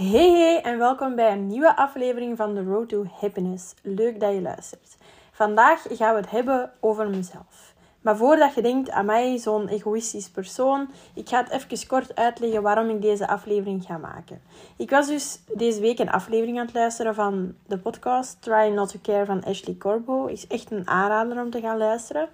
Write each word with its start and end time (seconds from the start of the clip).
Hey 0.00 0.30
hey 0.30 0.62
en 0.62 0.78
welkom 0.78 1.14
bij 1.14 1.32
een 1.32 1.46
nieuwe 1.46 1.76
aflevering 1.76 2.36
van 2.36 2.54
The 2.54 2.62
Road 2.62 2.88
to 2.88 3.04
Happiness. 3.20 3.74
Leuk 3.82 4.20
dat 4.20 4.34
je 4.34 4.40
luistert. 4.40 4.96
Vandaag 5.32 5.82
gaan 5.88 6.14
we 6.14 6.20
het 6.20 6.30
hebben 6.30 6.72
over 6.80 7.08
mezelf. 7.08 7.74
Maar 8.00 8.16
voordat 8.16 8.54
je 8.54 8.62
denkt 8.62 8.90
aan 8.90 9.04
mij, 9.04 9.38
zo'n 9.38 9.68
egoïstisch 9.68 10.30
persoon, 10.30 10.90
ik 11.14 11.28
ga 11.28 11.42
het 11.42 11.50
even 11.50 11.86
kort 11.86 12.14
uitleggen 12.14 12.62
waarom 12.62 12.88
ik 12.88 13.02
deze 13.02 13.28
aflevering 13.28 13.84
ga 13.84 13.96
maken. 13.96 14.42
Ik 14.76 14.90
was 14.90 15.06
dus 15.06 15.40
deze 15.54 15.80
week 15.80 15.98
een 15.98 16.10
aflevering 16.10 16.58
aan 16.58 16.66
het 16.66 16.74
luisteren 16.74 17.14
van 17.14 17.54
de 17.66 17.78
podcast 17.78 18.42
Try 18.42 18.72
Not 18.74 18.88
to 18.88 18.98
Care 19.02 19.24
van 19.24 19.44
Ashley 19.44 19.76
Corbo. 19.78 20.26
Is 20.26 20.46
echt 20.46 20.70
een 20.70 20.88
aanrader 20.88 21.42
om 21.42 21.50
te 21.50 21.60
gaan 21.60 21.78
luisteren. 21.78 22.28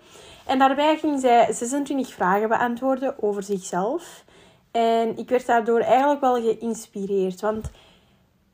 En 0.47 0.59
daarbij 0.59 0.97
ging 0.97 1.21
zij 1.21 1.53
26 1.53 2.13
vragen 2.13 2.49
beantwoorden 2.49 3.23
over 3.23 3.43
zichzelf. 3.43 4.25
En 4.77 5.17
ik 5.17 5.29
werd 5.29 5.47
daardoor 5.47 5.81
eigenlijk 5.81 6.21
wel 6.21 6.35
geïnspireerd. 6.35 7.41
Want 7.41 7.71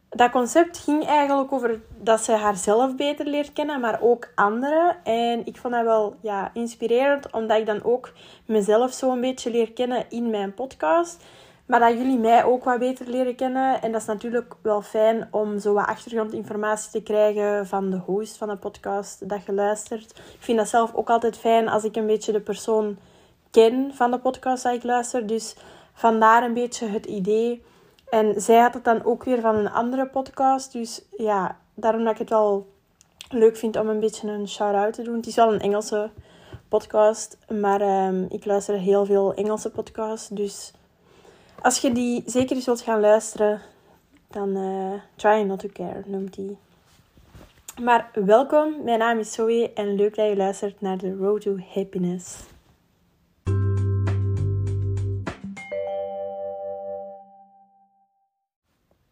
dat 0.08 0.30
concept 0.30 0.78
ging 0.78 1.06
eigenlijk 1.06 1.52
over 1.52 1.80
dat 1.98 2.20
ze 2.20 2.32
haarzelf 2.32 2.96
beter 2.96 3.26
leert 3.26 3.52
kennen, 3.52 3.80
maar 3.80 4.00
ook 4.00 4.32
anderen. 4.34 4.96
En 5.04 5.46
ik 5.46 5.56
vond 5.56 5.74
dat 5.74 5.84
wel 5.84 6.16
ja, 6.20 6.50
inspirerend, 6.54 7.30
omdat 7.30 7.58
ik 7.58 7.66
dan 7.66 7.84
ook 7.84 8.12
mezelf 8.46 8.92
zo 8.92 9.12
een 9.12 9.20
beetje 9.20 9.50
leer 9.50 9.72
kennen 9.72 10.04
in 10.08 10.30
mijn 10.30 10.54
podcast. 10.54 11.24
Maar 11.66 11.80
dat 11.80 11.92
jullie 11.92 12.18
mij 12.18 12.44
ook 12.44 12.64
wat 12.64 12.78
beter 12.78 13.08
leren 13.08 13.34
kennen. 13.34 13.82
En 13.82 13.92
dat 13.92 14.00
is 14.00 14.06
natuurlijk 14.06 14.54
wel 14.62 14.82
fijn 14.82 15.28
om 15.30 15.58
zo 15.58 15.72
wat 15.72 15.86
achtergrondinformatie 15.86 16.90
te 16.90 17.02
krijgen 17.02 17.66
van 17.66 17.90
de 17.90 17.96
host 17.96 18.36
van 18.36 18.48
de 18.48 18.56
podcast 18.56 19.28
dat 19.28 19.44
je 19.44 19.52
luistert. 19.52 20.10
Ik 20.10 20.36
vind 20.38 20.58
dat 20.58 20.68
zelf 20.68 20.94
ook 20.94 21.10
altijd 21.10 21.38
fijn 21.38 21.68
als 21.68 21.84
ik 21.84 21.96
een 21.96 22.06
beetje 22.06 22.32
de 22.32 22.40
persoon 22.40 22.96
ken 23.50 23.90
van 23.94 24.10
de 24.10 24.18
podcast 24.18 24.62
dat 24.62 24.74
ik 24.74 24.82
luister. 24.82 25.26
Dus 25.26 25.56
vandaar 25.92 26.42
een 26.42 26.54
beetje 26.54 26.86
het 26.86 27.06
idee. 27.06 27.64
En 28.10 28.40
zij 28.40 28.58
had 28.58 28.74
het 28.74 28.84
dan 28.84 29.04
ook 29.04 29.24
weer 29.24 29.40
van 29.40 29.56
een 29.56 29.70
andere 29.70 30.06
podcast. 30.06 30.72
Dus 30.72 31.02
ja, 31.16 31.58
daarom 31.74 32.04
dat 32.04 32.12
ik 32.12 32.18
het 32.18 32.30
wel 32.30 32.66
leuk 33.28 33.56
vind 33.56 33.76
om 33.76 33.88
een 33.88 34.00
beetje 34.00 34.28
een 34.28 34.48
shout-out 34.48 34.92
te 34.92 35.02
doen. 35.02 35.16
Het 35.16 35.26
is 35.26 35.34
wel 35.36 35.52
een 35.52 35.60
Engelse 35.60 36.10
podcast, 36.68 37.38
maar 37.60 38.06
um, 38.08 38.26
ik 38.28 38.44
luister 38.44 38.78
heel 38.78 39.06
veel 39.06 39.34
Engelse 39.34 39.70
podcasts. 39.70 40.28
Dus 40.28 40.72
als 41.62 41.78
je 41.78 41.92
die 41.92 42.22
zeker 42.26 42.56
eens 42.56 42.66
wilt 42.66 42.80
gaan 42.80 43.00
luisteren, 43.00 43.60
dan 44.30 44.56
uh, 44.56 44.92
Try 45.16 45.42
Not 45.42 45.58
To 45.58 45.68
Care 45.72 46.02
noemt 46.06 46.34
die. 46.34 46.58
Maar 47.82 48.10
welkom, 48.12 48.84
mijn 48.84 48.98
naam 48.98 49.18
is 49.18 49.32
Zoe 49.32 49.72
en 49.74 49.94
leuk 49.94 50.16
dat 50.16 50.28
je 50.28 50.36
luistert 50.36 50.80
naar 50.80 50.98
The 50.98 51.16
Road 51.16 51.40
to 51.40 51.56
Happiness. 51.74 52.36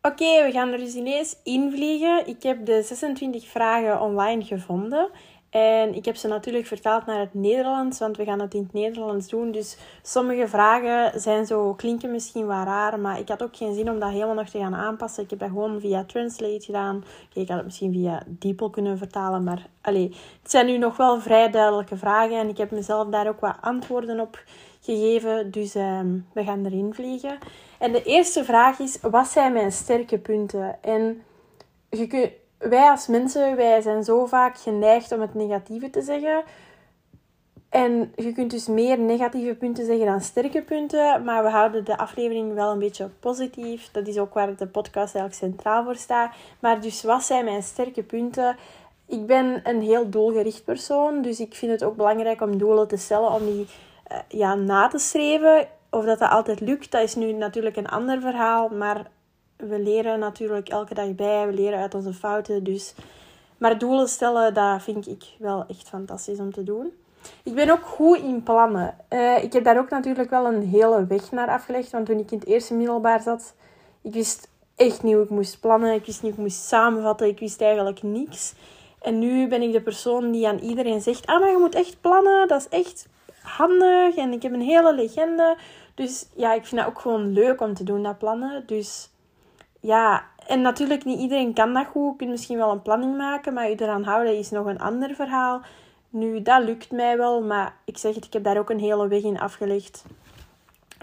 Oké, 0.02 0.44
we 0.44 0.50
gaan 0.52 0.72
er 0.72 0.78
dus 0.78 0.94
ineens 0.94 1.36
invliegen. 1.42 2.26
Ik 2.26 2.42
heb 2.42 2.66
de 2.66 2.82
26 2.82 3.46
vragen 3.46 4.00
online 4.00 4.44
gevonden. 4.44 5.10
En 5.50 5.94
ik 5.94 6.04
heb 6.04 6.16
ze 6.16 6.28
natuurlijk 6.28 6.66
vertaald 6.66 7.06
naar 7.06 7.18
het 7.18 7.34
Nederlands, 7.34 7.98
want 7.98 8.16
we 8.16 8.24
gaan 8.24 8.40
het 8.40 8.54
in 8.54 8.62
het 8.62 8.72
Nederlands 8.72 9.28
doen. 9.28 9.52
Dus 9.52 9.76
sommige 10.02 10.48
vragen 10.48 11.20
zijn 11.20 11.46
zo, 11.46 11.74
klinken 11.74 12.10
misschien 12.10 12.46
wel 12.46 12.62
raar, 12.62 13.00
maar 13.00 13.18
ik 13.18 13.28
had 13.28 13.42
ook 13.42 13.56
geen 13.56 13.74
zin 13.74 13.90
om 13.90 13.98
dat 13.98 14.10
helemaal 14.10 14.34
nog 14.34 14.48
te 14.48 14.58
gaan 14.58 14.74
aanpassen. 14.74 15.22
Ik 15.22 15.30
heb 15.30 15.38
dat 15.38 15.48
gewoon 15.48 15.80
via 15.80 16.04
Translate 16.04 16.64
gedaan. 16.64 17.04
ik 17.34 17.48
had 17.48 17.56
het 17.56 17.66
misschien 17.66 17.92
via 17.92 18.22
DeepL 18.26 18.68
kunnen 18.68 18.98
vertalen, 18.98 19.44
maar 19.44 19.66
allez, 19.80 20.16
het 20.42 20.50
zijn 20.50 20.66
nu 20.66 20.78
nog 20.78 20.96
wel 20.96 21.20
vrij 21.20 21.50
duidelijke 21.50 21.96
vragen 21.96 22.38
en 22.38 22.48
ik 22.48 22.56
heb 22.56 22.70
mezelf 22.70 23.08
daar 23.08 23.28
ook 23.28 23.40
wat 23.40 23.56
antwoorden 23.60 24.20
op. 24.20 24.42
Dus 25.50 25.74
um, 25.74 26.26
we 26.32 26.44
gaan 26.44 26.64
erin 26.64 26.94
vliegen. 26.94 27.38
En 27.78 27.92
de 27.92 28.02
eerste 28.02 28.44
vraag 28.44 28.78
is, 28.78 29.00
wat 29.00 29.28
zijn 29.28 29.52
mijn 29.52 29.72
sterke 29.72 30.18
punten? 30.18 30.82
En 30.82 31.22
je 31.90 32.38
wij 32.58 32.90
als 32.90 33.06
mensen, 33.06 33.56
wij 33.56 33.80
zijn 33.80 34.04
zo 34.04 34.26
vaak 34.26 34.58
geneigd 34.58 35.12
om 35.12 35.20
het 35.20 35.34
negatieve 35.34 35.90
te 35.90 36.02
zeggen. 36.02 36.42
En 37.68 38.12
je 38.16 38.32
kunt 38.32 38.50
dus 38.50 38.66
meer 38.66 38.98
negatieve 38.98 39.54
punten 39.54 39.86
zeggen 39.86 40.06
dan 40.06 40.20
sterke 40.20 40.62
punten, 40.62 41.24
maar 41.24 41.42
we 41.42 41.50
houden 41.50 41.84
de 41.84 41.96
aflevering 41.96 42.54
wel 42.54 42.72
een 42.72 42.78
beetje 42.78 43.10
positief. 43.20 43.90
Dat 43.90 44.06
is 44.06 44.18
ook 44.18 44.34
waar 44.34 44.56
de 44.56 44.66
podcast 44.66 45.14
eigenlijk 45.14 45.34
centraal 45.34 45.84
voor 45.84 45.96
staat. 45.96 46.34
Maar 46.60 46.80
dus 46.80 47.02
wat 47.02 47.22
zijn 47.22 47.44
mijn 47.44 47.62
sterke 47.62 48.02
punten? 48.02 48.56
Ik 49.06 49.26
ben 49.26 49.60
een 49.64 49.82
heel 49.82 50.10
doelgericht 50.10 50.64
persoon, 50.64 51.22
dus 51.22 51.40
ik 51.40 51.54
vind 51.54 51.72
het 51.72 51.84
ook 51.84 51.96
belangrijk 51.96 52.40
om 52.40 52.58
doelen 52.58 52.88
te 52.88 52.96
stellen, 52.96 53.32
om 53.32 53.44
die 53.44 53.66
ja, 54.28 54.54
na 54.54 54.88
te 54.88 54.98
streven. 54.98 55.68
Of 55.90 56.04
dat 56.04 56.18
dat 56.18 56.30
altijd 56.30 56.60
lukt, 56.60 56.90
dat 56.90 57.02
is 57.02 57.14
nu 57.14 57.32
natuurlijk 57.32 57.76
een 57.76 57.88
ander 57.88 58.20
verhaal, 58.20 58.68
maar 58.68 59.10
we 59.56 59.78
leren 59.78 60.18
natuurlijk 60.18 60.68
elke 60.68 60.94
dag 60.94 61.14
bij, 61.14 61.46
we 61.46 61.52
leren 61.52 61.78
uit 61.78 61.94
onze 61.94 62.12
fouten. 62.12 62.64
Dus. 62.64 62.94
Maar 63.58 63.78
doelen 63.78 64.08
stellen, 64.08 64.54
dat 64.54 64.82
vind 64.82 65.08
ik 65.08 65.24
wel 65.38 65.64
echt 65.68 65.88
fantastisch 65.88 66.38
om 66.38 66.52
te 66.52 66.62
doen. 66.62 66.92
Ik 67.42 67.54
ben 67.54 67.70
ook 67.70 67.84
goed 67.84 68.18
in 68.18 68.42
plannen. 68.42 68.94
Uh, 69.10 69.42
ik 69.42 69.52
heb 69.52 69.64
daar 69.64 69.78
ook 69.78 69.90
natuurlijk 69.90 70.30
wel 70.30 70.46
een 70.46 70.62
hele 70.62 71.06
weg 71.06 71.30
naar 71.30 71.48
afgelegd. 71.48 71.90
Want 71.90 72.06
toen 72.06 72.18
ik 72.18 72.30
in 72.30 72.38
het 72.38 72.48
eerste 72.48 72.74
middelbaar 72.74 73.22
zat, 73.22 73.54
ik 74.02 74.12
wist 74.12 74.48
echt 74.76 75.02
niet 75.02 75.14
hoe 75.14 75.22
ik 75.24 75.30
moest 75.30 75.60
plannen. 75.60 75.94
Ik 75.94 76.06
wist 76.06 76.22
niet 76.22 76.34
hoe 76.34 76.44
ik 76.44 76.50
moest 76.50 76.66
samenvatten. 76.66 77.26
Ik 77.26 77.38
wist 77.38 77.60
eigenlijk 77.60 78.02
niks. 78.02 78.54
En 79.00 79.18
nu 79.18 79.48
ben 79.48 79.62
ik 79.62 79.72
de 79.72 79.82
persoon 79.82 80.30
die 80.30 80.48
aan 80.48 80.58
iedereen 80.58 81.00
zegt: 81.00 81.26
Ah, 81.26 81.40
maar 81.40 81.50
je 81.50 81.58
moet 81.58 81.74
echt 81.74 82.00
plannen. 82.00 82.48
Dat 82.48 82.60
is 82.60 82.68
echt 82.68 83.08
handig. 83.42 84.16
En 84.16 84.32
ik 84.32 84.42
heb 84.42 84.52
een 84.52 84.60
hele 84.60 84.94
legende. 84.94 85.56
Dus 85.94 86.26
ja, 86.36 86.54
ik 86.54 86.66
vind 86.66 86.80
dat 86.80 86.90
ook 86.90 87.00
gewoon 87.00 87.32
leuk 87.32 87.60
om 87.60 87.74
te 87.74 87.84
doen, 87.84 88.02
dat 88.02 88.18
plannen. 88.18 88.62
Dus 88.66 89.10
ja, 89.80 90.24
en 90.46 90.60
natuurlijk 90.60 91.04
niet 91.04 91.20
iedereen 91.20 91.54
kan 91.54 91.72
dat 91.72 91.86
goed. 91.86 92.10
Je 92.10 92.16
kunt 92.16 92.30
misschien 92.30 92.58
wel 92.58 92.70
een 92.70 92.82
planning 92.82 93.16
maken, 93.16 93.54
maar 93.54 93.68
je 93.68 93.82
eraan 93.82 94.04
houden 94.04 94.38
is 94.38 94.50
nog 94.50 94.66
een 94.66 94.80
ander 94.80 95.14
verhaal. 95.14 95.60
Nu, 96.08 96.42
dat 96.42 96.64
lukt 96.64 96.90
mij 96.90 97.16
wel, 97.16 97.42
maar 97.42 97.74
ik 97.84 97.98
zeg 97.98 98.14
het, 98.14 98.24
ik 98.24 98.32
heb 98.32 98.44
daar 98.44 98.58
ook 98.58 98.70
een 98.70 98.80
hele 98.80 99.08
weg 99.08 99.22
in 99.22 99.40
afgelegd. 99.40 100.04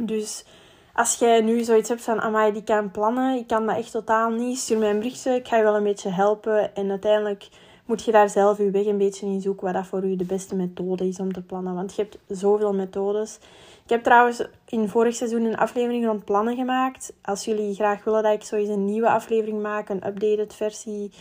Dus 0.01 0.45
als 0.93 1.15
jij 1.15 1.41
nu 1.41 1.63
zoiets 1.63 1.89
hebt 1.89 2.01
van, 2.01 2.21
amai, 2.21 2.51
die 2.53 2.63
kan 2.63 2.91
plannen, 2.91 3.37
ik 3.37 3.47
kan 3.47 3.65
dat 3.65 3.77
echt 3.77 3.91
totaal 3.91 4.29
niet, 4.29 4.57
stuur 4.57 4.77
mij 4.77 4.89
een 4.89 4.97
berichtje, 4.97 5.35
ik 5.35 5.47
ga 5.47 5.57
je 5.57 5.63
wel 5.63 5.75
een 5.75 5.83
beetje 5.83 6.09
helpen. 6.09 6.75
En 6.75 6.89
uiteindelijk 6.89 7.49
moet 7.87 8.03
je 8.03 8.11
daar 8.11 8.29
zelf 8.29 8.57
je 8.57 8.71
weg 8.71 8.85
een 8.85 8.97
beetje 8.97 9.25
in 9.25 9.41
zoeken, 9.41 9.65
wat 9.65 9.73
dat 9.73 9.87
voor 9.87 10.07
je 10.07 10.15
de 10.15 10.25
beste 10.25 10.55
methode 10.55 11.07
is 11.07 11.19
om 11.19 11.33
te 11.33 11.41
plannen. 11.41 11.75
Want 11.75 11.95
je 11.95 12.01
hebt 12.01 12.17
zoveel 12.27 12.73
methodes. 12.73 13.39
Ik 13.83 13.89
heb 13.89 14.03
trouwens 14.03 14.47
in 14.65 14.89
vorig 14.89 15.15
seizoen 15.15 15.43
een 15.43 15.57
aflevering 15.57 16.05
rond 16.05 16.25
plannen 16.25 16.55
gemaakt. 16.55 17.13
Als 17.21 17.45
jullie 17.45 17.75
graag 17.75 18.03
willen 18.03 18.23
dat 18.23 18.33
ik 18.33 18.51
eens 18.51 18.69
een 18.69 18.85
nieuwe 18.85 19.09
aflevering 19.09 19.61
maak, 19.61 19.89
een 19.89 20.07
updated 20.07 20.53
versie, 20.53 21.11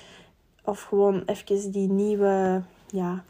of 0.65 0.82
gewoon 0.82 1.22
even 1.26 1.71
die 1.71 1.88
nieuwe, 1.88 2.62
ja, 2.87 3.25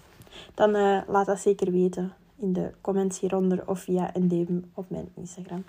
dan 0.55 0.77
uh, 0.77 0.99
laat 1.07 1.27
dat 1.27 1.41
zeker 1.41 1.73
weten 1.73 2.13
in 2.39 2.53
de 2.53 2.71
comments 2.81 3.21
hieronder 3.21 3.63
of 3.67 3.81
via 3.81 4.11
een 4.15 4.29
DM 4.29 4.59
op 4.75 4.85
mijn 4.89 5.09
Instagram. 5.17 5.65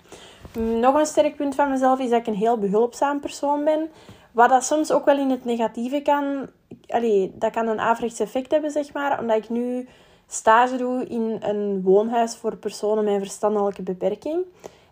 Nog 0.80 0.94
een 0.94 1.06
sterk 1.06 1.36
punt 1.36 1.54
van 1.54 1.70
mezelf 1.70 1.98
is 1.98 2.10
dat 2.10 2.20
ik 2.20 2.26
een 2.26 2.34
heel 2.34 2.58
behulpzaam 2.58 3.20
persoon 3.20 3.64
ben. 3.64 3.88
Wat 4.32 4.48
dat 4.48 4.64
soms 4.64 4.92
ook 4.92 5.04
wel 5.04 5.18
in 5.18 5.30
het 5.30 5.44
negatieve 5.44 6.00
kan... 6.00 6.48
Allee, 6.88 7.32
dat 7.34 7.52
kan 7.52 7.68
een 7.68 7.80
averechts 7.80 8.20
effect 8.20 8.50
hebben, 8.50 8.70
zeg 8.70 8.92
maar. 8.92 9.20
Omdat 9.20 9.36
ik 9.36 9.48
nu 9.48 9.88
stage 10.26 10.76
doe 10.76 11.04
in 11.06 11.36
een 11.40 11.82
woonhuis 11.82 12.36
voor 12.36 12.56
personen 12.56 13.04
met 13.04 13.18
verstandelijke 13.18 13.82
beperking. 13.82 14.44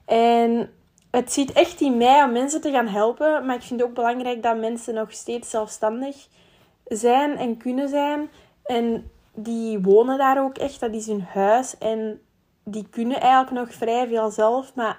En 0.04 0.70
het 1.10 1.32
zit 1.32 1.52
echt 1.52 1.80
in 1.80 1.96
mij 1.96 2.24
om 2.24 2.32
mensen 2.32 2.60
te 2.60 2.70
gaan 2.70 2.88
helpen. 2.88 3.46
Maar 3.46 3.54
ik 3.54 3.62
vind 3.62 3.80
het 3.80 3.88
ook 3.88 3.94
belangrijk 3.94 4.42
dat 4.42 4.58
mensen 4.58 4.94
nog 4.94 5.12
steeds 5.12 5.50
zelfstandig 5.50 6.26
zijn 6.84 7.36
en 7.36 7.56
kunnen 7.56 7.88
zijn. 7.88 8.30
En 8.64 9.10
die 9.34 9.78
wonen 9.78 10.18
daar 10.18 10.42
ook 10.42 10.58
echt. 10.58 10.80
Dat 10.80 10.94
is 10.94 11.06
hun 11.06 11.22
huis. 11.22 11.78
En 11.78 12.20
die 12.64 12.86
kunnen 12.90 13.20
eigenlijk 13.20 13.66
nog 13.66 13.74
vrij 13.74 14.08
veel 14.08 14.30
zelf. 14.30 14.74
Maar 14.74 14.98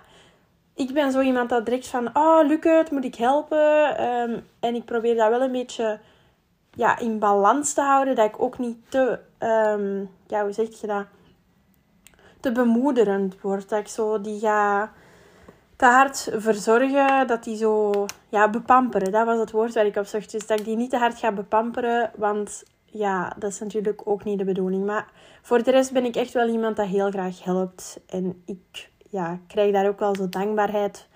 ik 0.76 0.94
ben 0.94 1.12
zo 1.12 1.22
iemand 1.22 1.50
dat 1.50 1.66
direct 1.66 1.88
van... 1.88 2.10
Oh, 2.14 2.48
lukt 2.48 2.64
het? 2.64 2.92
Moet 2.92 3.06
ik 3.06 3.16
helpen? 3.16 4.04
Um, 4.04 4.48
en 4.60 4.76
ik 4.76 4.86
probeer 4.86 5.16
dat 5.16 5.30
wel 5.30 5.42
een 5.42 5.52
beetje 5.52 6.00
ja, 6.78 7.00
in 7.00 7.20
balans 7.20 7.74
te 7.74 7.82
houden. 7.82 8.16
Dat 8.16 8.26
ik 8.26 8.42
ook 8.42 8.58
niet 8.58 8.78
te, 8.90 9.20
um, 9.40 10.10
ja, 10.28 10.44
hoe 10.44 10.52
zeg 10.52 10.82
je 10.82 10.88
dat? 10.88 11.06
Te 12.40 12.52
bemoederend 12.52 13.42
word. 13.42 13.70
Dat 13.70 13.80
ik 13.80 13.88
zo 13.88 14.22
die 14.22 14.40
ga 14.40 14.92
te 15.76 15.86
hard 15.86 16.30
verzorgen. 16.34 17.28
Dat 17.28 17.44
die 17.44 17.58
zo, 17.58 18.06
ja, 18.30 18.50
bepamperen. 18.50 19.12
Dat 19.12 19.26
was 19.26 19.40
het 19.40 19.52
woord 19.52 19.74
waar 19.74 19.86
ik 19.86 19.96
op 19.96 20.06
zocht. 20.06 20.32
Dus 20.32 20.48
dat 20.48 20.60
ik 20.60 20.66
die 20.66 20.76
niet 20.76 20.90
te 20.90 20.98
hard 20.98 21.18
ga 21.18 21.32
bepamperen. 21.32 22.12
Want 22.16 22.64
ja, 22.86 23.34
dat 23.38 23.52
is 23.52 23.60
natuurlijk 23.60 24.02
ook 24.04 24.24
niet 24.24 24.38
de 24.38 24.46
bedoeling. 24.46 24.86
Maar 24.86 25.08
voor 25.42 25.64
de 25.64 25.72
rest 25.72 25.94
ben 25.94 26.06
ik 26.06 26.16
echt 26.16 26.34
wel 26.34 26.48
iemand 26.48 26.76
dat 26.76 26.88
heel 26.88 27.12
graag 27.12 27.44
helpt. 27.44 28.00
En 28.08 28.42
ik 28.46 28.92
ja, 29.10 29.40
krijg 29.48 29.74
daar 29.74 29.88
ook 29.88 30.00
wel 30.00 30.16
zo 30.16 30.30
dankbaarheid 30.30 31.08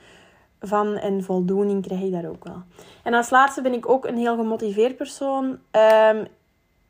van 0.61 0.97
en 0.97 1.23
voldoening 1.23 1.85
krijg 1.85 2.01
ik 2.01 2.11
daar 2.11 2.29
ook 2.29 2.43
wel. 2.43 2.61
En 3.03 3.13
als 3.13 3.29
laatste 3.29 3.61
ben 3.61 3.73
ik 3.73 3.89
ook 3.89 4.05
een 4.05 4.17
heel 4.17 4.35
gemotiveerd 4.35 4.97
persoon. 4.97 5.59
Um, 6.11 6.27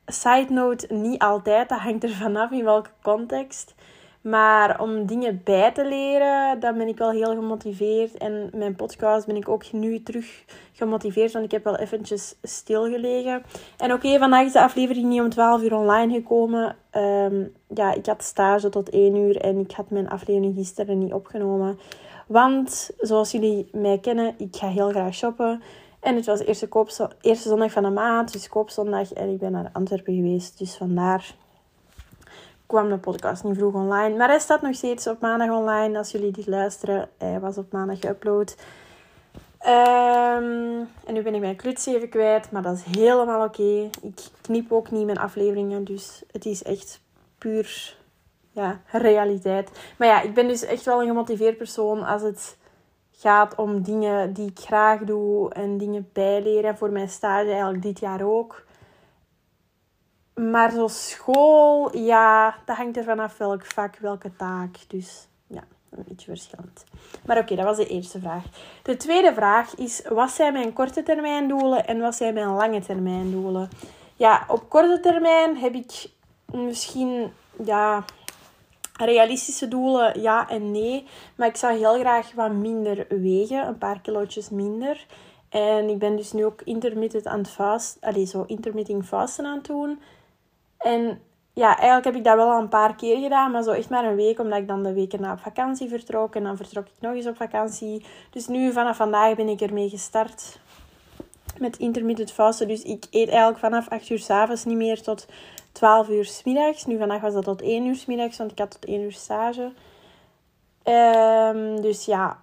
side 0.06 0.48
note, 0.50 0.94
niet 0.94 1.22
altijd. 1.22 1.70
Dat 1.70 1.80
hangt 1.80 2.04
er 2.04 2.10
vanaf 2.10 2.52
in 2.52 2.64
welke 2.64 2.90
context. 3.02 3.76
Maar 4.22 4.82
om 4.82 5.06
dingen 5.06 5.42
bij 5.44 5.72
te 5.72 5.86
leren, 5.86 6.60
dan 6.60 6.78
ben 6.78 6.88
ik 6.88 6.98
wel 6.98 7.12
heel 7.12 7.36
gemotiveerd. 7.36 8.18
En 8.18 8.50
mijn 8.54 8.76
podcast 8.76 9.26
ben 9.26 9.36
ik 9.36 9.50
ook 9.50 9.72
nu 9.72 10.04
terug 10.04 10.44
gemotiveerd, 10.74 11.32
want 11.32 11.46
ik 11.46 11.52
heb 11.52 11.64
wel 11.64 11.78
eventjes 11.78 12.36
stilgelegen. 12.42 13.44
En 13.78 13.94
oké, 13.94 14.18
vandaag 14.18 14.46
is 14.46 14.52
de 14.52 14.62
aflevering 14.62 15.08
niet 15.08 15.22
om 15.22 15.30
12 15.30 15.62
uur 15.62 15.76
online 15.76 16.14
gekomen. 16.14 16.76
Ehm, 16.90 17.44
ja, 17.68 17.94
ik 17.94 18.06
had 18.06 18.24
stage 18.24 18.70
tot 18.70 18.90
1 18.90 19.16
uur 19.16 19.38
en 19.38 19.58
ik 19.58 19.72
had 19.72 19.90
mijn 19.90 20.10
aflevering 20.10 20.56
gisteren 20.56 20.98
niet 20.98 21.14
opgenomen. 21.14 21.80
Want, 22.28 22.90
zoals 22.98 23.32
jullie 23.32 23.70
mij 23.72 23.98
kennen, 23.98 24.34
ik 24.38 24.56
ga 24.56 24.68
heel 24.68 24.90
graag 24.90 25.14
shoppen. 25.14 25.62
En 26.00 26.16
het 26.16 26.26
was 26.26 26.40
de 26.40 26.46
eerste, 26.46 27.10
eerste 27.22 27.50
zondag 27.50 27.72
van 27.72 27.84
de 27.84 27.90
maand, 27.90 28.32
dus 28.32 28.50
koopzondag. 28.50 29.14
En 29.14 29.30
ik 29.30 29.40
ben 29.40 29.52
naar 29.52 29.70
Antwerpen 29.74 30.16
geweest, 30.16 30.58
dus 30.58 30.76
vandaar 30.76 31.36
kwam 32.66 32.90
de 32.90 32.98
podcast 32.98 33.44
niet 33.44 33.58
vroeg 33.58 33.74
online. 33.74 34.18
Maar 34.18 34.28
hij 34.28 34.40
staat 34.40 34.62
nog 34.62 34.76
steeds 34.76 35.08
op 35.08 35.20
maandag 35.20 35.50
online. 35.50 35.98
Als 35.98 36.12
jullie 36.12 36.32
dit 36.32 36.48
luisteren, 36.48 37.10
hij 37.18 37.40
was 37.40 37.58
op 37.58 37.72
maandag 37.72 37.98
geüpload. 38.00 38.56
Um, 39.68 40.88
en 41.06 41.14
nu 41.14 41.22
ben 41.22 41.34
ik 41.34 41.40
mijn 41.42 41.56
kluts 41.56 41.86
even 41.86 42.10
kwijt, 42.10 42.52
maar 42.52 42.62
dat 42.62 42.76
is 42.76 42.98
helemaal 42.98 43.46
oké. 43.46 43.90
Ik 44.02 44.20
knip 44.42 44.72
ook 44.72 44.92
niet 44.92 45.06
mijn 45.06 45.18
afleveringen, 45.18 45.84
dus 45.84 46.24
het 46.32 46.46
is 46.46 46.64
echt 46.64 47.02
puur 47.38 47.98
ja, 48.52 48.82
realiteit. 48.92 49.72
Maar 49.98 50.08
ja, 50.08 50.22
ik 50.22 50.34
ben 50.34 50.48
dus 50.48 50.64
echt 50.64 50.86
wel 50.86 51.02
een 51.02 51.08
gemotiveerd 51.08 51.58
persoon 51.58 52.04
als 52.04 52.22
het 52.22 52.58
gaat 53.12 53.56
om 53.56 53.82
dingen 53.82 54.34
die 54.34 54.50
ik 54.50 54.60
graag 54.60 55.00
doe 55.00 55.54
en 55.54 55.78
dingen 55.78 56.10
bijleren. 56.14 56.78
Voor 56.78 56.90
mijn 56.90 57.10
stage 57.10 57.50
eigenlijk 57.50 57.84
dit 57.84 58.00
jaar 58.00 58.22
ook. 58.22 58.64
Maar 60.34 60.72
zo 60.72 60.88
school, 60.88 61.98
ja, 61.98 62.56
dat 62.66 62.78
hangt 62.78 62.98
er 62.98 63.04
vanaf 63.04 63.38
welk 63.38 63.66
vak, 63.66 63.98
welke 63.98 64.36
taak. 64.36 64.76
Dus 64.88 65.28
ja, 65.48 65.64
een 65.90 66.04
beetje 66.08 66.26
verschillend. 66.26 66.84
Maar 67.26 67.38
oké, 67.38 67.56
dat 67.56 67.66
was 67.66 67.78
de 67.78 67.88
eerste 67.88 68.20
vraag. 68.20 68.44
De 68.84 68.98
tweede 68.98 69.34
vraag 69.34 69.76
is, 69.76 70.02
wat 70.10 70.32
zijn 70.32 70.54
mijn 70.54 70.74
korte 70.74 71.04
termijn 71.04 71.48
doelen 71.48 71.88
en 71.88 72.00
wat 72.00 72.16
zijn 72.16 72.34
mijn 72.34 72.54
lange 72.54 72.82
termijn 72.82 73.32
doelen? 73.32 73.70
Ja, 74.16 74.46
op 74.48 74.70
korte 74.70 75.00
termijn 75.00 75.58
heb 75.58 75.74
ik 75.74 76.10
misschien, 76.52 77.34
ja, 77.64 78.04
realistische 79.06 79.68
doelen, 79.68 80.22
ja 80.22 80.50
en 80.50 80.72
nee. 80.72 81.06
Maar 81.36 81.48
ik 81.48 81.56
zou 81.56 81.78
heel 81.78 82.00
graag 82.00 82.32
wat 82.36 82.52
minder 82.52 83.06
wegen, 83.10 83.68
een 83.68 83.78
paar 83.78 84.02
kilootjes 84.02 84.50
minder. 84.50 85.06
En 85.50 85.90
ik 85.90 86.00
ben 86.00 86.16
dus 86.16 86.32
nu 86.32 86.46
ook 86.46 86.62
intermittent 86.62 87.28
aan 87.28 87.40
het 87.40 87.50
fast, 87.50 87.98
allez, 88.02 88.32
zo 88.32 88.44
intermittent 88.48 89.06
fasten 89.06 89.46
aan 89.46 89.58
het 89.58 89.66
doen. 89.66 90.02
En 90.78 91.22
ja, 91.54 91.76
eigenlijk 91.76 92.06
heb 92.06 92.16
ik 92.16 92.24
dat 92.24 92.36
wel 92.36 92.52
al 92.52 92.62
een 92.62 92.70
paar 92.70 92.96
keer 92.96 93.18
gedaan, 93.22 93.52
maar 93.52 93.64
zo 93.64 93.72
echt 93.72 93.90
maar 93.90 94.06
een 94.06 94.16
week, 94.16 94.40
omdat 94.40 94.60
ik 94.60 94.68
dan 94.68 94.84
de 94.84 94.94
weken 94.94 95.22
na 95.22 95.32
op 95.32 95.40
vakantie 95.40 95.90
vertrok. 95.90 96.36
En 96.36 96.44
dan 96.44 96.58
vertrok 96.58 96.86
ik 96.86 96.94
nog 97.00 97.14
eens 97.14 97.28
op 97.28 97.36
vakantie. 97.36 98.06
Dus 98.30 98.48
nu, 98.48 98.72
vanaf 98.72 98.98
vandaag, 98.98 99.36
ben 99.36 99.48
ik 99.48 99.62
ermee 99.62 99.90
gestart 99.90 100.60
met 101.60 101.78
intermittent 101.78 102.32
fasten. 102.32 102.68
Dus 102.68 102.82
ik 102.82 103.06
eet 103.12 103.30
eigenlijk 103.30 103.60
vanaf 103.60 103.90
8 103.90 104.10
uur 104.10 104.20
s 104.20 104.30
avonds 104.30 104.66
niet 104.66 104.78
meer 104.78 105.02
tot 105.02 105.28
12 105.72 106.10
uur 106.10 106.26
s 106.26 106.44
middags. 106.44 106.86
Nu 106.86 106.98
vandaag 106.98 107.22
was 107.22 107.34
dat 107.34 107.44
tot 107.44 107.62
1 107.62 107.86
uur 107.86 107.96
s 107.96 108.06
middags, 108.06 108.38
want 108.38 108.52
ik 108.52 108.60
had 108.60 108.72
tot 108.72 108.86
1 108.86 109.02
uur 109.02 109.12
stage. 109.12 109.72
Um, 110.84 111.82
dus 111.82 112.06
ja, 112.06 112.40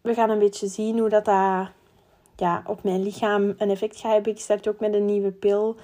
we 0.00 0.14
gaan 0.14 0.30
een 0.30 0.38
beetje 0.38 0.66
zien 0.66 0.98
hoe 0.98 1.08
dat, 1.08 1.24
dat 1.24 1.68
ja, 2.36 2.62
op 2.66 2.82
mijn 2.82 3.02
lichaam 3.02 3.54
een 3.58 3.70
effect 3.70 4.00
gaat 4.00 4.12
hebben. 4.12 4.32
Ik 4.32 4.40
start 4.40 4.68
ook 4.68 4.80
met 4.80 4.94
een 4.94 5.04
nieuwe 5.04 5.30
pil. 5.30 5.76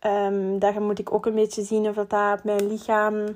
Um, 0.00 0.58
daar 0.58 0.82
moet 0.82 0.98
ik 0.98 1.12
ook 1.12 1.26
een 1.26 1.34
beetje 1.34 1.62
zien 1.62 1.88
of 1.88 1.94
dat, 1.94 2.10
dat 2.10 2.38
op 2.38 2.44
mijn 2.44 2.68
lichaam 2.68 3.26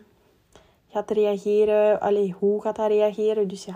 gaat 0.88 1.10
reageren. 1.10 2.00
Allee, 2.00 2.34
hoe 2.38 2.62
gaat 2.62 2.76
dat 2.76 2.88
reageren? 2.88 3.48
Dus 3.48 3.64
ja, 3.64 3.74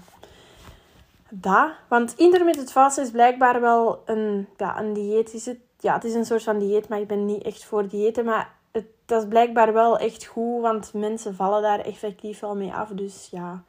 dat. 1.31 1.71
Want 1.89 2.15
intermittent 2.17 2.73
fasten 2.73 3.05
is 3.05 3.11
blijkbaar 3.11 3.61
wel 3.61 4.03
een, 4.05 4.49
ja, 4.57 4.81
een 4.81 4.93
dieet. 4.93 5.35
Is 5.35 5.47
het? 5.47 5.59
Ja, 5.79 5.95
het 5.95 6.05
is 6.05 6.15
een 6.15 6.25
soort 6.25 6.43
van 6.43 6.59
dieet, 6.59 6.89
maar 6.89 7.01
ik 7.01 7.07
ben 7.07 7.25
niet 7.25 7.43
echt 7.43 7.65
voor 7.65 7.89
diëten. 7.89 8.25
Maar 8.25 8.55
dat 9.07 9.23
is 9.23 9.29
blijkbaar 9.29 9.73
wel 9.73 9.99
echt 9.99 10.25
goed, 10.25 10.61
want 10.61 10.93
mensen 10.95 11.35
vallen 11.35 11.63
daar 11.63 11.81
effectief 11.81 12.41
wel 12.41 12.57
mee 12.57 12.73
af. 12.73 12.89
Dus 12.89 13.29
ja, 13.31 13.63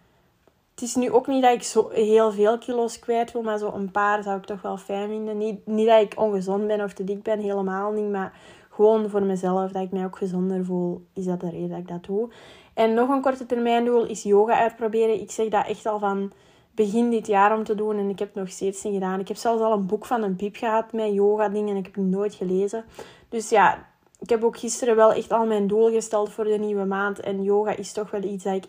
het 0.71 0.83
is 0.83 0.95
nu 0.95 1.11
ook 1.11 1.27
niet 1.27 1.41
dat 1.41 1.53
ik 1.53 1.63
zo 1.63 1.89
heel 1.89 2.31
veel 2.31 2.57
kilo's 2.57 2.99
kwijt 2.99 3.31
wil, 3.31 3.41
maar 3.41 3.57
zo 3.57 3.71
een 3.71 3.91
paar 3.91 4.23
zou 4.23 4.37
ik 4.37 4.45
toch 4.45 4.61
wel 4.61 4.77
fijn 4.77 5.09
vinden. 5.09 5.37
Niet, 5.37 5.67
niet 5.67 5.87
dat 5.87 6.01
ik 6.01 6.19
ongezond 6.19 6.67
ben 6.67 6.83
of 6.83 6.93
te 6.93 7.03
dik 7.03 7.23
ben, 7.23 7.39
helemaal 7.39 7.91
niet. 7.91 8.11
Maar 8.11 8.33
gewoon 8.69 9.09
voor 9.09 9.23
mezelf, 9.23 9.71
dat 9.71 9.83
ik 9.83 9.91
mij 9.91 10.05
ook 10.05 10.17
gezonder 10.17 10.65
voel, 10.65 11.05
is 11.13 11.25
dat 11.25 11.39
de 11.39 11.49
reden 11.49 11.69
dat 11.69 11.77
ik 11.77 11.87
dat 11.87 12.03
doe. 12.03 12.29
En 12.73 12.93
nog 12.93 13.09
een 13.09 13.21
korte 13.21 13.45
termijn 13.45 13.85
doel 13.85 14.05
is 14.05 14.23
yoga 14.23 14.53
uitproberen. 14.53 15.21
Ik 15.21 15.31
zeg 15.31 15.47
dat 15.47 15.67
echt 15.67 15.85
al 15.85 15.99
van 15.99 16.31
begin 16.71 17.09
dit 17.09 17.27
jaar 17.27 17.57
om 17.57 17.63
te 17.63 17.75
doen 17.75 17.97
en 17.97 18.09
ik 18.09 18.19
heb 18.19 18.35
nog 18.35 18.49
steeds 18.49 18.83
niet 18.83 18.93
gedaan. 18.93 19.19
Ik 19.19 19.27
heb 19.27 19.37
zelfs 19.37 19.61
al 19.61 19.73
een 19.73 19.85
boek 19.85 20.05
van 20.05 20.23
een 20.23 20.35
piep 20.35 20.55
gehad 20.55 20.93
met 20.93 21.13
yoga 21.13 21.49
dingen 21.49 21.69
en 21.69 21.77
ik 21.77 21.85
heb 21.85 21.95
het 21.95 22.05
nooit 22.05 22.33
gelezen. 22.33 22.85
Dus 23.29 23.49
ja, 23.49 23.85
ik 24.19 24.29
heb 24.29 24.43
ook 24.43 24.57
gisteren 24.57 24.95
wel 24.95 25.13
echt 25.13 25.31
al 25.31 25.45
mijn 25.45 25.67
doel 25.67 25.91
gesteld 25.91 26.31
voor 26.31 26.43
de 26.43 26.57
nieuwe 26.57 26.85
maand. 26.85 27.19
En 27.19 27.43
yoga 27.43 27.75
is 27.75 27.91
toch 27.91 28.11
wel 28.11 28.23
iets 28.23 28.43
dat 28.43 28.53
ik 28.53 28.65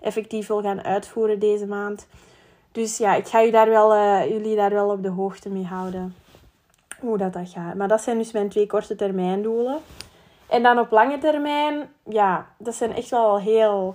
effectief 0.00 0.46
wil 0.46 0.62
gaan 0.62 0.82
uitvoeren 0.82 1.38
deze 1.38 1.66
maand. 1.66 2.06
Dus 2.72 2.98
ja, 2.98 3.14
ik 3.14 3.26
ga 3.26 3.50
daar 3.50 3.68
wel, 3.68 3.94
uh, 3.94 4.28
jullie 4.30 4.56
daar 4.56 4.70
wel 4.70 4.90
op 4.90 5.02
de 5.02 5.08
hoogte 5.08 5.48
mee 5.48 5.64
houden. 5.64 6.14
Hoe 7.00 7.18
dat, 7.18 7.32
dat 7.32 7.48
gaat. 7.48 7.74
Maar 7.74 7.88
dat 7.88 8.00
zijn 8.00 8.18
dus 8.18 8.32
mijn 8.32 8.48
twee 8.48 8.66
korte 8.66 8.94
termijn 8.94 9.42
doelen. 9.42 9.78
En 10.48 10.62
dan 10.62 10.78
op 10.78 10.90
lange 10.90 11.18
termijn, 11.18 11.88
ja, 12.04 12.46
dat 12.58 12.74
zijn 12.74 12.94
echt 12.94 13.10
wel 13.10 13.38
heel 13.38 13.94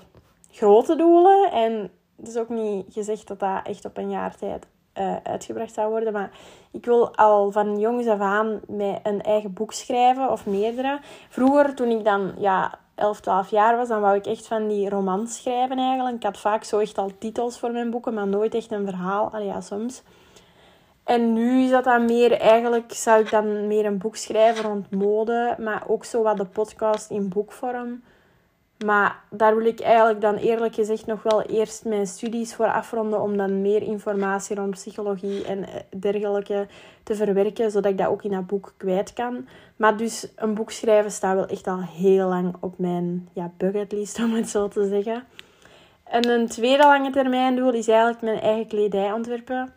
grote 0.52 0.96
doelen. 0.96 1.52
En 1.52 1.92
het 2.16 2.28
is 2.28 2.38
ook 2.38 2.50
niet 2.50 2.86
gezegd 2.90 3.28
dat 3.28 3.40
dat 3.40 3.60
echt 3.64 3.86
op 3.86 3.98
een 3.98 4.10
jaar 4.10 4.36
tijd 4.36 4.66
uh, 5.00 5.16
uitgebracht 5.24 5.74
zou 5.74 5.90
worden. 5.90 6.14
Maar 6.14 6.32
ik 6.72 6.86
wil 6.86 7.16
al 7.16 7.52
van 7.52 7.80
jongs 7.80 8.08
af 8.08 8.20
aan 8.20 8.60
met 8.68 9.00
een 9.04 9.22
eigen 9.22 9.54
boek 9.54 9.74
schrijven 9.74 10.32
of 10.32 10.46
meerdere. 10.46 11.00
Vroeger, 11.30 11.76
toen 11.76 11.90
ik 11.90 12.04
dan 12.04 12.34
ja, 12.38 12.80
11, 12.96 13.20
12 13.20 13.50
jaar 13.50 13.78
was, 13.78 13.88
dan 13.88 14.02
wou 14.02 14.18
ik 14.18 14.26
echt 14.26 14.48
van 14.48 14.68
die 14.68 14.90
romans 14.90 15.36
schrijven 15.36 15.78
eigenlijk. 15.78 16.16
Ik 16.16 16.24
had 16.24 16.38
vaak 16.38 16.64
zo 16.64 16.80
echt 16.80 16.98
al 16.98 17.12
titels 17.20 17.60
voor 17.60 17.72
mijn 17.72 17.90
boeken, 17.90 18.14
maar 18.14 18.28
nooit 18.28 18.56
echt 18.56 18.72
een 18.72 18.86
verhaal. 18.86 19.30
Allee, 19.32 19.48
ja, 19.48 19.62
soms. 19.62 20.04
En 21.04 21.34
nu 21.34 21.64
is 21.64 21.70
dat 21.70 21.84
dan 21.84 22.06
meer, 22.06 22.32
eigenlijk 22.32 22.94
zou 22.94 23.22
ik 23.22 23.30
dan 23.30 23.68
meer 23.68 23.86
een 23.86 23.98
boek 23.98 24.16
schrijven 24.16 24.64
rond 24.64 24.92
mode, 24.92 25.56
maar 25.60 25.84
ook 25.88 26.06
zo 26.06 26.24
wat 26.24 26.38
de 26.38 26.46
podcast 26.46 27.10
in 27.10 27.30
boekvorm. 27.30 28.04
Maar 28.86 29.20
daar 29.30 29.56
wil 29.56 29.66
ik 29.66 29.80
eigenlijk 29.80 30.22
dan 30.22 30.36
eerlijk 30.36 30.76
gezegd 30.76 31.06
nog 31.06 31.24
wel 31.24 31.42
eerst 31.42 31.86
mijn 31.86 32.08
studies 32.08 32.56
voor 32.56 32.72
afronden 32.72 33.22
om 33.22 33.38
dan 33.38 33.62
meer 33.62 33.82
informatie 33.82 34.56
rond 34.56 34.72
psychologie 34.72 35.46
en 35.46 35.64
eh, 35.64 35.74
dergelijke 36.00 36.68
te 37.04 37.16
verwerken, 37.16 37.72
zodat 37.72 37.92
ik 37.92 37.98
dat 37.98 38.08
ook 38.08 38.24
in 38.24 38.32
dat 38.32 38.48
boek 38.48 38.74
kwijt 38.78 39.14
kan. 39.14 39.48
Maar 39.76 39.98
dus 39.98 40.28
een 40.36 40.54
boek 40.54 40.72
schrijven 40.72 41.12
staat 41.12 41.36
wel 41.36 41.46
echt 41.46 41.68
al 41.68 41.82
heel 41.82 42.28
lang 42.28 42.56
op 42.60 42.78
mijn 42.78 43.30
ja, 43.34 43.52
bucketlist, 43.58 44.20
om 44.24 44.34
het 44.34 44.50
zo 44.50 44.68
te 44.68 44.88
zeggen. 44.88 45.24
En 46.04 46.30
een 46.30 46.48
tweede 46.48 46.84
lange 46.84 47.12
termijn 47.12 47.56
doel 47.56 47.74
is 47.74 47.88
eigenlijk 47.88 48.22
mijn 48.22 48.40
eigen 48.40 48.68
kledij 48.68 49.12
ontwerpen. 49.12 49.74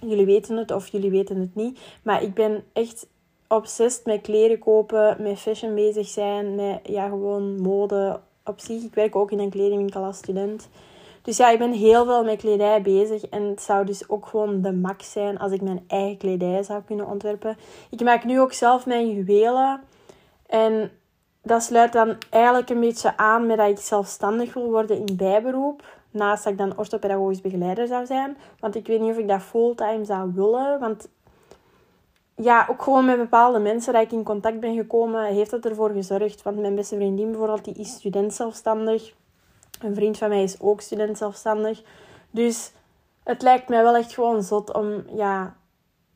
Jullie 0.00 0.26
weten 0.26 0.56
het 0.56 0.70
of 0.70 0.88
jullie 0.88 1.10
weten 1.10 1.40
het 1.40 1.54
niet, 1.54 1.80
maar 2.02 2.22
ik 2.22 2.34
ben 2.34 2.64
echt 2.72 3.06
obsessed 3.48 4.04
met 4.04 4.20
kleren 4.20 4.58
kopen, 4.58 5.16
met 5.22 5.38
fashion 5.38 5.74
bezig 5.74 6.06
zijn, 6.06 6.54
met 6.54 6.80
ja, 6.82 7.08
gewoon 7.08 7.60
mode 7.60 8.20
op 8.44 8.60
zich. 8.60 8.82
Ik 8.82 8.94
werk 8.94 9.16
ook 9.16 9.30
in 9.30 9.38
een 9.38 9.50
kledingwinkel 9.50 10.04
als 10.04 10.16
student. 10.16 10.68
Dus 11.22 11.36
ja, 11.36 11.50
ik 11.50 11.58
ben 11.58 11.72
heel 11.72 12.04
veel 12.04 12.24
met 12.24 12.38
kledij 12.38 12.82
bezig. 12.82 13.26
En 13.26 13.42
het 13.42 13.62
zou 13.62 13.86
dus 13.86 14.08
ook 14.08 14.26
gewoon 14.26 14.62
de 14.62 14.72
max 14.72 15.12
zijn 15.12 15.38
als 15.38 15.52
ik 15.52 15.60
mijn 15.60 15.84
eigen 15.86 16.16
kledij 16.16 16.62
zou 16.62 16.82
kunnen 16.82 17.06
ontwerpen. 17.06 17.56
Ik 17.90 18.00
maak 18.00 18.24
nu 18.24 18.40
ook 18.40 18.52
zelf 18.52 18.86
mijn 18.86 19.10
juwelen. 19.10 19.80
En 20.46 20.90
dat 21.42 21.62
sluit 21.62 21.92
dan 21.92 22.16
eigenlijk 22.30 22.70
een 22.70 22.80
beetje 22.80 23.16
aan 23.16 23.46
met 23.46 23.56
dat 23.56 23.68
ik 23.68 23.78
zelfstandig 23.78 24.54
wil 24.54 24.70
worden 24.70 25.06
in 25.06 25.16
bijberoep. 25.16 25.82
Naast 26.10 26.44
dat 26.44 26.52
ik 26.52 26.58
dan 26.58 26.78
orthopedagogisch 26.78 27.40
begeleider 27.40 27.86
zou 27.86 28.06
zijn. 28.06 28.36
Want 28.60 28.74
ik 28.74 28.86
weet 28.86 29.00
niet 29.00 29.10
of 29.10 29.18
ik 29.18 29.28
dat 29.28 29.42
fulltime 29.42 30.04
zou 30.04 30.32
willen. 30.34 30.80
Want 30.80 31.08
ja, 32.36 32.66
ook 32.70 32.82
gewoon 32.82 33.04
met 33.04 33.16
bepaalde 33.16 33.58
mensen 33.58 33.92
dat 33.92 34.02
ik 34.02 34.12
in 34.12 34.22
contact 34.22 34.60
ben 34.60 34.74
gekomen, 34.74 35.24
heeft 35.24 35.50
dat 35.50 35.64
ervoor 35.64 35.90
gezorgd. 35.90 36.42
Want 36.42 36.58
mijn 36.58 36.74
beste 36.74 36.96
vriendin 36.96 37.30
bijvoorbeeld, 37.30 37.64
die 37.64 37.74
is 37.74 37.92
student 37.92 38.34
zelfstandig. 38.34 39.14
Een 39.80 39.94
vriend 39.94 40.18
van 40.18 40.28
mij 40.28 40.42
is 40.42 40.60
ook 40.60 40.80
student 40.80 41.18
zelfstandig. 41.18 41.82
Dus 42.30 42.72
het 43.22 43.42
lijkt 43.42 43.68
mij 43.68 43.82
wel 43.82 43.96
echt 43.96 44.14
gewoon 44.14 44.42
zot 44.42 44.74
om 44.74 45.04
ja, 45.14 45.56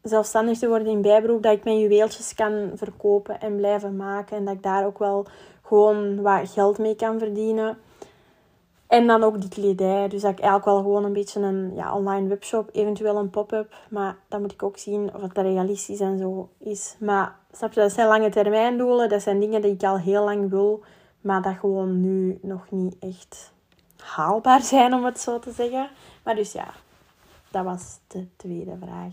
zelfstandig 0.02 0.58
te 0.58 0.68
worden 0.68 0.88
in 0.88 1.02
bijberoep. 1.02 1.42
Dat 1.42 1.52
ik 1.52 1.64
mijn 1.64 1.78
juweeltjes 1.78 2.34
kan 2.34 2.70
verkopen 2.74 3.40
en 3.40 3.56
blijven 3.56 3.96
maken. 3.96 4.36
En 4.36 4.44
dat 4.44 4.54
ik 4.54 4.62
daar 4.62 4.86
ook 4.86 4.98
wel 4.98 5.26
gewoon 5.62 6.22
wat 6.22 6.50
geld 6.50 6.78
mee 6.78 6.96
kan 6.96 7.18
verdienen. 7.18 7.78
En 8.90 9.06
dan 9.06 9.23
ook 9.23 9.40
die 9.40 9.50
kledij. 9.50 10.09
Dus 10.09 10.23
dat 10.23 10.30
ik 10.30 10.38
eigenlijk 10.38 10.64
wel 10.64 10.76
gewoon 10.76 11.04
een 11.04 11.12
beetje 11.12 11.40
een 11.40 11.75
ja, 11.75 11.94
online 11.94 12.28
webshop, 12.28 12.68
eventueel 12.73 13.16
een 13.16 13.30
pop-up. 13.30 13.75
Maar 13.90 14.16
dan 14.28 14.40
moet 14.40 14.52
ik 14.52 14.62
ook 14.62 14.78
zien 14.78 15.14
of 15.14 15.20
het 15.20 15.38
realistisch 15.38 16.00
en 16.00 16.18
zo 16.18 16.49
is. 16.59 16.97
Maar 17.00 17.37
snap 17.52 17.73
je, 17.73 17.80
dat 17.80 17.92
zijn 17.92 18.09
lange 18.09 18.28
termijn 18.28 18.78
doelen. 18.78 19.09
Dat 19.09 19.23
zijn 19.23 19.40
dingen 19.40 19.62
die 19.62 19.73
ik 19.73 19.82
al 19.82 19.99
heel 19.99 20.25
lang 20.25 20.50
wil. 20.50 20.82
Maar 21.20 21.42
dat 21.42 21.56
gewoon 21.59 22.00
nu 22.00 22.38
nog 22.42 22.70
niet 22.70 22.97
echt 23.00 23.52
haalbaar 23.97 24.62
zijn, 24.62 24.94
om 24.94 25.04
het 25.04 25.20
zo 25.20 25.38
te 25.38 25.52
zeggen. 25.52 25.88
Maar 26.25 26.35
dus 26.35 26.52
ja, 26.52 26.68
dat 27.50 27.64
was 27.64 27.99
de 28.06 28.26
tweede 28.37 28.76
vraag. 28.80 29.12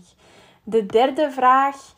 De 0.62 0.86
derde 0.86 1.30
vraag 1.30 1.94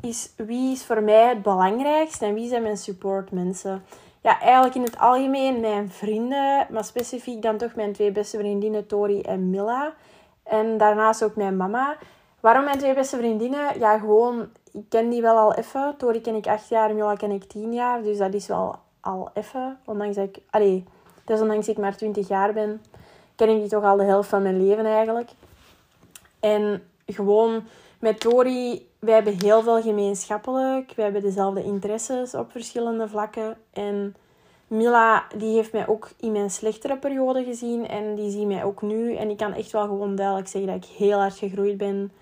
is 0.00 0.32
wie 0.36 0.72
is 0.72 0.84
voor 0.84 1.02
mij 1.02 1.28
het 1.28 1.42
belangrijkste 1.42 2.26
en 2.26 2.34
wie 2.34 2.48
zijn 2.48 2.62
mijn 2.62 2.76
supportmensen? 2.76 3.82
Ja, 4.20 4.40
eigenlijk 4.40 4.74
in 4.74 4.82
het 4.82 4.98
algemeen 4.98 5.60
mijn 5.60 5.90
vrienden, 5.90 6.66
maar 6.70 6.84
specifiek 6.84 7.42
dan 7.42 7.56
toch 7.56 7.74
mijn 7.74 7.92
twee 7.92 8.12
beste 8.12 8.38
vriendinnen 8.38 8.86
Tori 8.86 9.20
en 9.20 9.50
Mila. 9.50 9.94
En 10.42 10.78
daarnaast 10.78 11.24
ook 11.24 11.36
mijn 11.36 11.56
mama. 11.56 11.96
Waarom 12.40 12.64
mijn 12.64 12.78
twee 12.78 12.94
beste 12.94 13.16
vriendinnen? 13.16 13.78
Ja, 13.78 13.98
gewoon, 13.98 14.48
ik 14.72 14.84
ken 14.88 15.08
die 15.08 15.22
wel 15.22 15.36
al 15.36 15.54
even. 15.54 15.94
Tori 15.96 16.20
ken 16.20 16.34
ik 16.34 16.46
acht 16.46 16.68
jaar, 16.68 16.94
Mila 16.94 17.14
ken 17.14 17.30
ik 17.30 17.44
tien 17.44 17.72
jaar. 17.72 18.02
Dus 18.02 18.18
dat 18.18 18.34
is 18.34 18.46
wel 18.46 18.78
al 19.00 19.30
even. 19.34 19.78
Ondanks 19.84 20.16
dat 20.16 20.28
ik, 20.28 20.38
allee, 20.50 20.84
dus 21.24 21.40
ondanks 21.40 21.68
ik 21.68 21.78
maar 21.78 21.96
twintig 21.96 22.28
jaar 22.28 22.52
ben, 22.52 22.82
ken 23.34 23.48
ik 23.48 23.60
die 23.60 23.68
toch 23.68 23.84
al 23.84 23.96
de 23.96 24.04
helft 24.04 24.28
van 24.28 24.42
mijn 24.42 24.66
leven 24.66 24.86
eigenlijk. 24.86 25.30
En 26.40 26.82
gewoon 27.06 27.62
met 27.98 28.20
Tori, 28.20 28.88
wij 29.06 29.14
hebben 29.14 29.38
heel 29.42 29.62
veel 29.62 29.82
gemeenschappelijk. 29.82 30.92
We 30.96 31.02
hebben 31.02 31.22
dezelfde 31.22 31.64
interesses 31.64 32.34
op 32.34 32.50
verschillende 32.50 33.08
vlakken. 33.08 33.56
En 33.72 34.14
Mila, 34.66 35.26
die 35.36 35.54
heeft 35.54 35.72
mij 35.72 35.88
ook 35.88 36.10
in 36.20 36.32
mijn 36.32 36.50
slechtere 36.50 36.96
periode 36.96 37.44
gezien. 37.44 37.88
En 37.88 38.14
die 38.14 38.30
ziet 38.30 38.46
mij 38.46 38.64
ook 38.64 38.82
nu. 38.82 39.14
En 39.14 39.30
ik 39.30 39.36
kan 39.36 39.52
echt 39.52 39.72
wel 39.72 39.86
gewoon 39.86 40.16
duidelijk 40.16 40.48
zeggen 40.48 40.72
dat 40.72 40.84
ik 40.84 40.96
heel 40.96 41.18
hard 41.18 41.38
gegroeid 41.38 41.76
ben 41.76 42.12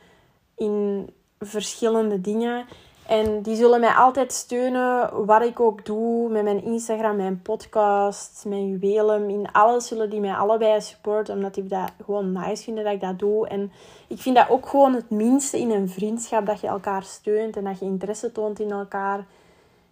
in 0.56 1.06
verschillende 1.38 2.20
dingen. 2.20 2.66
En 3.06 3.42
die 3.42 3.56
zullen 3.56 3.80
mij 3.80 3.92
altijd 3.92 4.32
steunen, 4.32 5.26
wat 5.26 5.42
ik 5.42 5.60
ook 5.60 5.84
doe, 5.84 6.28
met 6.28 6.42
mijn 6.42 6.64
Instagram, 6.64 7.16
mijn 7.16 7.42
podcast, 7.42 8.44
mijn 8.48 8.68
juwelen. 8.68 9.30
In 9.30 9.52
alles 9.52 9.86
zullen 9.86 10.10
die 10.10 10.20
mij 10.20 10.34
allebei 10.34 10.80
supporten, 10.80 11.34
omdat 11.34 11.54
die 11.54 11.66
dat 11.66 11.92
gewoon 12.04 12.32
nice 12.32 12.62
vinden 12.62 12.84
dat 12.84 12.92
ik 12.92 13.00
dat 13.00 13.18
doe. 13.18 13.48
En 13.48 13.72
ik 14.08 14.18
vind 14.18 14.36
dat 14.36 14.50
ook 14.50 14.68
gewoon 14.68 14.94
het 14.94 15.10
minste 15.10 15.58
in 15.58 15.70
een 15.70 15.88
vriendschap, 15.88 16.46
dat 16.46 16.60
je 16.60 16.66
elkaar 16.66 17.02
steunt 17.02 17.56
en 17.56 17.64
dat 17.64 17.78
je 17.78 17.84
interesse 17.84 18.32
toont 18.32 18.60
in 18.60 18.70
elkaar. 18.70 19.18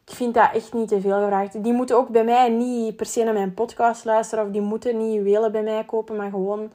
Ik 0.06 0.14
vind 0.14 0.34
dat 0.34 0.50
echt 0.52 0.72
niet 0.72 0.88
te 0.88 1.00
veel 1.00 1.20
gevraagd. 1.20 1.64
Die 1.64 1.72
moeten 1.72 1.96
ook 1.96 2.08
bij 2.08 2.24
mij 2.24 2.48
niet 2.48 2.96
per 2.96 3.06
se 3.06 3.22
naar 3.22 3.32
mijn 3.32 3.54
podcast 3.54 4.04
luisteren, 4.04 4.44
of 4.44 4.50
die 4.50 4.60
moeten 4.60 4.98
niet 4.98 5.14
juwelen 5.14 5.52
bij 5.52 5.62
mij 5.62 5.84
kopen, 5.84 6.16
maar 6.16 6.30
gewoon 6.30 6.70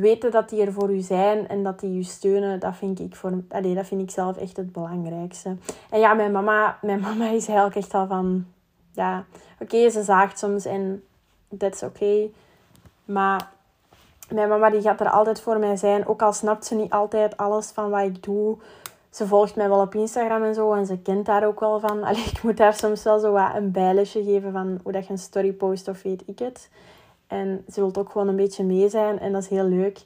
weten 0.00 0.30
dat 0.30 0.48
die 0.48 0.60
er 0.60 0.72
voor 0.72 0.94
u 0.94 1.00
zijn 1.00 1.48
en 1.48 1.62
dat 1.62 1.80
die 1.80 1.98
u 1.98 2.02
steunen, 2.02 2.60
dat 2.60 2.76
vind 2.76 3.00
ik, 3.00 3.16
voor, 3.16 3.32
dat 3.48 3.86
vind 3.86 4.00
ik 4.00 4.10
zelf 4.10 4.36
echt 4.36 4.56
het 4.56 4.72
belangrijkste. 4.72 5.56
En 5.90 6.00
ja, 6.00 6.14
mijn 6.14 6.32
mama, 6.32 6.78
mijn 6.82 7.00
mama 7.00 7.24
is 7.24 7.46
eigenlijk 7.46 7.76
echt 7.76 7.94
al 7.94 8.06
van... 8.06 8.46
Ja, 8.92 9.24
oké, 9.60 9.90
ze 9.90 10.02
zaagt 10.02 10.38
soms 10.38 10.64
en 10.64 11.04
that's 11.58 11.82
oké. 11.82 12.28
Maar 13.04 13.48
mijn 14.28 14.48
mama 14.48 14.70
die 14.70 14.80
gaat 14.80 15.00
er 15.00 15.10
altijd 15.10 15.40
voor 15.40 15.58
mij 15.58 15.76
zijn. 15.76 16.06
Ook 16.06 16.22
al 16.22 16.32
snapt 16.32 16.66
ze 16.66 16.74
niet 16.74 16.92
altijd 16.92 17.36
alles 17.36 17.70
van 17.70 17.90
wat 17.90 18.02
ik 18.02 18.22
doe. 18.22 18.56
Ze 19.10 19.26
volgt 19.26 19.56
mij 19.56 19.68
wel 19.68 19.80
op 19.80 19.94
Instagram 19.94 20.42
en 20.42 20.54
zo. 20.54 20.72
En 20.72 20.86
ze 20.86 20.98
kent 20.98 21.26
daar 21.26 21.46
ook 21.46 21.60
wel 21.60 21.80
van. 21.80 22.04
Allee, 22.04 22.24
ik 22.24 22.42
moet 22.42 22.56
daar 22.56 22.74
soms 22.74 23.02
wel 23.02 23.18
zo 23.18 23.32
wat 23.32 23.54
een 23.54 23.70
bijlesje 23.70 24.24
geven 24.24 24.52
van 24.52 24.80
hoe 24.82 24.92
dat 24.92 25.06
je 25.06 25.12
een 25.12 25.18
story 25.18 25.52
post 25.52 25.88
of 25.88 26.02
weet 26.02 26.22
ik 26.26 26.38
het. 26.38 26.68
En 27.26 27.64
ze 27.68 27.80
wil 27.80 27.94
ook 27.94 28.10
gewoon 28.10 28.28
een 28.28 28.36
beetje 28.36 28.64
mee 28.64 28.88
zijn. 28.88 29.18
En 29.18 29.32
dat 29.32 29.42
is 29.42 29.48
heel 29.48 29.64
leuk. 29.64 30.04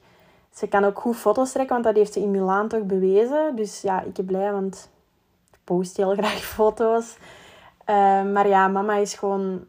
Ze 0.54 0.66
kan 0.66 0.84
ook 0.84 1.00
goed 1.00 1.16
foto's 1.16 1.52
trekken, 1.52 1.72
want 1.72 1.84
dat 1.84 1.96
heeft 1.96 2.12
ze 2.12 2.20
in 2.20 2.30
Milaan 2.30 2.68
toch 2.68 2.82
bewezen. 2.82 3.56
Dus 3.56 3.80
ja, 3.80 4.02
ik 4.02 4.12
ben 4.12 4.24
blij, 4.24 4.52
want 4.52 4.90
ik 5.50 5.58
post 5.64 5.96
heel 5.96 6.14
graag 6.20 6.42
foto's. 6.42 7.16
Uh, 7.90 8.32
maar 8.32 8.48
ja, 8.48 8.68
mama 8.68 8.96
is 8.96 9.14
gewoon 9.14 9.66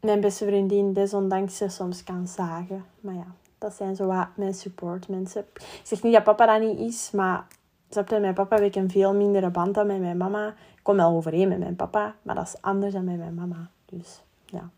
mijn 0.00 0.20
beste 0.20 0.46
vriendin, 0.46 0.92
desondanks 0.92 1.56
ze 1.56 1.68
soms 1.68 2.04
kan 2.04 2.28
zagen. 2.28 2.84
Maar 3.00 3.14
ja, 3.14 3.26
dat 3.58 3.74
zijn 3.74 3.96
zo 3.96 4.06
wat 4.06 4.26
mijn 4.34 4.54
support 4.54 5.08
mensen. 5.08 5.44
Ik 5.54 5.80
zeg 5.82 6.02
niet 6.02 6.12
dat 6.12 6.24
papa 6.24 6.46
dat 6.46 6.68
niet 6.68 6.78
is, 6.78 7.10
maar 7.10 7.46
snap 7.88 8.10
mijn 8.10 8.34
papa 8.34 8.60
heb 8.60 8.74
een 8.74 8.90
veel 8.90 9.14
mindere 9.14 9.50
band 9.50 9.74
dan 9.74 9.86
met 9.86 10.00
mijn 10.00 10.16
mama. 10.16 10.48
Ik 10.48 10.82
kom 10.82 10.96
wel 10.96 11.16
overeen 11.16 11.48
met 11.48 11.58
mijn 11.58 11.76
papa, 11.76 12.14
maar 12.22 12.34
dat 12.34 12.46
is 12.46 12.62
anders 12.62 12.92
dan 12.92 13.04
met 13.04 13.18
mijn 13.18 13.34
mama. 13.34 13.70
Dus 13.86 14.22
ja. 14.44 14.70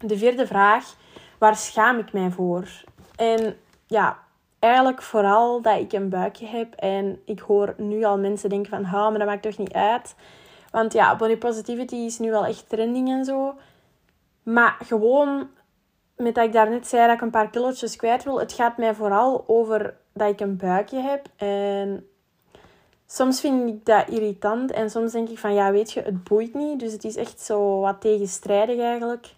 De 0.00 0.18
vierde 0.18 0.46
vraag, 0.46 0.94
waar 1.38 1.56
schaam 1.56 1.98
ik 1.98 2.12
mij 2.12 2.30
voor? 2.30 2.68
En 3.16 3.56
ja, 3.86 4.18
eigenlijk 4.58 5.02
vooral 5.02 5.62
dat 5.62 5.78
ik 5.78 5.92
een 5.92 6.08
buikje 6.08 6.46
heb. 6.46 6.74
En 6.74 7.22
ik 7.24 7.40
hoor 7.40 7.74
nu 7.76 8.04
al 8.04 8.18
mensen 8.18 8.48
denken 8.48 8.70
van, 8.70 8.84
ha, 8.84 9.10
maar 9.10 9.18
dat 9.18 9.28
maakt 9.28 9.42
toch 9.42 9.58
niet 9.58 9.72
uit. 9.72 10.14
Want 10.70 10.92
ja, 10.92 11.16
body 11.16 11.36
positivity 11.36 11.94
is 11.94 12.18
nu 12.18 12.30
wel 12.30 12.44
echt 12.44 12.68
trending 12.68 13.08
en 13.08 13.24
zo. 13.24 13.54
Maar 14.42 14.76
gewoon, 14.84 15.48
met 16.16 16.34
dat 16.34 16.44
ik 16.44 16.52
daarnet 16.52 16.86
zei 16.86 17.06
dat 17.06 17.14
ik 17.14 17.20
een 17.20 17.30
paar 17.30 17.50
kilo's 17.50 17.96
kwijt 17.96 18.24
wil. 18.24 18.38
Het 18.38 18.52
gaat 18.52 18.76
mij 18.76 18.94
vooral 18.94 19.44
over 19.46 19.96
dat 20.12 20.28
ik 20.28 20.40
een 20.40 20.56
buikje 20.56 21.00
heb. 21.00 21.26
En 21.36 22.08
soms 23.06 23.40
vind 23.40 23.68
ik 23.68 23.84
dat 23.84 24.08
irritant. 24.08 24.70
En 24.70 24.90
soms 24.90 25.12
denk 25.12 25.28
ik 25.28 25.38
van, 25.38 25.54
ja, 25.54 25.70
weet 25.70 25.92
je, 25.92 26.02
het 26.02 26.24
boeit 26.24 26.54
niet. 26.54 26.80
Dus 26.80 26.92
het 26.92 27.04
is 27.04 27.16
echt 27.16 27.40
zo 27.40 27.80
wat 27.80 28.00
tegenstrijdig 28.00 28.78
eigenlijk. 28.80 29.36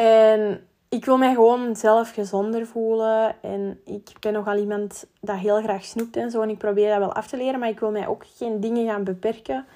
En 0.00 0.66
ik 0.88 1.04
wil 1.04 1.16
mij 1.16 1.34
gewoon 1.34 1.76
zelf 1.76 2.10
gezonder 2.10 2.66
voelen. 2.66 3.42
En 3.42 3.80
ik 3.84 4.12
ben 4.20 4.32
nogal 4.32 4.56
iemand 4.56 5.06
dat 5.20 5.36
heel 5.36 5.62
graag 5.62 5.84
snoept 5.84 6.16
en 6.16 6.30
zo. 6.30 6.40
En 6.40 6.48
ik 6.48 6.58
probeer 6.58 6.88
dat 6.88 6.98
wel 6.98 7.12
af 7.12 7.26
te 7.26 7.36
leren. 7.36 7.60
Maar 7.60 7.68
ik 7.68 7.80
wil 7.80 7.90
mij 7.90 8.06
ook 8.06 8.24
geen 8.36 8.60
dingen 8.60 8.86
gaan 8.86 9.04
beperken. 9.04 9.66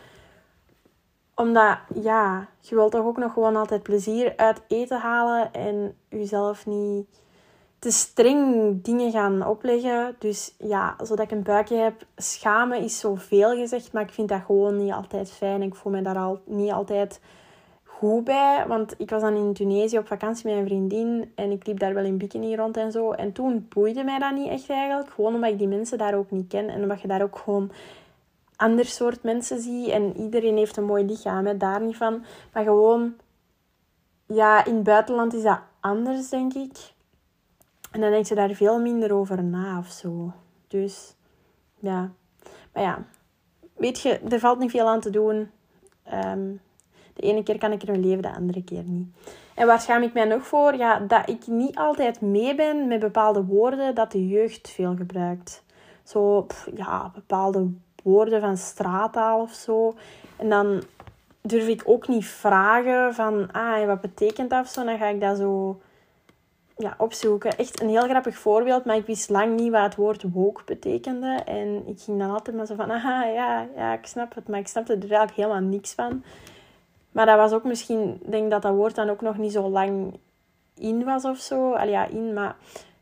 Omdat, 1.34 1.78
ja, 1.94 2.48
je 2.60 2.74
wilt 2.74 2.92
toch 2.92 3.04
ook 3.04 3.16
nog 3.16 3.32
gewoon 3.32 3.56
altijd 3.56 3.82
plezier 3.82 4.32
uit 4.36 4.62
eten 4.68 4.98
halen. 4.98 5.52
En 5.52 5.96
jezelf 6.08 6.66
niet 6.66 7.06
te 7.78 7.90
streng 7.90 8.82
dingen 8.82 9.10
gaan 9.10 9.46
opleggen. 9.46 10.16
Dus 10.18 10.54
ja, 10.58 10.96
zodat 11.02 11.24
ik 11.24 11.30
een 11.30 11.42
buikje 11.42 11.76
heb. 11.76 12.06
Schamen 12.16 12.82
is 12.82 12.98
zoveel 12.98 13.54
gezegd. 13.54 13.92
Maar 13.92 14.02
ik 14.02 14.12
vind 14.12 14.28
dat 14.28 14.42
gewoon 14.46 14.76
niet 14.76 14.92
altijd 14.92 15.30
fijn. 15.30 15.62
Ik 15.62 15.74
voel 15.74 15.92
me 15.92 16.02
daar 16.02 16.18
al 16.18 16.40
niet 16.44 16.72
altijd 16.72 17.20
goed 17.98 18.24
bij. 18.24 18.64
Want 18.66 18.94
ik 18.98 19.10
was 19.10 19.20
dan 19.20 19.34
in 19.34 19.52
Tunesië 19.52 19.98
op 19.98 20.06
vakantie 20.06 20.48
met 20.48 20.58
een 20.58 20.66
vriendin. 20.66 21.32
En 21.34 21.50
ik 21.50 21.66
liep 21.66 21.78
daar 21.78 21.94
wel 21.94 22.04
in 22.04 22.18
bikini 22.18 22.56
rond 22.56 22.76
en 22.76 22.92
zo. 22.92 23.12
En 23.12 23.32
toen 23.32 23.66
boeide 23.68 24.04
mij 24.04 24.18
dat 24.18 24.34
niet 24.34 24.48
echt 24.48 24.70
eigenlijk. 24.70 25.10
Gewoon 25.10 25.34
omdat 25.34 25.50
ik 25.50 25.58
die 25.58 25.68
mensen 25.68 25.98
daar 25.98 26.14
ook 26.14 26.30
niet 26.30 26.48
ken. 26.48 26.68
En 26.68 26.82
omdat 26.82 27.00
je 27.00 27.08
daar 27.08 27.22
ook 27.22 27.38
gewoon 27.38 27.70
ander 28.56 28.84
soort 28.84 29.22
mensen 29.22 29.60
ziet. 29.60 29.88
En 29.88 30.16
iedereen 30.16 30.56
heeft 30.56 30.76
een 30.76 30.84
mooi 30.84 31.04
lichaam, 31.04 31.46
hè, 31.46 31.56
daar 31.56 31.80
niet 31.80 31.96
van. 31.96 32.24
Maar 32.52 32.64
gewoon... 32.64 33.14
Ja, 34.26 34.64
in 34.64 34.74
het 34.74 34.84
buitenland 34.84 35.34
is 35.34 35.42
dat 35.42 35.60
anders, 35.80 36.28
denk 36.28 36.54
ik. 36.54 36.92
En 37.90 38.00
dan 38.00 38.10
denk 38.10 38.26
je 38.26 38.34
daar 38.34 38.54
veel 38.54 38.80
minder 38.80 39.14
over 39.14 39.44
na 39.44 39.78
of 39.78 39.86
zo. 39.86 40.32
Dus, 40.68 41.14
ja. 41.78 42.12
Maar 42.72 42.82
ja, 42.82 43.04
weet 43.76 44.00
je, 44.00 44.18
er 44.18 44.38
valt 44.38 44.58
niet 44.58 44.70
veel 44.70 44.88
aan 44.88 45.00
te 45.00 45.10
doen. 45.10 45.50
Um, 46.12 46.60
de 47.14 47.22
ene 47.22 47.42
keer 47.42 47.58
kan 47.58 47.72
ik 47.72 47.82
er 47.82 47.98
leven, 47.98 48.22
de 48.22 48.34
andere 48.34 48.64
keer 48.64 48.82
niet. 48.82 49.06
En 49.54 49.66
waar 49.66 49.80
schaam 49.80 50.02
ik 50.02 50.12
mij 50.12 50.24
nog 50.24 50.46
voor? 50.46 50.74
Ja, 50.74 50.98
dat 50.98 51.28
ik 51.28 51.46
niet 51.46 51.76
altijd 51.76 52.20
mee 52.20 52.54
ben 52.54 52.88
met 52.88 53.00
bepaalde 53.00 53.44
woorden 53.44 53.94
dat 53.94 54.12
de 54.12 54.28
jeugd 54.28 54.70
veel 54.70 54.96
gebruikt. 54.96 55.62
Zo, 56.02 56.46
ja, 56.74 57.10
bepaalde 57.14 57.70
woorden 58.02 58.40
van 58.40 58.56
straattaal 58.56 59.40
of 59.40 59.52
zo. 59.52 59.94
En 60.36 60.48
dan 60.48 60.82
durf 61.40 61.68
ik 61.68 61.82
ook 61.84 62.08
niet 62.08 62.26
vragen 62.26 63.14
van, 63.14 63.52
ah, 63.52 63.86
wat 63.86 64.00
betekent 64.00 64.50
dat 64.50 64.60
of 64.60 64.68
zo. 64.70 64.84
Dan 64.84 64.98
ga 64.98 65.06
ik 65.06 65.20
dat 65.20 65.36
zo 65.36 65.80
ja, 66.76 66.94
opzoeken. 66.98 67.56
Echt 67.56 67.80
een 67.80 67.88
heel 67.88 68.08
grappig 68.08 68.38
voorbeeld, 68.38 68.84
maar 68.84 68.96
ik 68.96 69.06
wist 69.06 69.30
lang 69.30 69.60
niet 69.60 69.70
wat 69.70 69.82
het 69.82 69.96
woord 69.96 70.24
woke 70.32 70.62
betekende. 70.64 71.40
En 71.44 71.86
ik 71.86 72.00
ging 72.00 72.18
dan 72.18 72.30
altijd 72.30 72.56
maar 72.56 72.66
zo 72.66 72.74
van, 72.74 72.90
ah, 72.90 73.02
ja, 73.34 73.66
ja, 73.76 73.92
ik 73.92 74.06
snap 74.06 74.34
het, 74.34 74.48
maar 74.48 74.60
ik 74.60 74.68
snapte 74.68 74.92
er 74.92 75.00
eigenlijk 75.00 75.36
helemaal 75.36 75.60
niks 75.60 75.92
van. 75.92 76.24
Maar 77.14 77.26
dat 77.26 77.36
was 77.36 77.52
ook 77.52 77.64
misschien, 77.64 78.20
denk 78.26 78.50
dat 78.50 78.62
dat 78.62 78.74
woord 78.74 78.94
dan 78.94 79.10
ook 79.10 79.20
nog 79.20 79.38
niet 79.38 79.52
zo 79.52 79.68
lang 79.68 80.18
in 80.76 81.04
was 81.04 81.24
of 81.24 81.38
zo. 81.38 81.72
Al 81.72 81.88
ja, 81.88 82.06
in, 82.06 82.32
maar 82.32 82.56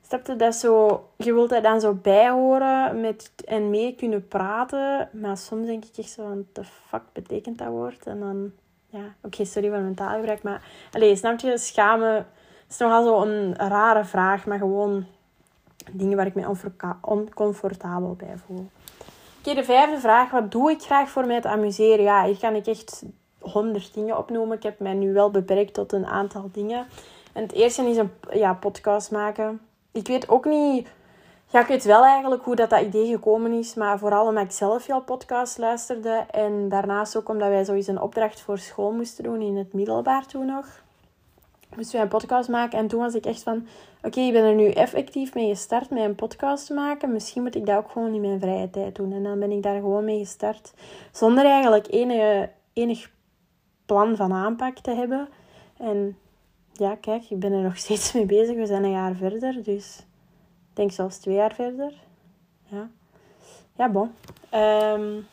snapte 0.06 0.36
dat 0.36 0.54
zo, 0.54 1.04
je 1.16 1.32
wilt 1.32 1.52
er 1.52 1.62
dan 1.62 1.80
zo 1.80 1.94
bij 1.94 2.30
horen 2.30 3.00
met, 3.00 3.32
en 3.44 3.70
mee 3.70 3.94
kunnen 3.94 4.28
praten. 4.28 5.08
Maar 5.12 5.36
soms 5.36 5.66
denk 5.66 5.84
ik 5.84 5.96
echt 5.96 6.10
zo 6.10 6.22
van, 6.22 6.46
the 6.52 6.64
fuck 6.64 7.02
betekent 7.12 7.58
dat 7.58 7.68
woord? 7.68 8.06
En 8.06 8.20
dan, 8.20 8.52
ja, 8.86 9.14
oké, 9.22 9.44
sorry 9.44 9.68
voor 9.68 9.80
mijn 9.80 9.94
taalgebruik, 9.94 10.42
maar 10.42 10.62
allee, 10.92 11.16
snap 11.16 11.38
je, 11.40 11.58
schamen 11.58 12.26
is 12.68 12.78
nogal 12.78 13.04
zo 13.04 13.20
een 13.20 13.56
rare 13.56 14.04
vraag, 14.04 14.46
maar 14.46 14.58
gewoon 14.58 15.06
dingen 15.92 16.16
waar 16.16 16.26
ik 16.26 16.34
me 16.34 16.56
oncomfortabel 17.00 18.14
bij 18.14 18.34
voel. 18.46 18.70
Oké, 19.38 19.54
de 19.54 19.64
vijfde 19.64 20.00
vraag. 20.00 20.30
Wat 20.30 20.50
doe 20.50 20.70
ik 20.70 20.82
graag 20.82 21.08
voor 21.08 21.26
mij 21.26 21.40
te 21.40 21.48
amuseren? 21.48 22.04
Ja, 22.04 22.24
hier 22.24 22.38
kan 22.38 22.54
ik 22.54 22.66
echt 22.66 23.04
honderd 23.42 23.94
dingen 23.94 24.18
opnoemen. 24.18 24.56
Ik 24.56 24.62
heb 24.62 24.78
mij 24.78 24.94
nu 24.94 25.12
wel 25.12 25.30
beperkt 25.30 25.74
tot 25.74 25.92
een 25.92 26.06
aantal 26.06 26.50
dingen. 26.52 26.86
En 27.32 27.42
het 27.42 27.52
eerste 27.52 27.82
is 27.82 27.96
een 27.96 28.10
ja, 28.32 28.54
podcast 28.54 29.10
maken. 29.10 29.60
Ik 29.92 30.06
weet 30.06 30.28
ook 30.28 30.44
niet... 30.44 30.88
Ja, 31.46 31.60
ik 31.60 31.66
weet 31.66 31.84
wel 31.84 32.04
eigenlijk 32.04 32.42
hoe 32.42 32.56
dat, 32.56 32.70
dat 32.70 32.80
idee 32.80 33.06
gekomen 33.06 33.52
is. 33.52 33.74
Maar 33.74 33.98
vooral 33.98 34.26
omdat 34.26 34.44
ik 34.44 34.50
zelf 34.50 34.82
veel 34.82 35.00
podcasts 35.00 35.56
luisterde. 35.56 36.24
En 36.30 36.68
daarnaast 36.68 37.16
ook 37.16 37.28
omdat 37.28 37.48
wij 37.48 37.64
zoiets 37.64 37.86
een 37.86 38.00
opdracht 38.00 38.40
voor 38.40 38.58
school 38.58 38.92
moesten 38.92 39.24
doen 39.24 39.40
in 39.40 39.56
het 39.56 39.72
middelbaar 39.72 40.26
toen 40.26 40.46
nog. 40.46 40.66
moesten 41.76 41.94
wij 41.94 42.02
een 42.02 42.08
podcast 42.08 42.48
maken. 42.48 42.78
En 42.78 42.86
toen 42.86 43.00
was 43.00 43.14
ik 43.14 43.26
echt 43.26 43.42
van, 43.42 43.66
oké, 44.02 44.20
ik 44.20 44.32
ben 44.32 44.44
er 44.44 44.54
nu 44.54 44.70
effectief 44.70 45.34
mee 45.34 45.48
gestart 45.48 45.90
met 45.90 46.02
een 46.04 46.14
podcast 46.14 46.66
te 46.66 46.74
maken. 46.74 47.12
Misschien 47.12 47.42
moet 47.42 47.54
ik 47.54 47.66
dat 47.66 47.76
ook 47.76 47.90
gewoon 47.90 48.14
in 48.14 48.20
mijn 48.20 48.40
vrije 48.40 48.70
tijd 48.70 48.94
doen. 48.94 49.12
En 49.12 49.22
dan 49.22 49.38
ben 49.38 49.50
ik 49.50 49.62
daar 49.62 49.80
gewoon 49.80 50.04
mee 50.04 50.18
gestart. 50.18 50.72
Zonder 51.10 51.44
eigenlijk 51.44 51.86
enige, 51.90 52.50
enig 52.72 53.10
plan 53.92 54.16
van 54.16 54.32
aanpak 54.32 54.78
te 54.78 54.90
hebben. 54.90 55.28
En 55.76 56.18
ja, 56.72 56.96
kijk, 57.00 57.30
ik 57.30 57.38
ben 57.38 57.52
er 57.52 57.62
nog 57.62 57.76
steeds 57.84 58.12
mee 58.12 58.26
bezig. 58.26 58.56
We 58.56 58.66
zijn 58.66 58.84
een 58.84 58.90
jaar 58.90 59.14
verder, 59.14 59.62
dus 59.62 59.98
ik 60.70 60.76
denk 60.76 60.92
zelfs 60.92 61.18
twee 61.18 61.34
jaar 61.34 61.54
verder. 61.54 61.92
Ja, 62.64 62.88
ja 63.76 63.88
bon. 63.88 64.10
Um, 64.54 65.26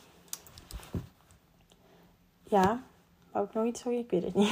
ja, 2.42 2.80
wou 3.32 3.46
ik 3.46 3.54
nog 3.54 3.64
iets 3.64 3.80
zeggen? 3.80 4.02
Ik 4.02 4.10
weet 4.10 4.24
het 4.24 4.34
niet. 4.34 4.50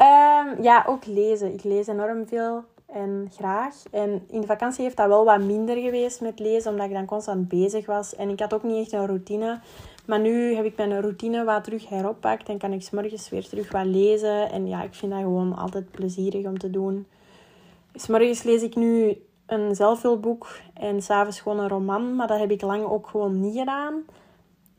Um, 0.00 0.62
ja, 0.68 0.84
ook 0.86 1.06
lezen. 1.06 1.52
Ik 1.52 1.64
lees 1.64 1.86
enorm 1.86 2.26
veel 2.26 2.64
en 2.86 3.28
graag. 3.32 3.74
En 3.90 4.26
in 4.28 4.40
de 4.40 4.46
vakantie 4.46 4.84
heeft 4.84 4.96
dat 4.96 5.08
wel 5.08 5.24
wat 5.24 5.40
minder 5.40 5.76
geweest 5.76 6.20
met 6.20 6.38
lezen, 6.38 6.70
omdat 6.70 6.86
ik 6.86 6.92
dan 6.92 7.06
constant 7.06 7.48
bezig 7.48 7.86
was. 7.86 8.14
En 8.14 8.28
ik 8.28 8.40
had 8.40 8.54
ook 8.54 8.62
niet 8.62 8.80
echt 8.84 8.92
een 8.92 9.06
routine. 9.06 9.60
Maar 10.10 10.20
nu 10.20 10.54
heb 10.54 10.64
ik 10.64 10.76
mijn 10.76 11.00
routine 11.00 11.44
wat 11.44 11.64
terug 11.64 11.88
heroppakt 11.88 12.48
en 12.48 12.58
kan 12.58 12.72
ik 12.72 12.82
s 12.82 13.30
weer 13.30 13.48
terug 13.48 13.72
wat 13.72 13.84
lezen. 13.84 14.50
En 14.50 14.66
ja, 14.68 14.82
ik 14.82 14.94
vind 14.94 15.12
dat 15.12 15.20
gewoon 15.20 15.56
altijd 15.56 15.90
plezierig 15.90 16.46
om 16.46 16.58
te 16.58 16.70
doen. 16.70 17.06
S 17.94 18.06
lees 18.42 18.62
ik 18.62 18.76
nu 18.76 19.22
een 19.46 19.74
zelfhulpboek 19.74 20.48
en 20.74 21.02
s'avonds 21.02 21.40
gewoon 21.40 21.58
een 21.58 21.68
roman. 21.68 22.16
Maar 22.16 22.26
dat 22.26 22.38
heb 22.38 22.50
ik 22.50 22.62
lang 22.62 22.84
ook 22.84 23.08
gewoon 23.08 23.40
niet 23.40 23.58
gedaan 23.58 24.04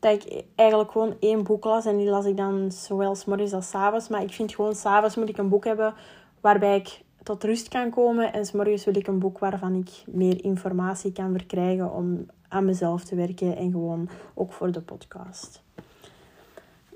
dat 0.00 0.12
ik 0.12 0.44
eigenlijk 0.54 0.90
gewoon 0.90 1.16
één 1.20 1.42
boek 1.42 1.64
las. 1.64 1.86
En 1.86 1.96
die 1.96 2.08
las 2.08 2.24
ik 2.24 2.36
dan 2.36 2.72
zowel 2.72 3.14
s 3.14 3.24
morgens 3.24 3.52
als 3.52 3.68
s 3.68 3.74
avonds. 3.74 4.08
Maar 4.08 4.22
ik 4.22 4.32
vind 4.32 4.54
gewoon, 4.54 4.74
s 4.74 4.84
avonds 4.84 5.16
moet 5.16 5.28
ik 5.28 5.38
een 5.38 5.48
boek 5.48 5.64
hebben 5.64 5.94
waarbij 6.40 6.76
ik 6.76 7.00
tot 7.22 7.44
rust 7.44 7.68
kan 7.68 7.90
komen. 7.90 8.32
En 8.32 8.46
s 8.46 8.52
morgens 8.52 8.84
wil 8.84 8.96
ik 8.96 9.06
een 9.06 9.18
boek 9.18 9.38
waarvan 9.38 9.74
ik 9.74 9.90
meer 10.06 10.44
informatie 10.44 11.12
kan 11.12 11.32
verkrijgen 11.32 11.92
om 11.92 12.26
aan 12.52 12.64
mezelf 12.64 13.04
te 13.04 13.14
werken. 13.14 13.56
En 13.56 13.70
gewoon 13.70 14.08
ook 14.34 14.52
voor 14.52 14.72
de 14.72 14.80
podcast. 14.80 15.62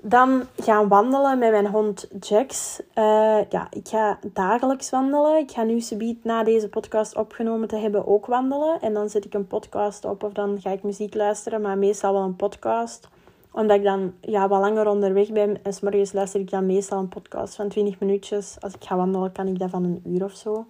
Dan 0.01 0.43
gaan 0.57 0.87
wandelen 0.87 1.39
met 1.39 1.51
mijn 1.51 1.67
hond 1.67 2.07
Jax. 2.19 2.81
Uh, 2.95 3.39
ja, 3.49 3.67
ik 3.69 3.87
ga 3.87 4.19
dagelijks 4.33 4.89
wandelen. 4.89 5.37
Ik 5.37 5.51
ga 5.51 5.63
nu 5.63 5.79
subiet 5.79 6.23
na 6.23 6.43
deze 6.43 6.69
podcast 6.69 7.15
opgenomen 7.15 7.67
te 7.67 7.75
hebben 7.75 8.07
ook 8.07 8.25
wandelen. 8.25 8.81
En 8.81 8.93
dan 8.93 9.09
zet 9.09 9.25
ik 9.25 9.33
een 9.33 9.47
podcast 9.47 10.05
op 10.05 10.23
of 10.23 10.31
dan 10.31 10.61
ga 10.61 10.71
ik 10.71 10.83
muziek 10.83 11.13
luisteren. 11.13 11.61
Maar 11.61 11.77
meestal 11.77 12.13
wel 12.13 12.23
een 12.23 12.35
podcast. 12.35 13.07
Omdat 13.51 13.77
ik 13.77 13.83
dan 13.83 14.13
ja, 14.21 14.47
wat 14.47 14.59
langer 14.59 14.87
onderweg 14.87 15.31
ben. 15.31 15.63
En 15.63 15.73
s'morgens 15.73 16.13
luister 16.13 16.39
ik 16.39 16.49
dan 16.49 16.65
meestal 16.65 16.99
een 16.99 17.09
podcast 17.09 17.55
van 17.55 17.67
20 17.67 17.99
minuutjes. 17.99 18.57
Als 18.59 18.73
ik 18.73 18.83
ga 18.83 18.95
wandelen 18.95 19.31
kan 19.31 19.47
ik 19.47 19.59
dat 19.59 19.69
van 19.69 19.83
een 19.83 20.01
uur 20.05 20.23
of 20.23 20.33
zo. 20.33 20.65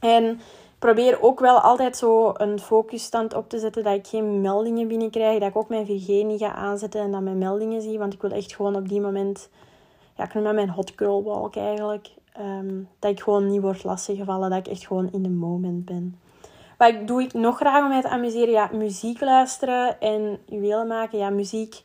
En 0.00 0.40
probeer 0.80 1.22
ook 1.22 1.40
wel 1.40 1.58
altijd 1.58 1.96
zo 1.96 2.32
een 2.36 2.58
focusstand 2.58 3.34
op 3.34 3.48
te 3.48 3.58
zetten 3.58 3.84
dat 3.84 3.94
ik 3.94 4.06
geen 4.06 4.40
meldingen 4.40 4.88
binnenkrijg. 4.88 5.38
Dat 5.38 5.48
ik 5.48 5.56
ook 5.56 5.68
mijn 5.68 5.86
VG 5.86 6.06
niet 6.24 6.40
ga 6.40 6.52
aanzetten 6.52 7.00
en 7.00 7.10
dat 7.10 7.20
mijn 7.20 7.38
meldingen 7.38 7.82
zie. 7.82 7.98
Want 7.98 8.12
ik 8.12 8.20
wil 8.20 8.30
echt 8.30 8.54
gewoon 8.54 8.76
op 8.76 8.88
die 8.88 9.00
moment... 9.00 9.50
Ja, 10.16 10.24
ik 10.24 10.34
noem 10.34 10.44
dat 10.44 10.54
mijn 10.54 10.70
hot 10.70 10.92
girl 10.96 11.24
walk 11.24 11.56
eigenlijk. 11.56 12.08
Ehm, 12.32 12.82
dat 12.98 13.10
ik 13.10 13.20
gewoon 13.20 13.46
niet 13.46 13.60
word 13.60 13.84
lastiggevallen. 13.84 14.50
Dat 14.50 14.58
ik 14.58 14.68
echt 14.68 14.86
gewoon 14.86 15.08
in 15.12 15.22
de 15.22 15.28
moment 15.28 15.84
ben. 15.84 16.20
Wat 16.78 17.06
doe 17.06 17.22
ik 17.22 17.32
nog 17.32 17.56
graag 17.56 17.82
om 17.82 17.88
mij 17.88 18.00
te 18.00 18.08
amuseren? 18.08 18.50
Ja, 18.50 18.70
muziek 18.72 19.20
luisteren 19.20 20.00
en 20.00 20.38
juwelen 20.46 20.86
maken. 20.86 21.18
Ja, 21.18 21.30
muziek 21.30 21.82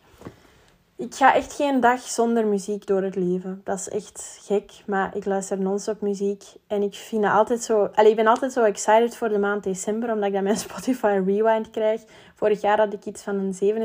ik 0.97 1.15
ga 1.15 1.35
echt 1.35 1.53
geen 1.53 1.79
dag 1.79 1.99
zonder 1.99 2.45
muziek 2.45 2.87
door 2.87 3.03
het 3.03 3.15
leven. 3.15 3.61
Dat 3.63 3.79
is 3.79 3.89
echt 3.89 4.39
gek, 4.43 4.71
maar 4.85 5.15
ik 5.15 5.25
luister 5.25 5.59
non-stop 5.59 6.01
muziek. 6.01 6.43
En 6.67 6.81
ik 6.81 6.93
vind 6.93 7.23
het 7.23 7.33
altijd 7.33 7.61
zo... 7.63 7.89
Allee, 7.93 8.09
ik 8.09 8.15
ben 8.15 8.27
altijd 8.27 8.53
zo 8.53 8.63
excited 8.63 9.17
voor 9.17 9.29
de 9.29 9.37
maand 9.37 9.63
december, 9.63 10.11
omdat 10.11 10.27
ik 10.27 10.33
dan 10.33 10.43
mijn 10.43 10.57
Spotify 10.67 11.21
Rewind 11.25 11.69
krijg. 11.69 12.03
Vorig 12.35 12.61
jaar 12.61 12.77
had 12.77 12.93
ik 12.93 13.05
iets 13.05 13.23
van 13.23 13.35
een 13.35 13.77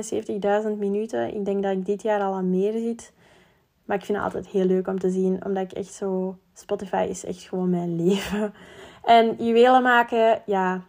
77.000 0.73 0.79
minuten. 0.79 1.35
Ik 1.35 1.45
denk 1.45 1.63
dat 1.63 1.73
ik 1.73 1.87
dit 1.87 2.03
jaar 2.03 2.21
al 2.21 2.35
aan 2.35 2.51
meer 2.51 2.73
zit. 2.73 3.13
Maar 3.85 3.97
ik 3.97 4.05
vind 4.05 4.19
het 4.19 4.27
altijd 4.27 4.47
heel 4.47 4.65
leuk 4.65 4.87
om 4.87 4.99
te 4.99 5.11
zien, 5.11 5.45
omdat 5.45 5.63
ik 5.63 5.73
echt 5.73 5.93
zo... 5.93 6.37
Spotify 6.55 7.07
is 7.09 7.25
echt 7.25 7.43
gewoon 7.43 7.71
mijn 7.71 7.97
leven. 8.07 8.55
En 9.05 9.35
juwelen 9.39 9.83
maken, 9.83 10.43
ja... 10.47 10.83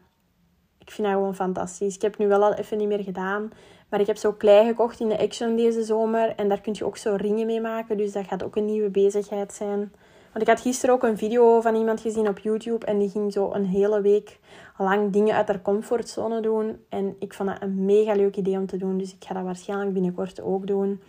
Ik 0.77 0.91
vind 0.91 1.07
dat 1.07 1.17
gewoon 1.17 1.35
fantastisch. 1.35 1.95
Ik 1.95 2.01
heb 2.01 2.17
nu 2.17 2.27
wel 2.27 2.43
al 2.43 2.53
even 2.53 2.77
niet 2.77 2.87
meer 2.87 3.03
gedaan. 3.03 3.51
Maar 3.91 3.99
ik 3.99 4.07
heb 4.07 4.17
zo 4.17 4.31
klei 4.31 4.67
gekocht 4.67 4.99
in 4.99 5.09
de 5.09 5.19
Action 5.19 5.55
deze 5.55 5.83
zomer. 5.83 6.35
En 6.35 6.49
daar 6.49 6.61
kun 6.61 6.73
je 6.77 6.85
ook 6.85 6.97
zo 6.97 7.15
ringen 7.15 7.45
mee 7.45 7.61
maken. 7.61 7.97
Dus 7.97 8.11
dat 8.11 8.27
gaat 8.27 8.43
ook 8.43 8.55
een 8.55 8.65
nieuwe 8.65 8.89
bezigheid 8.89 9.53
zijn. 9.53 9.91
Want 10.31 10.41
ik 10.41 10.47
had 10.47 10.61
gisteren 10.61 10.95
ook 10.95 11.03
een 11.03 11.17
video 11.17 11.61
van 11.61 11.75
iemand 11.75 12.01
gezien 12.01 12.27
op 12.27 12.39
YouTube. 12.39 12.85
En 12.85 12.99
die 12.99 13.09
ging 13.09 13.33
zo 13.33 13.51
een 13.53 13.65
hele 13.65 14.01
week 14.01 14.39
lang 14.77 15.11
dingen 15.11 15.35
uit 15.35 15.47
haar 15.47 15.61
comfortzone 15.61 16.41
doen. 16.41 16.85
En 16.89 17.15
ik 17.19 17.33
vond 17.33 17.49
dat 17.49 17.61
een 17.61 17.85
mega 17.85 18.13
leuk 18.13 18.35
idee 18.35 18.57
om 18.57 18.65
te 18.65 18.77
doen. 18.77 18.97
Dus 18.97 19.13
ik 19.13 19.23
ga 19.23 19.33
dat 19.33 19.43
waarschijnlijk 19.43 19.93
binnenkort 19.93 20.41
ook 20.41 20.67
doen. 20.67 21.01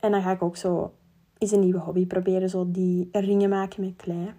En 0.00 0.10
dan 0.10 0.22
ga 0.22 0.30
ik 0.30 0.42
ook 0.42 0.56
zo 0.56 0.92
eens 1.38 1.50
een 1.50 1.60
nieuwe 1.60 1.78
hobby 1.78 2.06
proberen. 2.06 2.48
Zo 2.48 2.64
die 2.68 3.08
ringen 3.12 3.48
maken 3.48 3.84
met 3.84 3.96
klei. 3.96 4.32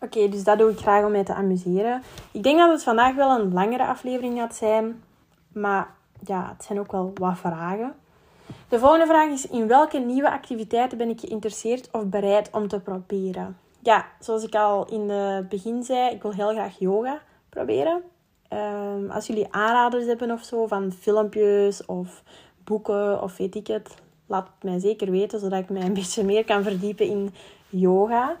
Oké, 0.00 0.28
dus 0.28 0.44
dat 0.44 0.58
doe 0.58 0.70
ik 0.70 0.78
graag 0.78 1.04
om 1.04 1.10
mij 1.10 1.24
te 1.24 1.34
amuseren. 1.34 2.02
Ik 2.32 2.42
denk 2.42 2.58
dat 2.58 2.70
het 2.70 2.82
vandaag 2.82 3.14
wel 3.14 3.40
een 3.40 3.52
langere 3.52 3.86
aflevering 3.86 4.38
gaat 4.38 4.54
zijn. 4.54 5.02
Maar 5.60 5.94
ja, 6.24 6.48
het 6.56 6.64
zijn 6.64 6.78
ook 6.78 6.92
wel 6.92 7.10
wat 7.14 7.38
vragen. 7.38 7.94
De 8.68 8.78
volgende 8.78 9.06
vraag 9.06 9.28
is: 9.30 9.46
in 9.46 9.66
welke 9.66 9.98
nieuwe 9.98 10.30
activiteiten 10.30 10.98
ben 10.98 11.08
ik 11.08 11.20
geïnteresseerd 11.20 11.88
of 11.92 12.04
bereid 12.04 12.50
om 12.52 12.68
te 12.68 12.80
proberen? 12.80 13.56
Ja, 13.82 14.06
zoals 14.20 14.44
ik 14.44 14.54
al 14.54 14.86
in 14.86 15.08
het 15.10 15.48
begin 15.48 15.82
zei, 15.82 16.14
ik 16.14 16.22
wil 16.22 16.32
heel 16.32 16.50
graag 16.50 16.78
yoga 16.78 17.20
proberen. 17.48 18.02
Um, 18.52 19.10
als 19.10 19.26
jullie 19.26 19.46
aanraders 19.50 20.06
hebben 20.06 20.30
of 20.30 20.42
zo 20.42 20.66
van 20.66 20.92
filmpjes 20.92 21.86
of 21.86 22.22
boeken 22.64 23.22
of 23.22 23.36
weet 23.36 23.54
ik 23.54 23.66
het, 23.66 23.94
laat 24.26 24.46
het 24.54 24.70
mij 24.70 24.78
zeker 24.78 25.10
weten, 25.10 25.40
zodat 25.40 25.58
ik 25.58 25.68
mij 25.68 25.82
een 25.82 25.94
beetje 26.00 26.24
meer 26.24 26.44
kan 26.44 26.62
verdiepen 26.62 27.06
in 27.06 27.34
yoga. 27.68 28.36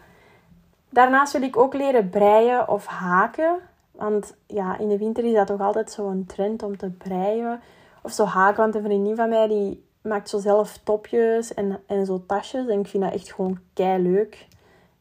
Daarnaast 0.90 1.32
wil 1.32 1.42
ik 1.42 1.56
ook 1.56 1.74
leren 1.74 2.08
breien 2.08 2.68
of 2.68 2.86
haken. 2.86 3.58
Want 3.98 4.34
ja, 4.46 4.78
in 4.78 4.88
de 4.88 4.98
winter 4.98 5.24
is 5.24 5.34
dat 5.34 5.46
toch 5.46 5.60
altijd 5.60 5.90
zo'n 5.90 6.24
trend 6.26 6.62
om 6.62 6.76
te 6.76 6.90
breien. 6.90 7.60
Of 8.02 8.12
zo 8.12 8.24
haken, 8.24 8.62
want 8.62 8.74
een 8.74 8.82
vriendin 8.82 9.16
van 9.16 9.28
mij 9.28 9.48
die 9.48 9.84
maakt 10.02 10.28
zo 10.28 10.38
zelf 10.38 10.78
topjes 10.84 11.54
en, 11.54 11.80
en 11.86 12.06
zo 12.06 12.22
tasjes. 12.26 12.66
En 12.66 12.80
ik 12.80 12.86
vind 12.86 13.02
dat 13.02 13.12
echt 13.12 13.32
gewoon 13.32 13.58
kei 13.72 14.02
leuk. 14.02 14.46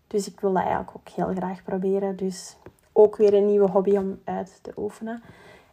Dus 0.08 0.28
ik 0.28 0.40
wil 0.40 0.54
dat 0.54 0.62
eigenlijk 0.62 0.92
ook 0.98 1.10
heel 1.10 1.36
graag 1.36 1.64
proberen. 1.64 2.16
Dus 2.16 2.58
ook 2.94 3.16
weer 3.16 3.34
een 3.34 3.46
nieuwe 3.46 3.70
hobby 3.70 3.98
om 3.98 4.20
uit 4.24 4.60
te 4.62 4.72
oefenen. 4.78 5.24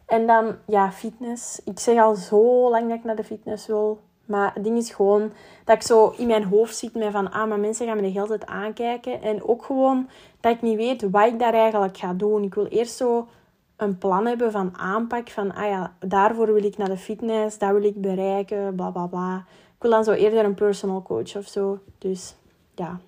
En 0.05 0.27
dan, 0.27 0.55
ja, 0.65 0.91
fitness. 0.91 1.61
Ik 1.63 1.79
zeg 1.79 1.97
al 1.97 2.15
zo 2.15 2.69
lang 2.69 2.87
dat 2.87 2.97
ik 2.97 3.03
naar 3.03 3.15
de 3.15 3.23
fitness 3.23 3.67
wil. 3.67 3.99
Maar 4.25 4.53
het 4.53 4.63
ding 4.63 4.77
is 4.77 4.91
gewoon 4.91 5.31
dat 5.63 5.75
ik 5.75 5.81
zo 5.81 6.13
in 6.17 6.27
mijn 6.27 6.43
hoofd 6.43 6.75
zit 6.75 6.93
met 6.93 7.11
van, 7.11 7.31
ah, 7.31 7.49
maar 7.49 7.59
mensen 7.59 7.87
gaan 7.87 7.95
me 7.95 8.01
de 8.01 8.07
hele 8.07 8.27
tijd 8.27 8.45
aankijken. 8.45 9.21
En 9.21 9.43
ook 9.43 9.65
gewoon 9.65 10.09
dat 10.39 10.53
ik 10.53 10.61
niet 10.61 10.77
weet 10.77 11.09
wat 11.09 11.27
ik 11.27 11.39
daar 11.39 11.53
eigenlijk 11.53 11.97
ga 11.97 12.13
doen. 12.13 12.43
Ik 12.43 12.53
wil 12.53 12.65
eerst 12.65 12.95
zo 12.95 13.27
een 13.75 13.97
plan 13.97 14.25
hebben 14.25 14.51
van 14.51 14.77
aanpak. 14.77 15.29
Van, 15.29 15.53
ah 15.53 15.69
ja, 15.69 15.95
daarvoor 15.99 16.53
wil 16.53 16.63
ik 16.63 16.77
naar 16.77 16.89
de 16.89 16.97
fitness, 16.97 17.57
dat 17.57 17.71
wil 17.71 17.83
ik 17.83 18.01
bereiken, 18.01 18.75
bla 18.75 18.89
bla 18.89 19.05
bla. 19.05 19.45
Ik 19.75 19.81
wil 19.81 19.91
dan 19.91 20.03
zo 20.03 20.11
eerder 20.11 20.45
een 20.45 20.53
personal 20.53 21.01
coach 21.01 21.35
of 21.35 21.47
zo. 21.47 21.79
Dus 21.97 22.35
ja, 22.75 22.99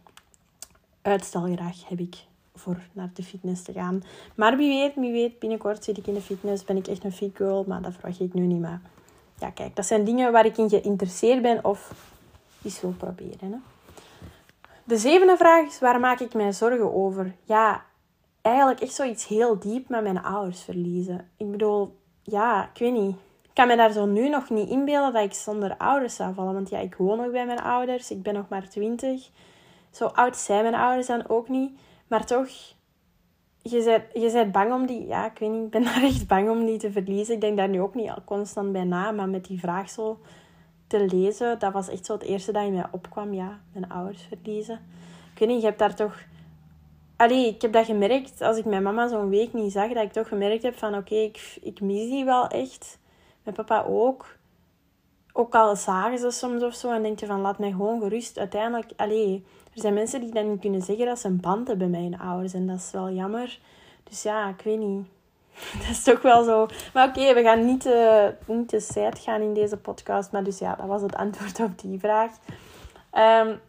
uitstelgraag 1.02 1.88
heb 1.88 2.00
ik 2.00 2.16
voor 2.56 2.78
naar 2.92 3.10
de 3.14 3.24
fitness 3.24 3.64
te 3.64 3.74
gaan. 3.74 4.04
Maar 4.36 4.58
wie 4.58 4.70
weet, 4.70 4.96
wie 4.96 5.12
weet, 5.12 5.40
binnenkort 5.40 5.84
zit 5.84 5.98
ik 5.98 6.08
in 6.08 6.14
de 6.14 6.22
fitness, 6.22 6.64
ben 6.64 6.78
ik 6.78 6.88
echt 6.88 7.04
een 7.04 7.12
fit 7.12 7.36
girl. 7.36 7.64
Maar 7.68 7.82
dat 7.82 7.94
verwacht 7.94 8.20
ik 8.20 8.34
nu 8.34 8.46
niet 8.46 8.60
meer 8.60 8.80
ja, 9.40 9.50
kijk, 9.50 9.76
dat 9.76 9.86
zijn 9.86 10.04
dingen 10.04 10.32
waar 10.32 10.46
ik 10.46 10.58
in 10.58 10.70
geïnteresseerd 10.70 11.42
ben 11.42 11.66
of 11.66 11.92
iets 12.62 12.82
wil 12.82 12.94
proberen. 12.98 13.52
Hè. 13.52 13.58
De 14.84 14.98
zevende 14.98 15.38
vraag 15.38 15.66
is, 15.66 15.80
waar 15.80 16.00
maak 16.00 16.20
ik 16.20 16.34
mij 16.34 16.54
zorgen 16.54 16.94
over? 16.94 17.36
Ja, 17.44 17.86
eigenlijk 18.42 18.80
echt 18.80 18.94
zoiets 18.94 19.28
heel 19.28 19.60
diep 19.60 19.90
met 19.90 20.04
mijn 20.04 20.24
ouders 20.24 20.64
verliezen. 20.64 21.30
Ik 21.38 21.52
bedoel, 21.52 21.98
ja, 22.24 22.70
ik 22.74 22.80
weet 22.80 22.94
niet. 22.94 23.16
Ik 23.42 23.54
kan 23.54 23.68
me 23.68 23.76
daar 23.76 23.92
zo 23.92 24.06
nu 24.06 24.30
nog 24.30 24.50
niet 24.50 24.70
inbeelden 24.70 25.14
dat 25.14 25.24
ik 25.24 25.34
zonder 25.34 25.78
ouders 25.78 26.16
zou 26.16 26.34
vallen. 26.34 26.54
Want 26.54 26.70
ja, 26.70 26.80
ik 26.80 26.96
woon 26.96 27.18
nog 27.18 27.32
bij 27.32 27.46
mijn 27.46 27.62
ouders. 27.62 28.12
Ik 28.12 28.22
ben 28.22 28.34
nog 28.34 28.50
maar 28.50 28.70
twintig. 28.70 29.30
Zo 29.92 30.06
oud 30.06 30.38
zijn 30.38 30.62
mijn 30.62 30.76
ouders 30.76 31.08
dan 31.08 31.30
ook 31.30 31.50
niet. 31.50 31.80
Maar 32.08 32.26
toch, 32.26 32.50
je 33.70 33.84
bent, 33.84 34.24
je 34.24 34.32
bent 34.32 34.52
bang 34.52 34.74
om 34.74 34.86
die... 34.86 35.08
Ja, 35.08 35.32
ik 35.32 35.40
weet 35.40 35.52
niet, 35.52 35.70
ben 35.70 35.84
daar 35.90 36.04
echt 36.04 36.28
bang 36.28 36.50
om 36.50 36.66
die 36.66 36.78
te 36.78 36.92
verliezen. 36.92 37.34
Ik 37.36 37.42
denk 37.42 37.58
daar 37.58 37.70
nu 37.70 37.82
ook 37.82 37.96
niet 37.96 38.10
al 38.10 38.24
constant 38.26 38.72
bij 38.72 38.84
na, 38.84 39.12
maar 39.12 39.30
met 39.30 39.46
die 39.46 39.60
vraag 39.60 39.90
zo 39.90 40.20
te 40.88 41.06
lezen, 41.06 41.60
dat 41.60 41.74
was 41.74 41.90
echt 41.90 42.06
zo 42.06 42.14
het 42.14 42.24
eerste 42.24 42.52
dat 42.52 42.64
in 42.64 42.74
mij 42.74 42.86
opkwam. 42.92 43.34
Ja, 43.34 43.60
mijn 43.74 43.90
ouders 43.90 44.22
verliezen. 44.22 44.80
Ik 45.34 45.48
weet 45.48 45.60
je 45.62 45.66
hebt 45.66 45.80
daar 45.80 45.96
toch... 45.96 46.24
Allee, 47.16 47.48
ik 47.48 47.62
heb 47.62 47.74
dat 47.74 47.86
gemerkt 47.86 48.42
als 48.42 48.58
ik 48.58 48.66
mijn 48.66 48.84
mama 48.84 49.08
zo'n 49.08 49.30
week 49.30 49.54
niet 49.54 49.72
zag, 49.72 49.94
dat 49.94 50.04
ik 50.04 50.12
toch 50.12 50.28
gemerkt 50.28 50.64
heb 50.64 50.78
van 50.78 50.96
oké, 50.96 51.16
ik, 51.16 51.58
ik 51.62 51.82
mis 51.82 52.10
die 52.10 52.26
wel 52.26 52.48
echt. 52.48 53.00
Mijn 53.44 53.56
papa 53.56 53.84
ook. 53.84 54.37
Ook 55.38 55.56
al 55.56 55.76
zagen 55.76 56.20
ze 56.20 56.32
soms 56.32 56.64
of 56.64 56.74
zo 56.74 56.92
en 56.92 57.02
denk 57.02 57.20
je 57.20 57.26
van 57.26 57.42
laat 57.42 57.60
mij 57.60 57.72
gewoon 57.72 58.02
gerust. 58.02 58.38
Uiteindelijk, 58.38 58.92
allee, 58.96 59.46
er 59.74 59.82
zijn 59.82 59.94
mensen 59.94 60.22
die 60.22 60.34
dan 60.34 60.50
niet 60.50 60.60
kunnen 60.60 60.82
zeggen 60.82 61.06
dat 61.06 61.20
ze 61.20 61.28
een 61.28 61.40
band 61.40 61.68
hebben 61.68 61.90
met 61.90 62.00
hun 62.00 62.20
ouders. 62.20 62.54
En 62.54 62.68
dat 62.68 62.78
is 62.78 62.92
wel 62.92 63.10
jammer. 63.10 63.60
Dus 64.04 64.24
ja, 64.24 64.50
ik 64.50 64.62
weet 64.64 64.80
niet. 64.80 65.06
Dat 65.80 65.90
is 65.90 66.04
toch 66.04 66.22
wel 66.22 66.44
zo. 66.44 66.68
Maar 66.94 67.08
oké, 67.08 67.34
we 67.34 67.42
gaan 67.42 67.66
niet, 67.66 67.86
uh, 67.86 68.28
niet 68.46 68.70
te 68.70 69.12
gaan 69.14 69.42
in 69.42 69.54
deze 69.54 69.78
podcast. 69.78 70.32
Maar 70.32 70.44
dus 70.44 70.60
ja, 70.60 70.76
dat 70.76 70.86
was 70.86 71.02
het 71.02 71.16
antwoord 71.24 71.60
op 71.60 71.80
die 71.80 72.00
vraag. 72.00 72.32
Um, 73.14 73.60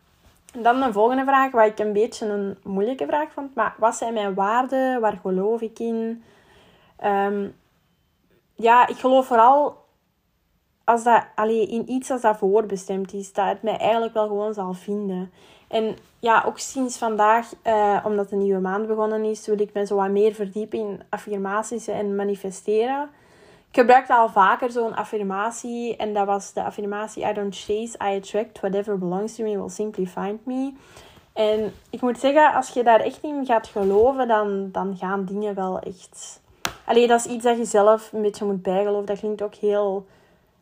dan 0.62 0.80
de 0.80 0.92
volgende 0.92 1.24
vraag, 1.24 1.50
wat 1.50 1.66
ik 1.66 1.78
een 1.78 1.92
beetje 1.92 2.26
een 2.26 2.58
moeilijke 2.62 3.06
vraag 3.06 3.32
vond. 3.32 3.54
Maar 3.54 3.74
wat 3.78 3.94
zijn 3.94 4.14
mijn 4.14 4.34
waarden? 4.34 5.00
Waar 5.00 5.18
geloof 5.22 5.60
ik 5.60 5.78
in? 5.78 6.24
Um, 7.04 7.56
ja, 8.54 8.86
ik 8.86 8.96
geloof 8.96 9.26
vooral 9.26 9.86
als 10.88 11.04
dat, 11.04 11.24
allee, 11.34 11.66
in 11.66 11.90
iets 11.90 12.10
als 12.10 12.20
dat 12.20 12.36
voorbestemd 12.36 13.12
is. 13.12 13.32
Dat 13.32 13.46
het 13.46 13.62
mij 13.62 13.76
eigenlijk 13.76 14.14
wel 14.14 14.26
gewoon 14.26 14.54
zal 14.54 14.72
vinden. 14.72 15.30
En 15.68 15.96
ja, 16.18 16.42
ook 16.46 16.58
sinds 16.58 16.98
vandaag, 16.98 17.52
uh, 17.64 17.98
omdat 18.04 18.28
de 18.28 18.36
nieuwe 18.36 18.60
maand 18.60 18.86
begonnen 18.86 19.24
is, 19.24 19.46
wil 19.46 19.60
ik 19.60 19.72
me 19.72 19.86
zo 19.86 19.96
wat 19.96 20.08
meer 20.08 20.34
verdiepen 20.34 20.78
in 20.78 21.02
affirmaties 21.08 21.88
en 21.88 22.16
manifesteren. 22.16 23.10
Ik 23.70 23.78
gebruikte 23.78 24.14
al 24.14 24.28
vaker 24.28 24.70
zo'n 24.70 24.94
affirmatie 24.94 25.96
en 25.96 26.14
dat 26.14 26.26
was 26.26 26.52
de 26.52 26.62
affirmatie 26.62 27.28
I 27.28 27.32
don't 27.32 27.56
chase, 27.56 27.98
I 28.12 28.16
attract. 28.16 28.60
Whatever 28.60 28.98
belongs 28.98 29.34
to 29.34 29.44
me 29.44 29.58
will 29.58 29.68
simply 29.68 30.06
find 30.06 30.46
me. 30.46 30.72
En 31.32 31.72
ik 31.90 32.00
moet 32.00 32.18
zeggen, 32.18 32.54
als 32.54 32.68
je 32.68 32.82
daar 32.82 33.00
echt 33.00 33.22
in 33.22 33.46
gaat 33.46 33.66
geloven, 33.66 34.28
dan, 34.28 34.68
dan 34.72 34.96
gaan 34.96 35.24
dingen 35.24 35.54
wel 35.54 35.78
echt... 35.78 36.40
Allee, 36.84 37.06
dat 37.06 37.26
is 37.26 37.32
iets 37.32 37.44
dat 37.44 37.56
je 37.56 37.64
zelf 37.64 38.12
een 38.12 38.22
beetje 38.22 38.44
moet 38.44 38.62
bijgeloven. 38.62 39.06
Dat 39.06 39.18
klinkt 39.18 39.42
ook 39.42 39.54
heel 39.54 40.06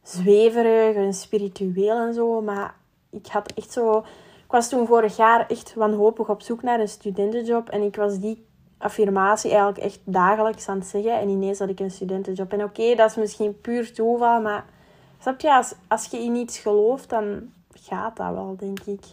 zweverig 0.09 0.97
en 0.97 1.15
spiritueel 1.15 1.99
en 1.99 2.15
zo. 2.15 2.41
Maar 2.41 2.75
ik 3.11 3.27
had 3.27 3.53
echt 3.53 3.73
zo... 3.73 3.99
Ik 4.45 4.53
was 4.53 4.69
toen 4.69 4.87
vorig 4.87 5.17
jaar 5.17 5.47
echt 5.49 5.75
wanhopig 5.75 6.29
op 6.29 6.43
zoek 6.43 6.63
naar 6.63 6.81
een 6.81 6.89
studentenjob. 6.89 7.69
En 7.69 7.83
ik 7.83 7.97
was 7.97 8.19
die 8.19 8.47
affirmatie 8.79 9.51
eigenlijk 9.51 9.85
echt 9.85 10.01
dagelijks 10.05 10.69
aan 10.69 10.79
het 10.79 10.87
zeggen. 10.87 11.21
En 11.21 11.29
ineens 11.29 11.59
had 11.59 11.69
ik 11.69 11.81
een 11.81 11.91
studentenjob. 11.91 12.53
En 12.53 12.65
oké, 12.65 12.95
dat 12.95 13.11
is 13.11 13.17
misschien 13.17 13.61
puur 13.61 13.93
toeval, 13.93 14.41
maar 14.41 14.65
snap 15.21 15.41
je, 15.41 15.55
als, 15.55 15.75
als 15.89 16.07
je 16.07 16.19
in 16.19 16.35
iets 16.35 16.59
gelooft, 16.59 17.09
dan 17.09 17.53
gaat 17.75 18.17
dat 18.17 18.33
wel, 18.33 18.57
denk 18.59 18.81
ik. 18.81 19.05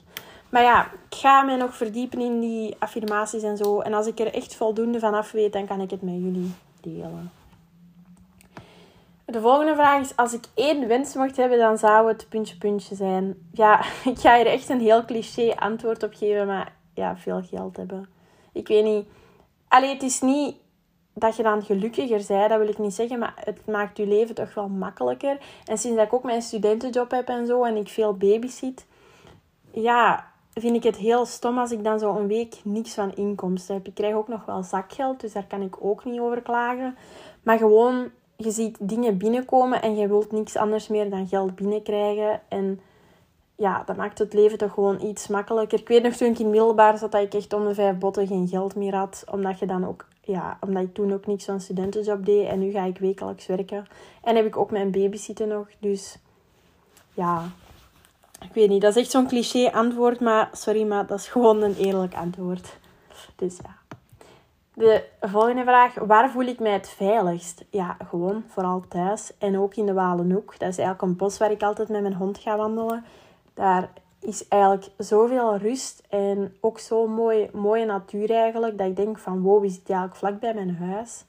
Maar 0.50 0.64
ja, 0.64 0.92
ik 1.10 1.16
ga 1.16 1.42
me 1.42 1.56
nog 1.56 1.76
verdiepen 1.76 2.20
in 2.20 2.40
die 2.40 2.76
affirmaties 2.80 3.44
en 3.44 3.58
zo. 3.58 3.80
En 3.80 3.94
als 3.94 4.08
ik 4.08 4.20
er 4.20 4.34
echt 4.34 4.56
voldoende 4.56 5.00
van 5.00 5.14
af 5.14 5.32
weet, 5.32 5.54
dan 5.54 5.66
kan 5.66 5.82
ik 5.82 5.90
het 5.90 6.02
met 6.02 6.14
jullie 6.14 6.52
delen. 6.82 7.32
De 9.26 9.42
volgende 9.42 9.76
vraag 9.76 10.02
is: 10.02 10.16
als 10.16 10.34
ik 10.34 10.46
één 10.54 10.88
wens 10.88 11.16
mocht 11.16 11.38
hebben, 11.38 11.58
dan 11.58 11.78
zou 11.78 12.08
het 12.08 12.26
puntje 12.30 12.58
puntje 12.58 12.96
zijn. 12.96 13.50
Ja, 13.52 13.80
ik 14.12 14.20
ga 14.20 14.36
hier 14.36 14.46
echt 14.46 14.70
een 14.70 14.82
heel 14.82 15.06
cliché 15.06 15.56
antwoord 15.56 16.04
op 16.04 16.14
geven, 16.14 16.48
maar 16.48 16.74
ja, 16.94 17.18
veel 17.18 17.42
geld 17.42 17.78
hebben. 17.78 18.10
Ik 18.52 18.68
weet 18.68 18.84
niet 18.84 19.06
Allee, 19.74 19.90
het 19.94 20.04
is 20.04 20.22
niet 20.22 20.56
dat 21.14 21.36
je 21.36 21.44
dan 21.44 21.64
gelukkiger 21.64 22.24
bent, 22.28 22.50
dat 22.50 22.60
wil 22.60 22.68
ik 22.68 22.78
niet 22.78 22.94
zeggen, 22.94 23.20
maar 23.20 23.34
het 23.36 23.66
maakt 23.66 23.98
je 23.98 24.08
leven 24.08 24.36
toch 24.36 24.54
wel 24.54 24.68
makkelijker. 24.68 25.38
En 25.66 25.78
sinds 25.78 26.02
ik 26.02 26.14
ook 26.14 26.24
mijn 26.24 26.42
studentenjob 26.42 27.12
heb 27.12 27.28
en 27.28 27.46
zo 27.46 27.64
en 27.64 27.76
ik 27.76 27.88
veel 27.88 28.14
babysit, 28.14 28.86
ja, 29.72 30.32
vind 30.54 30.76
ik 30.76 30.84
het 30.84 30.98
heel 30.98 31.26
stom 31.26 31.58
als 31.58 31.72
ik 31.72 31.84
dan 31.84 32.00
zo 32.00 32.16
een 32.16 32.28
week 32.28 32.56
niks 32.64 32.94
van 32.94 33.16
inkomsten 33.16 33.76
heb. 33.76 33.88
Ik 33.88 33.94
krijg 33.94 34.16
ook 34.16 34.28
nog 34.28 34.46
wel 34.46 34.64
zakgeld, 34.64 35.20
dus 35.20 35.34
daar 35.34 35.48
kan 35.48 35.62
ik 35.62 35.76
ook 35.80 36.06
niet 36.06 36.20
over 36.20 36.42
klagen. 36.42 36.98
Maar 37.44 37.58
gewoon, 37.58 38.12
je 38.44 38.52
ziet 38.52 38.78
dingen 38.80 39.18
binnenkomen 39.18 39.82
en 39.82 39.96
je 39.96 40.08
wilt 40.08 40.32
niks 40.32 40.56
anders 40.56 40.88
meer 40.88 41.10
dan 41.10 41.28
geld 41.28 41.56
binnenkrijgen. 41.56 42.42
En 42.48 42.80
ja, 43.56 43.84
dat 43.86 43.96
maakt 43.96 44.20
het 44.20 44.34
leven 44.34 44.58
toch 44.58 44.74
gewoon 44.74 45.02
iets 45.02 45.28
makkelijker. 45.28 45.80
Ik 45.80 45.88
weet 45.88 46.04
nog 46.04 46.14
toen 46.14 46.32
ik 46.32 46.40
in 46.40 46.50
middelbaar 46.50 46.98
zat 46.98 47.12
dat 47.12 47.22
ik 47.22 47.34
echt 47.34 47.54
om 47.54 47.66
de 47.66 47.74
vijf 47.74 47.98
botten 47.98 48.28
geen 48.28 48.48
geld 48.48 48.76
meer 48.76 48.96
had. 48.96 49.24
Omdat 49.32 49.60
je 49.60 49.66
dan 49.66 49.88
ook, 49.88 50.08
ja, 50.22 50.58
omdat 50.62 50.84
ik 50.84 50.94
toen 50.94 51.14
ook 51.14 51.28
niks 51.28 51.46
van 51.46 51.62
studentenjob 51.62 52.26
deed. 52.26 52.48
En 52.48 52.60
nu 52.60 52.72
ga 52.72 52.84
ik 52.84 52.98
wekelijks 52.98 53.46
werken. 53.46 53.88
En 54.24 54.36
heb 54.36 54.46
ik 54.46 54.58
ook 54.58 54.72
mijn 54.72 54.92
babysitten 54.92 55.48
nog. 55.48 55.68
Dus 55.80 56.18
ja, 57.14 57.52
ik 58.42 58.54
weet 58.54 58.70
niet. 58.70 58.82
Dat 58.82 58.96
is 58.96 59.02
echt 59.02 59.12
zo'n 59.12 59.28
cliché 59.28 59.72
antwoord. 59.72 60.20
Maar 60.20 60.50
sorry, 60.52 60.84
maar 60.84 61.08
dat 61.08 61.20
is 61.20 61.28
gewoon 61.28 61.62
een 61.62 61.76
eerlijk 61.76 62.16
antwoord. 62.16 62.78
Dus 63.36 63.58
ja. 63.64 63.83
De 64.74 65.04
volgende 65.22 65.64
vraag. 65.64 65.94
Waar 65.96 66.30
voel 66.30 66.46
ik 66.46 66.60
mij 66.60 66.72
het 66.72 66.90
veiligst? 66.90 67.66
Ja, 67.70 67.98
gewoon 68.10 68.44
vooral 68.48 68.84
thuis. 68.90 69.32
En 69.38 69.60
ook 69.60 69.76
in 69.76 69.86
de 69.86 69.94
Walenhoek. 69.94 70.60
Dat 70.60 70.70
is 70.70 70.78
eigenlijk 70.78 71.02
een 71.02 71.16
bos 71.16 71.38
waar 71.38 71.52
ik 71.52 71.64
altijd 71.64 71.90
met 71.90 72.02
mijn 72.02 72.14
hond 72.14 72.38
ga 72.38 72.58
wandelen. 72.58 73.06
Daar 73.54 73.90
is 74.20 74.48
eigenlijk 74.48 74.92
zoveel 74.98 75.58
rust 75.58 76.04
en 76.10 76.56
ook 76.60 76.80
zo'n 76.80 77.14
mooi, 77.14 77.50
mooie 77.54 77.86
natuur 77.86 78.32
eigenlijk. 78.32 78.78
Dat 78.78 78.88
ik 78.88 78.96
denk 78.96 79.20
van 79.20 79.42
wow, 79.42 79.62
we 79.62 79.70
zitten 79.70 79.94
eigenlijk 79.96 80.20
vlak 80.20 80.40
bij 80.40 80.54
mijn 80.54 80.76
huis. 80.76 81.26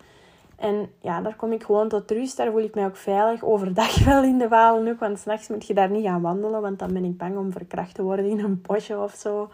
En 0.57 0.91
ja, 1.01 1.21
daar 1.21 1.37
kom 1.37 1.53
ik 1.53 1.63
gewoon 1.63 1.89
tot 1.89 2.11
rust. 2.11 2.37
Daar 2.37 2.51
voel 2.51 2.63
ik 2.63 2.75
mij 2.75 2.85
ook 2.85 2.97
veilig. 2.97 3.43
Overdag 3.43 4.05
wel 4.05 4.23
in 4.23 4.39
de 4.39 4.49
Walen 4.49 4.89
ook. 4.89 5.01
Want 5.01 5.19
s'nachts 5.19 5.49
moet 5.49 5.67
je 5.67 5.75
daar 5.75 5.91
niet 5.91 6.05
gaan 6.05 6.23
wandelen. 6.23 6.61
Want 6.61 6.79
dan 6.79 6.93
ben 6.93 7.05
ik 7.05 7.19
bang 7.19 7.37
om 7.37 7.53
verkracht 7.53 7.95
te 7.95 8.03
worden 8.03 8.25
in 8.25 8.39
een 8.39 8.63
bosje 8.63 8.99
of 8.99 9.15
zo. 9.15 9.49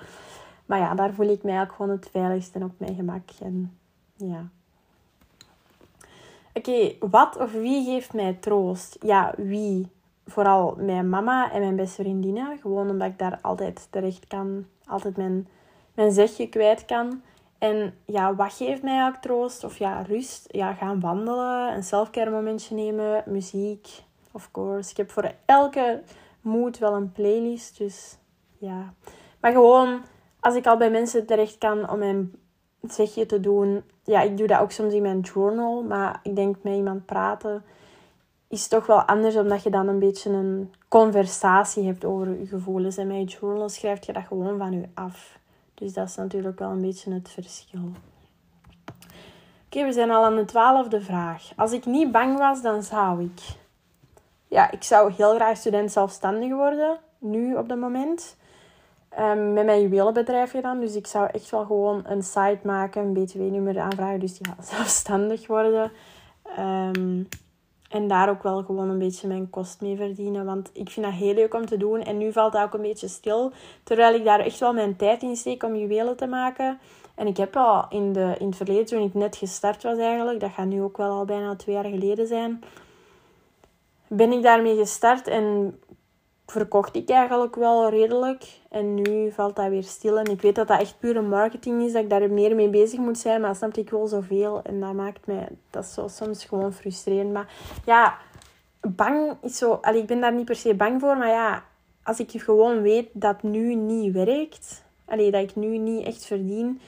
Maar 0.67 0.79
ja, 0.79 0.95
daar 0.95 1.13
voel 1.13 1.29
ik 1.29 1.43
mij 1.43 1.53
eigenlijk 1.53 1.73
gewoon 1.73 1.91
het 1.91 2.09
veiligst 2.11 2.55
en 2.55 2.65
op 2.65 2.73
mijn 2.77 2.95
gemak. 2.95 3.29
En 3.41 3.79
ja. 4.27 4.49
Oké, 6.55 6.93
wat 7.01 7.37
of 7.37 7.53
wie 7.53 7.85
geeft 7.85 8.13
mij 8.13 8.33
troost? 8.33 8.97
Ja, 9.01 9.35
wie? 9.37 9.89
vooral 10.31 10.75
mijn 10.79 11.09
mama 11.09 11.53
en 11.53 11.61
mijn 11.61 11.77
beste 11.77 12.03
vriendinnen. 12.03 12.59
Gewoon 12.59 12.91
omdat 12.91 13.09
ik 13.09 13.19
daar 13.19 13.39
altijd 13.43 13.87
terecht 13.91 14.27
kan. 14.27 14.67
Altijd 14.87 15.17
mijn, 15.17 15.49
mijn 15.95 16.13
zegje 16.13 16.49
kwijt 16.49 16.85
kan. 16.85 17.23
En 17.59 17.95
ja, 18.05 18.35
wat 18.35 18.53
geeft 18.53 18.83
mij 18.83 19.07
ook 19.07 19.17
troost? 19.17 19.65
Of 19.65 19.79
ja, 19.79 20.03
rust. 20.03 20.47
Ja, 20.51 20.73
gaan 20.73 21.01
wandelen. 21.01 21.75
Een 21.75 21.83
selfcare 21.83 22.31
momentje 22.31 22.75
nemen. 22.75 23.23
Muziek. 23.27 23.89
Of 24.33 24.51
course. 24.51 24.91
Ik 24.91 24.97
heb 24.97 25.11
voor 25.11 25.33
elke 25.45 26.03
mood 26.41 26.79
wel 26.79 26.95
een 26.95 27.13
playlist. 27.13 27.79
Dus 27.79 28.17
ja. 28.59 28.95
Maar 29.41 29.53
gewoon, 29.53 30.03
als 30.41 30.55
ik 30.55 30.67
al 30.67 30.77
bij 30.77 30.91
mensen 30.91 31.27
terecht 31.27 31.59
kan 31.59 31.91
om 31.91 31.99
mijn 31.99 32.35
zegje 32.83 33.27
te 33.27 33.41
doen. 33.41 33.83
Ja, 34.11 34.21
ik 34.21 34.37
doe 34.37 34.47
dat 34.47 34.61
ook 34.61 34.71
soms 34.71 34.93
in 34.93 35.03
mijn 35.03 35.21
journal. 35.21 35.83
Maar 35.83 36.21
ik 36.23 36.37
denk 36.37 36.57
met 36.63 36.75
iemand 36.75 37.07
praten 37.07 37.65
is 38.49 38.69
toch 38.69 38.87
wel 38.87 39.03
anders, 39.03 39.37
omdat 39.37 39.63
je 39.63 39.71
dan 39.71 39.89
een 39.89 39.99
beetje 39.99 40.31
een 40.31 40.75
conversatie 40.89 41.87
hebt 41.87 42.05
over 42.05 42.39
je 42.39 42.47
gevoelens. 42.47 42.97
En 42.97 43.07
met 43.07 43.33
je 43.33 43.39
journal 43.39 43.69
schrijf 43.69 44.07
je 44.07 44.13
dat 44.13 44.27
gewoon 44.27 44.59
van 44.59 44.73
je 44.73 44.89
af. 44.95 45.39
Dus 45.75 45.93
dat 45.93 46.09
is 46.09 46.17
natuurlijk 46.17 46.59
wel 46.59 46.71
een 46.71 46.81
beetje 46.81 47.13
het 47.13 47.31
verschil. 47.31 47.93
Oké, 49.67 49.85
we 49.85 49.93
zijn 49.93 50.11
al 50.11 50.25
aan 50.25 50.37
de 50.37 50.45
twaalfde 50.45 51.01
vraag. 51.01 51.53
Als 51.57 51.73
ik 51.73 51.87
niet 51.87 52.13
bang 52.13 52.39
was, 52.39 52.63
dan 52.63 52.83
zou 52.83 53.23
ik... 53.23 53.41
Ja, 54.49 54.71
ik 54.71 54.83
zou 54.83 55.13
heel 55.13 55.35
graag 55.35 55.57
student 55.57 55.93
zelfstandig 55.93 56.51
worden. 56.51 56.99
Nu 57.19 57.57
op 57.57 57.69
het 57.69 57.79
moment. 57.79 58.37
Um, 59.19 59.53
met 59.53 59.65
mijn 59.65 59.81
juwelenbedrijfje 59.81 60.61
dan. 60.61 60.81
Dus 60.81 60.95
ik 60.95 61.07
zou 61.07 61.29
echt 61.33 61.51
wel 61.51 61.65
gewoon 61.65 62.03
een 62.07 62.23
site 62.23 62.61
maken, 62.63 63.03
een 63.03 63.13
btw-nummer 63.13 63.79
aanvragen. 63.79 64.21
Dus 64.21 64.39
ja, 64.39 64.63
zelfstandig 64.77 65.47
worden. 65.47 65.93
Um, 66.59 67.29
en 67.91 68.09
daar 68.09 68.29
ook 68.29 68.43
wel 68.43 68.63
gewoon 68.63 68.89
een 68.89 68.99
beetje 68.99 69.29
mijn 69.29 69.51
kost 69.51 69.81
mee 69.81 69.97
verdienen. 69.97 70.45
Want 70.45 70.71
ik 70.73 70.91
vind 70.91 71.07
dat 71.07 71.15
heel 71.15 71.35
leuk 71.35 71.55
om 71.55 71.67
te 71.67 71.77
doen. 71.77 72.03
En 72.03 72.19
nu 72.19 72.33
valt 72.33 72.53
dat 72.53 72.63
ook 72.63 72.75
een 72.75 72.83
beetje 72.83 73.09
stil. 73.09 73.53
Terwijl 73.83 74.15
ik 74.15 74.25
daar 74.25 74.41
echt 74.41 74.59
wel 74.59 74.73
mijn 74.73 74.97
tijd 74.97 75.23
in 75.23 75.37
steek 75.37 75.63
om 75.63 75.77
juwelen 75.77 76.17
te 76.17 76.27
maken. 76.27 76.79
En 77.15 77.27
ik 77.27 77.37
heb 77.37 77.57
al 77.57 77.87
in, 77.89 78.13
de, 78.13 78.35
in 78.39 78.47
het 78.47 78.57
verleden, 78.57 78.87
toen 78.87 79.03
ik 79.03 79.15
net 79.15 79.37
gestart 79.37 79.83
was 79.83 79.99
eigenlijk. 79.99 80.41
Dat 80.41 80.51
gaat 80.53 80.67
nu 80.67 80.83
ook 80.83 80.97
wel 80.97 81.11
al 81.11 81.25
bijna 81.25 81.57
twee 81.57 81.75
jaar 81.75 81.85
geleden 81.85 82.27
zijn. 82.27 82.63
Ben 84.07 84.33
ik 84.33 84.43
daarmee 84.43 84.77
gestart. 84.77 85.27
En 85.27 85.79
verkocht 86.51 86.97
ik 86.97 87.09
eigenlijk 87.09 87.55
wel 87.55 87.89
redelijk. 87.89 88.45
En 88.69 88.95
nu 88.95 89.33
valt 89.33 89.57
dat 89.57 89.69
weer 89.69 89.83
stil. 89.83 90.19
En 90.19 90.25
ik 90.25 90.41
weet 90.41 90.55
dat 90.55 90.69
dat 90.69 90.81
echt 90.81 90.99
pure 90.99 91.21
marketing 91.21 91.83
is, 91.83 91.93
dat 91.93 92.03
ik 92.03 92.11
daar 92.11 92.31
meer 92.31 92.55
mee 92.55 92.69
bezig 92.69 92.99
moet 92.99 93.19
zijn. 93.19 93.41
Maar 93.41 93.57
snap 93.57 93.77
ik 93.77 93.91
wil 93.91 94.07
zoveel. 94.07 94.63
En 94.63 94.81
dat 94.81 94.93
maakt 94.93 95.27
mij, 95.27 95.49
dat 95.71 95.85
is 95.85 95.95
zo 95.95 96.09
soms 96.09 96.45
gewoon 96.45 96.73
frustrerend. 96.73 97.33
Maar 97.33 97.53
ja, 97.85 98.19
bang 98.81 99.37
is 99.43 99.57
zo... 99.57 99.79
Allee, 99.83 100.01
ik 100.01 100.07
ben 100.07 100.21
daar 100.21 100.33
niet 100.33 100.45
per 100.45 100.57
se 100.57 100.75
bang 100.75 101.01
voor. 101.01 101.17
Maar 101.17 101.29
ja, 101.29 101.65
als 102.03 102.21
ik 102.21 102.43
gewoon 102.43 102.83
weet 102.83 103.09
dat 103.13 103.43
nu 103.43 103.75
niet 103.75 104.13
werkt. 104.13 104.85
Allee, 105.05 105.31
dat 105.31 105.43
ik 105.43 105.57
nu 105.57 105.79
niet 105.79 106.07
echt 106.07 106.25
verdien. 106.25 106.81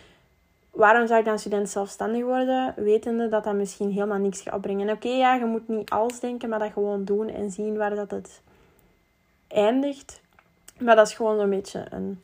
Waarom 0.71 1.07
zou 1.07 1.19
ik 1.19 1.25
dan 1.25 1.39
student 1.39 1.69
zelfstandig 1.69 2.23
worden? 2.25 2.75
Wetende 2.77 3.29
dat 3.29 3.45
dat 3.45 3.55
misschien 3.55 3.91
helemaal 3.91 4.19
niks 4.19 4.41
gaat 4.41 4.55
opbrengen. 4.55 4.91
Oké, 4.91 5.09
ja, 5.09 5.35
je 5.35 5.45
moet 5.45 5.69
niet 5.69 5.91
alles 5.91 6.21
denken, 6.21 6.49
maar 6.49 6.59
dat 6.59 6.73
gewoon 6.73 7.05
doen 7.05 7.29
en 7.29 7.51
zien 7.51 7.77
waar 7.77 7.95
dat 7.95 8.11
het 8.11 8.41
eindigt. 9.53 10.21
Maar 10.79 10.97
dat 10.97 11.07
is 11.07 11.15
gewoon 11.15 11.39
zo'n 11.39 11.51
beetje 11.51 11.85
een, 11.91 12.23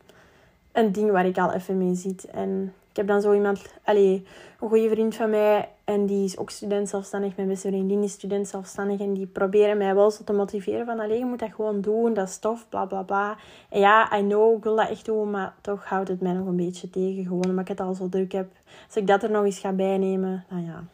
een 0.72 0.92
ding 0.92 1.10
waar 1.10 1.26
ik 1.26 1.38
al 1.38 1.52
even 1.52 1.78
mee 1.78 1.94
zit. 1.94 2.24
En 2.24 2.74
ik 2.90 2.96
heb 2.96 3.06
dan 3.06 3.20
zo 3.20 3.32
iemand, 3.32 3.62
allee, 3.84 4.26
een 4.60 4.68
goede 4.68 4.88
vriend 4.88 5.14
van 5.14 5.30
mij. 5.30 5.68
En 5.84 6.06
die 6.06 6.24
is 6.24 6.38
ook 6.38 6.50
student 6.50 6.88
zelfstandig. 6.88 7.36
Mijn 7.36 7.48
beste 7.48 7.68
vriendin 7.68 8.02
is 8.02 8.12
student 8.12 8.48
zelfstandig. 8.48 9.00
En 9.00 9.14
die 9.14 9.26
proberen 9.26 9.76
mij 9.76 9.94
wel 9.94 10.10
zo 10.10 10.24
te 10.24 10.32
motiveren 10.32 10.86
van... 10.86 11.00
Allee, 11.00 11.18
je 11.18 11.24
moet 11.24 11.38
dat 11.38 11.54
gewoon 11.54 11.80
doen. 11.80 12.14
Dat 12.14 12.28
is 12.28 12.38
tof, 12.38 12.66
bla, 12.68 12.84
bla, 12.84 13.02
bla. 13.02 13.36
En 13.68 13.80
ja, 13.80 14.18
I 14.18 14.20
know, 14.20 14.56
ik 14.56 14.62
wil 14.62 14.76
dat 14.76 14.88
echt 14.88 15.04
doen. 15.04 15.30
Maar 15.30 15.54
toch 15.60 15.84
houdt 15.84 16.08
het 16.08 16.20
mij 16.20 16.32
nog 16.32 16.46
een 16.46 16.56
beetje 16.56 16.90
tegen. 16.90 17.22
Gewoon 17.22 17.44
omdat 17.48 17.60
ik 17.60 17.68
het 17.68 17.80
al 17.80 17.94
zo 17.94 18.08
druk 18.08 18.32
heb. 18.32 18.48
Als 18.86 18.96
ik 18.96 19.06
dat 19.06 19.22
er 19.22 19.30
nog 19.30 19.44
eens 19.44 19.58
ga 19.58 19.72
bijnemen, 19.72 20.44
nou 20.48 20.64
ja. 20.64 20.84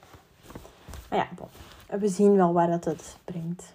Maar 1.10 1.18
ja, 1.18 1.98
we 1.98 2.08
zien 2.08 2.36
wel 2.36 2.52
waar 2.52 2.68
dat 2.68 2.84
het 2.84 3.16
brengt. 3.24 3.73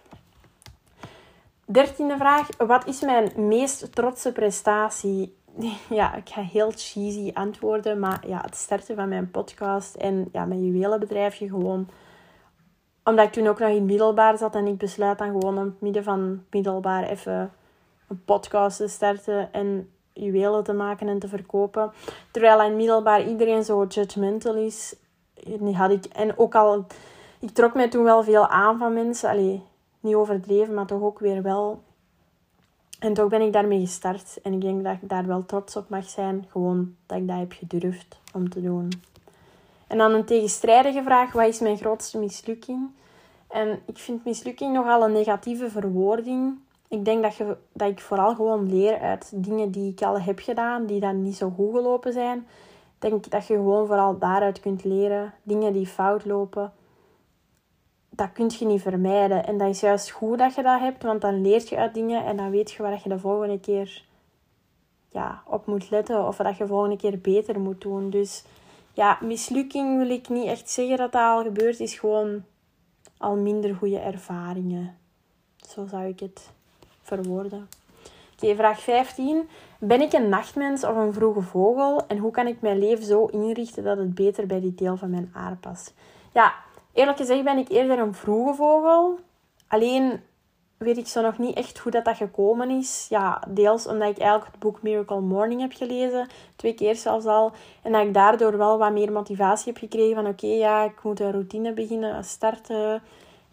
Dertiende 1.71 2.17
vraag. 2.17 2.47
Wat 2.57 2.87
is 2.87 3.01
mijn 3.01 3.31
meest 3.35 3.95
trotse 3.95 4.31
prestatie? 4.31 5.37
Ja, 5.89 6.15
ik 6.15 6.29
ga 6.29 6.41
heel 6.41 6.71
cheesy 6.75 7.31
antwoorden. 7.33 7.99
Maar 7.99 8.27
ja, 8.27 8.41
het 8.41 8.55
starten 8.55 8.95
van 8.95 9.09
mijn 9.09 9.31
podcast 9.31 9.95
en 9.95 10.29
ja, 10.31 10.45
mijn 10.45 10.65
juwelenbedrijfje 10.65 11.47
gewoon. 11.47 11.89
Omdat 13.03 13.25
ik 13.25 13.31
toen 13.31 13.47
ook 13.47 13.59
nog 13.59 13.69
in 13.69 13.85
middelbaar 13.85 14.37
zat 14.37 14.55
en 14.55 14.67
ik 14.67 14.77
besluit 14.77 15.17
dan 15.17 15.27
gewoon 15.27 15.57
om 15.57 15.63
het 15.63 15.81
midden 15.81 16.03
van 16.03 16.43
middelbaar 16.49 17.03
even 17.03 17.51
een 18.07 18.23
podcast 18.25 18.77
te 18.77 18.87
starten 18.87 19.53
en 19.53 19.89
juwelen 20.13 20.63
te 20.63 20.73
maken 20.73 21.07
en 21.07 21.19
te 21.19 21.27
verkopen. 21.27 21.91
Terwijl 22.31 22.61
in 22.61 22.75
middelbaar 22.75 23.27
iedereen 23.27 23.63
zo 23.63 23.85
judgmental 23.85 24.55
is. 24.55 24.95
Had 25.73 25.91
ik, 25.91 26.05
en 26.05 26.37
ook 26.37 26.55
al, 26.55 26.85
ik 27.39 27.49
trok 27.49 27.73
mij 27.73 27.89
toen 27.89 28.03
wel 28.03 28.23
veel 28.23 28.47
aan 28.47 28.77
van 28.77 28.93
mensen. 28.93 29.29
Allee, 29.29 29.63
niet 29.99 30.15
overdreven, 30.15 30.73
maar 30.73 30.85
toch 30.85 31.01
ook 31.01 31.19
weer 31.19 31.41
wel. 31.41 31.81
En 32.99 33.13
toch 33.13 33.29
ben 33.29 33.41
ik 33.41 33.53
daarmee 33.53 33.79
gestart. 33.79 34.39
En 34.43 34.53
ik 34.53 34.61
denk 34.61 34.83
dat 34.83 34.93
ik 35.01 35.09
daar 35.09 35.25
wel 35.25 35.45
trots 35.45 35.75
op 35.75 35.89
mag 35.89 36.09
zijn. 36.09 36.45
Gewoon 36.49 36.95
dat 37.05 37.17
ik 37.17 37.27
dat 37.27 37.37
heb 37.37 37.51
gedurfd 37.51 38.19
om 38.33 38.49
te 38.49 38.61
doen. 38.61 38.89
En 39.87 39.97
dan 39.97 40.13
een 40.13 40.25
tegenstrijdige 40.25 41.03
vraag. 41.03 41.31
Wat 41.31 41.47
is 41.47 41.59
mijn 41.59 41.77
grootste 41.77 42.17
mislukking? 42.17 42.89
En 43.47 43.79
ik 43.85 43.97
vind 43.97 44.25
mislukking 44.25 44.73
nogal 44.73 45.03
een 45.03 45.11
negatieve 45.11 45.69
verwoording. 45.69 46.59
Ik 46.87 47.05
denk 47.05 47.23
dat, 47.23 47.35
je, 47.35 47.57
dat 47.73 47.89
ik 47.89 47.99
vooral 47.99 48.35
gewoon 48.35 48.69
leer 48.69 48.99
uit 48.99 49.31
dingen 49.35 49.71
die 49.71 49.91
ik 49.91 50.01
al 50.01 50.21
heb 50.21 50.39
gedaan, 50.39 50.85
die 50.85 50.99
dan 50.99 51.21
niet 51.21 51.35
zo 51.35 51.49
goed 51.49 51.75
gelopen 51.75 52.13
zijn. 52.13 52.37
Ik 52.37 53.09
denk 53.09 53.29
dat 53.29 53.47
je 53.47 53.53
gewoon 53.53 53.87
vooral 53.87 54.17
daaruit 54.17 54.59
kunt 54.59 54.83
leren. 54.83 55.33
Dingen 55.43 55.73
die 55.73 55.87
fout 55.87 56.25
lopen 56.25 56.73
dat 58.19 58.31
kun 58.31 58.51
je 58.59 58.65
niet 58.65 58.81
vermijden. 58.81 59.45
En 59.45 59.57
dat 59.57 59.69
is 59.69 59.79
juist 59.79 60.09
goed 60.09 60.37
dat 60.37 60.55
je 60.55 60.63
dat 60.63 60.79
hebt, 60.79 61.03
want 61.03 61.21
dan 61.21 61.41
leert 61.41 61.69
je 61.69 61.77
uit 61.77 61.93
dingen 61.93 62.25
en 62.25 62.37
dan 62.37 62.49
weet 62.49 62.71
je 62.71 62.83
waar 62.83 62.99
je 63.03 63.09
de 63.09 63.19
volgende 63.19 63.59
keer 63.59 64.03
ja, 65.09 65.43
op 65.45 65.65
moet 65.65 65.89
letten 65.89 66.27
of 66.27 66.37
dat 66.37 66.57
je 66.57 66.63
de 66.63 66.69
volgende 66.69 66.95
keer 66.95 67.19
beter 67.19 67.59
moet 67.59 67.81
doen. 67.81 68.09
Dus 68.09 68.43
ja, 68.93 69.17
mislukking 69.21 69.97
wil 69.97 70.09
ik 70.09 70.29
niet 70.29 70.45
echt 70.45 70.69
zeggen 70.69 70.97
dat 70.97 71.11
dat 71.11 71.21
al 71.21 71.43
gebeurd 71.43 71.79
is, 71.79 71.93
gewoon 71.93 72.43
al 73.17 73.35
minder 73.35 73.75
goede 73.75 73.99
ervaringen. 73.99 74.97
Zo 75.67 75.85
zou 75.87 76.03
ik 76.07 76.19
het 76.19 76.49
verwoorden. 77.01 77.69
Oké, 78.33 78.55
vraag 78.55 78.81
15. 78.81 79.49
Ben 79.79 80.01
ik 80.01 80.13
een 80.13 80.29
nachtmens 80.29 80.83
of 80.83 80.95
een 80.95 81.13
vroege 81.13 81.41
vogel? 81.41 82.07
En 82.07 82.17
hoe 82.17 82.31
kan 82.31 82.47
ik 82.47 82.61
mijn 82.61 82.79
leven 82.79 83.05
zo 83.05 83.25
inrichten 83.25 83.83
dat 83.83 83.97
het 83.97 84.15
beter 84.15 84.47
bij 84.47 84.59
die 84.59 84.75
deel 84.75 84.97
van 84.97 85.09
mijn 85.09 85.31
aard 85.33 85.59
past? 85.59 85.93
Ja, 86.33 86.53
Eerlijk 86.99 87.17
gezegd 87.17 87.43
ben 87.43 87.57
ik 87.57 87.69
eerder 87.69 87.99
een 87.99 88.13
vroege 88.13 88.53
vogel. 88.53 89.19
Alleen 89.67 90.21
weet 90.77 90.97
ik 90.97 91.07
zo 91.07 91.21
nog 91.21 91.37
niet 91.37 91.55
echt 91.55 91.77
hoe 91.77 91.91
dat, 91.91 92.05
dat 92.05 92.15
gekomen 92.15 92.69
is. 92.69 93.05
Ja, 93.09 93.43
deels 93.47 93.87
omdat 93.87 94.09
ik 94.09 94.17
eigenlijk 94.17 94.51
het 94.51 94.59
boek 94.59 94.81
Miracle 94.81 95.21
Morning 95.21 95.61
heb 95.61 95.73
gelezen. 95.73 96.27
Twee 96.55 96.73
keer 96.73 96.95
zelfs 96.95 97.25
al. 97.25 97.51
En 97.81 97.91
dat 97.91 98.05
ik 98.05 98.13
daardoor 98.13 98.57
wel 98.57 98.77
wat 98.77 98.91
meer 98.91 99.11
motivatie 99.11 99.71
heb 99.73 99.81
gekregen. 99.81 100.15
Van 100.15 100.27
oké, 100.27 100.47
ja, 100.47 100.83
ik 100.83 101.03
moet 101.03 101.19
een 101.19 101.31
routine 101.31 101.73
beginnen 101.73 102.23
starten. 102.23 103.01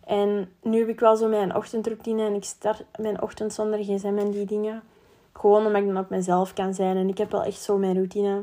En 0.04 0.52
nu 0.62 0.78
heb 0.78 0.88
ik 0.88 1.00
wel 1.00 1.16
zo 1.16 1.28
mijn 1.28 1.56
ochtendroutine. 1.56 2.26
En 2.26 2.35
ik 2.35 2.44
start 2.44 2.85
mijn 2.98 3.22
ochtend 3.22 3.52
zonder 3.52 3.78
gsm 3.78 4.18
en 4.18 4.30
die 4.30 4.46
dingen. 4.46 4.82
Gewoon 5.32 5.66
omdat 5.66 5.82
ik 5.82 5.87
dan 5.87 5.98
op 5.98 6.11
mezelf 6.11 6.52
kan 6.52 6.74
zijn. 6.74 6.96
En 6.96 7.09
ik 7.09 7.18
heb 7.18 7.30
wel 7.30 7.42
echt 7.42 7.61
zo 7.61 7.78
mijn 7.78 7.94
routine. 7.94 8.42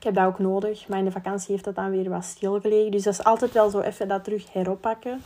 Ik 0.00 0.06
heb 0.06 0.14
dat 0.14 0.26
ook 0.26 0.38
nodig, 0.38 0.88
maar 0.88 0.98
in 0.98 1.04
de 1.04 1.10
vakantie 1.10 1.52
heeft 1.52 1.64
dat 1.64 1.74
dan 1.74 1.90
weer 1.90 2.10
wat 2.10 2.24
stilgelegen. 2.24 2.90
Dus 2.90 3.02
dat 3.02 3.12
is 3.12 3.24
altijd 3.24 3.52
wel 3.52 3.70
zo 3.70 3.80
even 3.80 4.08
dat 4.08 4.24
terug 4.24 4.52
heroppakken. 4.52 5.22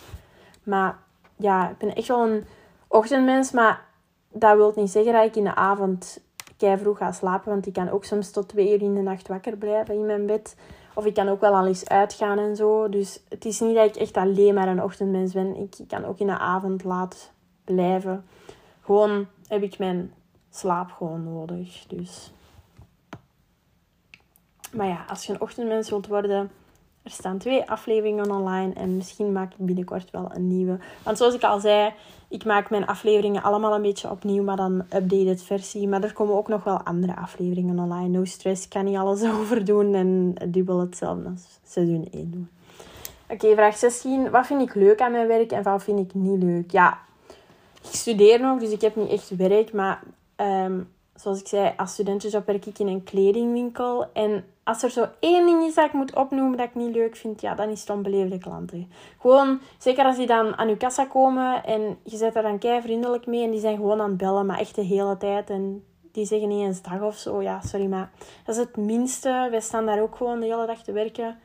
Maar 0.63 0.99
ja, 1.37 1.71
ik 1.71 1.79
ben 1.79 1.95
echt 1.95 2.09
wel 2.09 2.27
een 2.29 2.45
ochtendmens, 2.89 3.51
maar 3.51 3.85
dat 4.33 4.57
wil 4.57 4.73
niet 4.77 4.91
zeggen 4.91 5.13
dat 5.13 5.25
ik 5.25 5.37
in 5.37 5.45
de 5.45 5.55
avond 5.55 6.21
kei 6.57 6.79
vroeg 6.79 6.99
ga 6.99 7.13
slapen, 7.13 7.51
want 7.51 7.67
ik 7.67 7.73
kan 7.73 7.91
ook 7.91 8.05
soms 8.05 8.31
tot 8.31 8.49
twee 8.49 8.73
uur 8.73 8.83
in 8.83 8.95
de 8.95 9.01
nacht 9.01 9.29
wakker 9.29 9.57
blijven 9.57 9.95
in 9.95 10.07
mijn 10.07 10.27
bed. 10.27 10.57
Of 10.95 11.05
ik 11.05 11.15
kan 11.15 11.29
ook 11.29 11.41
wel 11.41 11.55
al 11.55 11.67
eens 11.67 11.89
uitgaan 11.89 12.39
en 12.39 12.57
zo. 12.57 12.89
Dus 12.89 13.21
het 13.29 13.45
is 13.45 13.61
niet 13.61 13.75
dat 13.75 13.85
ik 13.85 13.97
echt 13.97 14.17
alleen 14.17 14.55
maar 14.55 14.69
een 14.69 14.83
ochtendmens 14.83 15.33
ben. 15.33 15.57
Ik 15.57 15.77
kan 15.89 16.05
ook 16.05 16.19
in 16.19 16.27
de 16.27 16.39
avond 16.39 16.85
laat 16.85 17.33
blijven. 17.65 18.25
Gewoon 18.83 19.27
heb 19.49 19.63
ik 19.63 19.79
mijn 19.79 20.13
slaap 20.51 20.91
gewoon 20.91 21.25
nodig. 21.25 21.85
Dus 21.89 22.33
maar 24.75 24.87
ja, 24.87 25.05
als 25.09 25.27
je 25.27 25.33
een 25.33 25.41
ochtendmens 25.41 25.91
wilt 25.91 26.07
worden, 26.07 26.51
er 27.03 27.11
staan 27.11 27.39
twee 27.39 27.71
afleveringen 27.71 28.31
online 28.31 28.73
en 28.73 28.97
misschien 28.97 29.33
maak 29.33 29.53
ik 29.53 29.67
binnenkort 29.67 30.11
wel 30.11 30.31
een 30.35 30.49
nieuwe. 30.49 30.79
Want 31.03 31.19
zoals 31.19 31.35
ik 31.35 31.43
al 31.43 31.61
zei, 31.61 31.93
ik 32.29 32.45
maak 32.45 32.71
mijn 32.71 32.87
afleveringen 32.87 33.43
allemaal 33.43 33.75
een 33.75 33.83
beetje 33.83 34.11
opnieuw, 34.11 34.43
maar 34.43 34.57
dan 34.57 34.85
updated 34.95 35.43
versie. 35.43 35.89
Maar 35.89 36.03
er 36.03 36.13
komen 36.13 36.35
ook 36.35 36.49
nog 36.49 36.65
wel 36.65 36.83
andere 36.83 37.17
afleveringen 37.17 37.79
online. 37.79 38.09
No 38.09 38.25
stress, 38.25 38.69
kan 38.69 38.85
niet 38.85 38.97
alles 38.97 39.25
over 39.41 39.65
doen 39.65 39.95
en 39.95 40.35
dubbel 40.49 40.81
hetzelfde 40.81 41.29
als 41.29 41.61
seizoen 41.67 42.09
1 42.11 42.31
doen. 42.31 42.49
Oké, 43.29 43.55
vraag 43.55 43.77
16. 43.77 44.31
Wat 44.31 44.47
vind 44.47 44.63
ik 44.63 44.75
leuk 44.75 45.01
aan 45.01 45.13
mijn 45.13 45.27
werk 45.27 45.53
en 45.53 45.63
wat 45.63 45.83
vind 45.83 45.99
ik 45.99 46.15
niet 46.15 46.43
leuk? 46.43 46.71
Ja, 46.71 46.99
ik 47.83 47.95
studeer 47.95 48.41
nog, 48.41 48.59
dus 48.61 48.71
ik 48.71 48.81
heb 48.81 48.97
niet 48.97 49.11
echt 49.11 49.37
werk, 49.37 49.73
maar 49.73 50.03
ehm, 50.37 50.81
zoals 51.15 51.41
ik 51.41 51.47
zei, 51.47 51.73
als 51.77 51.93
studentenjob 51.93 52.47
werk 52.47 52.67
ik 52.67 52.79
in 52.79 52.87
een 52.87 53.05
kledingwinkel. 53.05 54.07
En 54.13 54.45
als 54.65 54.83
er 54.83 54.91
zo 54.91 55.07
één 55.21 55.47
ding 55.47 55.63
is 55.63 55.75
dat 55.75 55.85
ik 55.85 55.93
moet 55.93 56.17
opnoemen 56.17 56.57
dat 56.57 56.67
ik 56.67 56.75
niet 56.75 56.95
leuk 56.95 57.17
vind, 57.17 57.41
ja, 57.41 57.55
dan 57.55 57.69
is 57.69 57.81
het 57.81 57.91
onbeleefde 57.91 58.39
klanten. 58.39 58.91
Gewoon, 59.21 59.61
zeker 59.79 60.05
als 60.05 60.17
die 60.17 60.27
dan 60.27 60.57
aan 60.57 60.69
uw 60.69 60.77
kassa 60.77 61.05
komen 61.05 61.65
en 61.65 61.99
je 62.03 62.17
zet 62.17 62.37
er 62.37 62.43
dan 62.43 62.59
kei 62.59 62.81
vriendelijk 62.81 63.27
mee 63.27 63.45
en 63.45 63.51
die 63.51 63.61
zijn 63.61 63.77
gewoon 63.77 64.01
aan 64.01 64.09
het 64.09 64.17
bellen, 64.17 64.47
maar 64.47 64.59
echt 64.59 64.75
de 64.75 64.83
hele 64.83 65.17
tijd. 65.17 65.51
En 65.51 65.85
die 66.13 66.27
zeggen 66.27 66.49
niet 66.49 66.67
eens 66.67 66.83
dag 66.83 67.01
of 67.01 67.17
zo. 67.17 67.43
Ja, 67.43 67.61
sorry, 67.61 67.87
maar 67.87 68.11
dat 68.45 68.55
is 68.55 68.61
het 68.61 68.77
minste. 68.77 69.49
Wij 69.51 69.61
staan 69.61 69.87
daar 69.87 70.01
ook 70.01 70.17
gewoon 70.17 70.41
de 70.41 70.47
hele 70.47 70.67
dag 70.67 70.83
te 70.83 70.93
werken. 70.93 71.39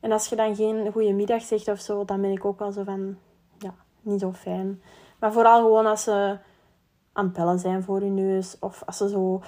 En 0.00 0.12
als 0.12 0.28
je 0.28 0.36
dan 0.36 0.56
geen 0.56 0.92
goede 0.92 1.12
middag 1.12 1.42
zegt 1.42 1.68
of 1.68 1.80
zo, 1.80 2.04
dan 2.04 2.20
ben 2.20 2.30
ik 2.30 2.44
ook 2.44 2.58
wel 2.58 2.72
zo 2.72 2.82
van, 2.82 3.16
ja, 3.58 3.74
niet 4.00 4.20
zo 4.20 4.32
fijn. 4.32 4.82
Maar 5.18 5.32
vooral 5.32 5.62
gewoon 5.62 5.86
als 5.86 6.02
ze 6.02 6.38
aan 7.12 7.24
het 7.24 7.32
bellen 7.32 7.58
zijn 7.58 7.82
voor 7.82 8.04
je 8.04 8.10
neus. 8.10 8.56
Of 8.60 8.82
als 8.86 8.96
ze 8.96 9.08
zo 9.08 9.42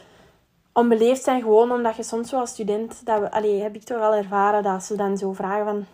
onbeleefd 0.73 1.23
zijn, 1.23 1.43
gewoon 1.43 1.73
omdat 1.73 1.97
je 1.97 2.03
soms 2.03 2.31
wel 2.31 2.41
als 2.41 2.51
student, 2.51 3.07
dat 3.07 3.21
we, 3.21 3.31
allee, 3.31 3.63
heb 3.63 3.75
ik 3.75 3.83
toch 3.83 4.01
al 4.01 4.15
ervaren, 4.15 4.63
dat 4.63 4.85
ze 4.85 4.97
dan 4.97 5.19
zo 5.19 5.33
vragen 5.33 5.65
van, 5.65 5.85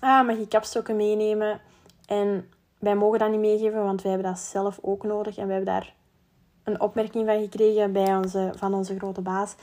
ah, 0.00 0.26
mag 0.26 0.38
je 0.38 0.48
kapstokken 0.48 0.96
meenemen? 0.96 1.60
En 2.06 2.50
wij 2.78 2.96
mogen 2.96 3.18
dat 3.18 3.30
niet 3.30 3.40
meegeven, 3.40 3.84
want 3.84 4.02
wij 4.02 4.12
hebben 4.12 4.30
dat 4.30 4.40
zelf 4.40 4.78
ook 4.82 5.02
nodig. 5.02 5.36
En 5.36 5.46
we 5.46 5.52
hebben 5.52 5.74
daar 5.74 5.94
een 6.64 6.80
opmerking 6.80 7.26
van 7.26 7.40
gekregen 7.40 7.92
bij 7.92 8.16
onze, 8.16 8.52
van 8.56 8.74
onze 8.74 8.96
grote 8.96 9.20
baas. 9.20 9.54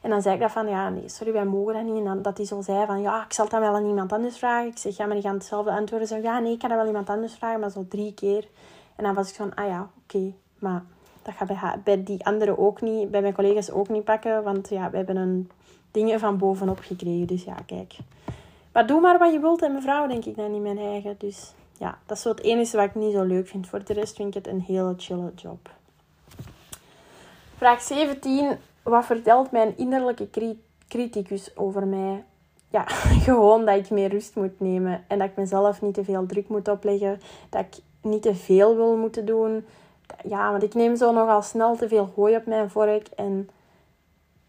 En 0.00 0.10
dan 0.10 0.22
zei 0.22 0.34
ik 0.34 0.40
dat 0.40 0.50
van, 0.50 0.68
ja, 0.68 0.88
nee, 0.88 1.08
sorry, 1.08 1.32
wij 1.32 1.44
mogen 1.44 1.74
dat 1.74 1.82
niet. 1.82 1.96
En 1.96 2.04
dan, 2.04 2.22
dat 2.22 2.36
hij 2.36 2.46
zo 2.46 2.60
zei 2.60 2.86
van, 2.86 3.00
ja, 3.00 3.24
ik 3.24 3.32
zal 3.32 3.48
dan 3.48 3.60
wel 3.60 3.74
aan 3.74 3.86
iemand 3.86 4.12
anders 4.12 4.38
vragen. 4.38 4.68
Ik 4.68 4.78
zeg, 4.78 4.96
ja, 4.96 5.04
maar 5.06 5.14
die 5.14 5.24
gaan 5.24 5.34
hetzelfde 5.34 5.70
antwoorden. 5.70 6.08
Zo, 6.08 6.16
ja, 6.16 6.38
nee, 6.38 6.52
ik 6.52 6.58
kan 6.58 6.68
dat 6.68 6.78
wel 6.78 6.86
iemand 6.86 7.08
anders 7.08 7.34
vragen, 7.34 7.60
maar 7.60 7.70
zo 7.70 7.86
drie 7.88 8.14
keer. 8.14 8.48
En 8.96 9.04
dan 9.04 9.14
was 9.14 9.28
ik 9.28 9.34
van, 9.34 9.54
ah 9.54 9.66
ja, 9.66 9.90
oké. 10.02 10.32
Maar 10.58 10.82
dat 11.22 11.34
gaat 11.34 11.46
bij, 11.48 11.80
bij 11.84 12.04
die 12.04 12.24
anderen 12.24 12.58
ook 12.58 12.80
niet, 12.80 13.10
bij 13.10 13.20
mijn 13.20 13.34
collega's 13.34 13.70
ook 13.70 13.88
niet 13.88 14.04
pakken. 14.04 14.42
Want 14.42 14.68
ja, 14.68 14.90
we 14.90 14.96
hebben 14.96 15.16
een 15.16 15.50
dingen 15.90 16.20
van 16.20 16.38
bovenop 16.38 16.78
gekregen. 16.78 17.26
Dus 17.26 17.44
ja, 17.44 17.56
kijk. 17.66 17.96
Maar 18.72 18.86
doe 18.86 19.00
maar 19.00 19.18
wat 19.18 19.32
je 19.32 19.40
wilt 19.40 19.62
en 19.62 19.72
mevrouw, 19.72 20.06
denk 20.06 20.24
ik 20.24 20.36
dan 20.36 20.54
in 20.54 20.62
mijn 20.62 20.78
eigen. 20.78 21.14
Dus 21.18 21.52
ja, 21.78 21.98
dat 22.06 22.16
is 22.16 22.22
zo 22.22 22.28
het 22.28 22.42
enige 22.42 22.76
wat 22.76 22.86
ik 22.86 22.94
niet 22.94 23.12
zo 23.12 23.22
leuk 23.22 23.48
vind. 23.48 23.68
Voor 23.68 23.84
de 23.84 23.92
rest 23.92 24.16
vind 24.16 24.28
ik 24.28 24.44
het 24.44 24.52
een 24.52 24.60
hele 24.60 24.94
chille 24.96 25.32
job. 25.34 25.70
Vraag 27.56 27.82
17. 27.82 28.56
Wat 28.82 29.04
vertelt 29.04 29.50
mijn 29.50 29.76
innerlijke 29.76 30.56
criticus 30.88 31.56
over 31.56 31.86
mij? 31.86 32.24
Ja, 32.70 32.84
gewoon 33.26 33.64
dat 33.64 33.76
ik 33.76 33.90
meer 33.90 34.08
rust 34.08 34.36
moet 34.36 34.60
nemen. 34.60 35.04
En 35.08 35.18
dat 35.18 35.28
ik 35.28 35.36
mezelf 35.36 35.82
niet 35.82 35.94
te 35.94 36.04
veel 36.04 36.26
druk 36.26 36.48
moet 36.48 36.68
opleggen. 36.68 37.20
Dat 37.48 37.60
ik 37.60 37.82
niet 38.02 38.22
te 38.22 38.34
veel 38.34 38.76
wil 38.76 38.96
moeten 38.96 39.26
doen 39.26 39.64
ja, 40.28 40.50
want 40.50 40.62
ik 40.62 40.74
neem 40.74 40.96
zo 40.96 41.12
nogal 41.12 41.42
snel 41.42 41.76
te 41.76 41.88
veel 41.88 42.10
gooi 42.14 42.36
op 42.36 42.46
mijn 42.46 42.70
vork. 42.70 43.06
En 43.16 43.48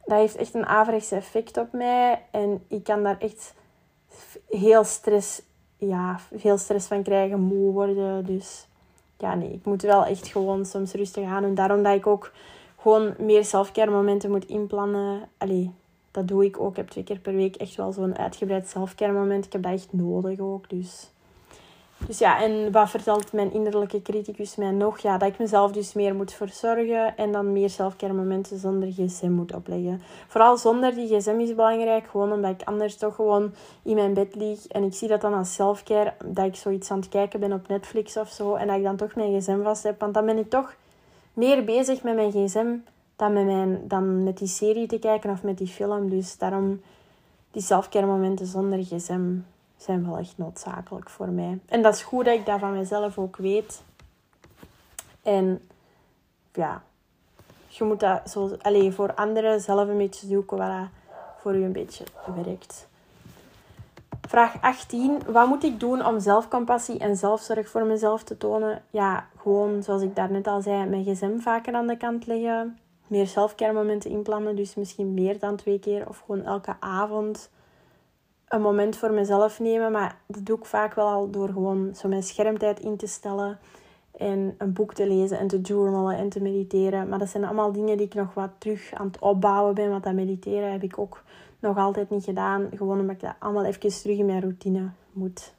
dat 0.05 0.17
heeft 0.17 0.35
echt 0.35 0.53
een 0.53 0.65
averechts 0.65 1.11
effect 1.11 1.57
op 1.57 1.71
mij. 1.71 2.21
En 2.31 2.63
ik 2.67 2.83
kan 2.83 3.03
daar 3.03 3.17
echt 3.19 3.53
heel 4.49 4.83
stress, 4.83 5.41
ja, 5.77 6.19
veel 6.35 6.57
stress 6.57 6.87
van 6.87 7.03
krijgen, 7.03 7.39
moe 7.39 7.73
worden. 7.73 8.25
Dus 8.25 8.67
ja, 9.17 9.35
nee, 9.35 9.51
ik 9.51 9.65
moet 9.65 9.81
wel 9.81 10.05
echt 10.05 10.27
gewoon 10.27 10.65
soms 10.65 10.93
rustig 10.93 11.25
aan. 11.25 11.43
En 11.43 11.55
daarom 11.55 11.83
dat 11.83 11.95
ik 11.95 12.07
ook 12.07 12.31
gewoon 12.77 13.13
meer 13.17 13.45
selfcare 13.45 13.91
momenten 13.91 14.31
moet 14.31 14.45
inplannen. 14.45 15.21
Allee, 15.37 15.71
dat 16.11 16.27
doe 16.27 16.45
ik 16.45 16.59
ook. 16.59 16.69
Ik 16.69 16.77
heb 16.77 16.89
twee 16.89 17.03
keer 17.03 17.19
per 17.19 17.35
week 17.35 17.55
echt 17.55 17.75
wel 17.75 17.91
zo'n 17.91 18.17
uitgebreid 18.17 18.67
zelfcare 18.67 19.11
moment. 19.11 19.45
Ik 19.45 19.53
heb 19.53 19.63
dat 19.63 19.71
echt 19.71 19.93
nodig 19.93 20.39
ook. 20.39 20.69
Dus 20.69 21.11
dus 22.07 22.17
ja, 22.17 22.41
en 22.41 22.71
wat 22.71 22.89
vertelt 22.89 23.33
mijn 23.33 23.53
innerlijke 23.53 24.01
criticus 24.01 24.55
mij 24.55 24.71
nog? 24.71 24.99
Ja, 24.99 25.17
dat 25.17 25.29
ik 25.29 25.39
mezelf 25.39 25.71
dus 25.71 25.93
meer 25.93 26.15
moet 26.15 26.33
verzorgen 26.33 27.17
en 27.17 27.31
dan 27.31 27.51
meer 27.51 27.69
zelfcare 27.69 28.41
zonder 28.43 28.91
gsm 28.91 29.31
moet 29.31 29.53
opleggen. 29.53 30.01
Vooral 30.27 30.57
zonder 30.57 30.95
die 30.95 31.07
gsm 31.07 31.39
is 31.39 31.55
belangrijk, 31.55 32.07
gewoon 32.07 32.31
omdat 32.31 32.51
ik 32.51 32.67
anders 32.67 32.97
toch 32.97 33.15
gewoon 33.15 33.53
in 33.83 33.95
mijn 33.95 34.13
bed 34.13 34.35
lig. 34.35 34.67
En 34.67 34.83
ik 34.83 34.93
zie 34.93 35.07
dat 35.07 35.21
dan 35.21 35.33
als 35.33 35.53
selfcare, 35.53 36.13
dat 36.25 36.45
ik 36.45 36.55
zoiets 36.55 36.91
aan 36.91 36.99
het 36.99 37.09
kijken 37.09 37.39
ben 37.39 37.53
op 37.53 37.67
Netflix 37.67 38.17
of 38.17 38.29
zo. 38.29 38.55
En 38.55 38.67
dat 38.67 38.77
ik 38.77 38.83
dan 38.83 38.95
toch 38.95 39.15
mijn 39.15 39.39
gsm 39.39 39.61
vast 39.61 39.83
heb, 39.83 39.99
want 39.99 40.13
dan 40.13 40.25
ben 40.25 40.37
ik 40.37 40.49
toch 40.49 40.75
meer 41.33 41.63
bezig 41.63 42.03
met 42.03 42.15
mijn 42.15 42.31
gsm 42.31 42.67
dan 43.15 43.33
met, 43.33 43.45
mijn, 43.45 43.81
dan 43.87 44.23
met 44.23 44.37
die 44.37 44.47
serie 44.47 44.87
te 44.87 44.99
kijken 44.99 45.29
of 45.29 45.43
met 45.43 45.57
die 45.57 45.67
film. 45.67 46.09
Dus 46.09 46.37
daarom 46.37 46.81
die 47.51 48.05
momenten 48.05 48.45
zonder 48.45 48.79
gsm 48.83 49.21
zijn 49.81 50.05
wel 50.05 50.17
echt 50.17 50.37
noodzakelijk 50.37 51.09
voor 51.09 51.29
mij. 51.29 51.59
En 51.65 51.81
dat 51.81 51.93
is 51.93 52.01
goed 52.01 52.25
dat 52.25 52.33
ik 52.33 52.45
dat 52.45 52.59
van 52.59 52.77
mezelf 52.77 53.17
ook 53.17 53.37
weet. 53.37 53.83
En 55.21 55.61
ja, 56.53 56.83
je 57.67 57.83
moet 57.83 57.99
dat 57.99 58.29
zo, 58.29 58.55
allez, 58.61 58.95
voor 58.95 59.13
anderen 59.13 59.61
zelf 59.61 59.87
een 59.87 59.97
beetje 59.97 60.27
zoeken 60.27 60.57
wat 60.57 60.87
voor 61.37 61.55
u 61.55 61.63
een 61.63 61.71
beetje 61.71 62.03
werkt. 62.35 62.87
Vraag 64.27 64.61
18. 64.61 65.21
Wat 65.27 65.47
moet 65.47 65.63
ik 65.63 65.79
doen 65.79 66.05
om 66.05 66.19
zelfcompassie 66.19 66.99
en 66.99 67.15
zelfzorg 67.15 67.69
voor 67.69 67.85
mezelf 67.85 68.23
te 68.23 68.37
tonen? 68.37 68.83
Ja, 68.89 69.27
gewoon 69.37 69.83
zoals 69.83 70.01
ik 70.01 70.15
daarnet 70.15 70.47
al 70.47 70.61
zei, 70.61 70.85
mijn 70.85 71.03
gsm 71.03 71.39
vaker 71.39 71.73
aan 71.73 71.87
de 71.87 71.97
kant 71.97 72.27
leggen. 72.27 72.77
Meer 73.07 73.27
zelfcare 73.27 73.73
momenten 73.73 74.11
inplannen, 74.11 74.55
dus 74.55 74.75
misschien 74.75 75.13
meer 75.13 75.39
dan 75.39 75.55
twee 75.55 75.79
keer 75.79 76.09
of 76.09 76.23
gewoon 76.25 76.43
elke 76.43 76.75
avond 76.79 77.49
een 78.51 78.61
moment 78.61 78.97
voor 78.97 79.11
mezelf 79.11 79.59
nemen. 79.59 79.91
Maar 79.91 80.17
dat 80.25 80.45
doe 80.45 80.57
ik 80.57 80.65
vaak 80.65 80.93
wel 80.93 81.07
al 81.07 81.29
door 81.29 81.47
gewoon 81.47 81.95
zo 81.95 82.07
mijn 82.07 82.23
schermtijd 82.23 82.79
in 82.79 82.97
te 82.97 83.07
stellen. 83.07 83.59
En 84.17 84.55
een 84.57 84.73
boek 84.73 84.93
te 84.93 85.07
lezen 85.07 85.39
en 85.39 85.47
te 85.47 85.61
journalen 85.61 86.17
en 86.17 86.29
te 86.29 86.41
mediteren. 86.41 87.09
Maar 87.09 87.19
dat 87.19 87.29
zijn 87.29 87.45
allemaal 87.45 87.71
dingen 87.71 87.97
die 87.97 88.05
ik 88.05 88.13
nog 88.13 88.33
wat 88.33 88.49
terug 88.57 88.93
aan 88.93 89.07
het 89.07 89.19
opbouwen 89.19 89.75
ben. 89.75 89.89
Want 89.89 90.03
dat 90.03 90.13
mediteren 90.13 90.71
heb 90.71 90.83
ik 90.83 90.99
ook 90.99 91.23
nog 91.59 91.77
altijd 91.77 92.09
niet 92.09 92.23
gedaan. 92.23 92.69
Gewoon 92.75 92.99
omdat 92.99 93.15
ik 93.15 93.21
dat 93.21 93.35
allemaal 93.39 93.65
even 93.65 94.01
terug 94.01 94.17
in 94.17 94.25
mijn 94.25 94.41
routine 94.41 94.89
moet 95.11 95.53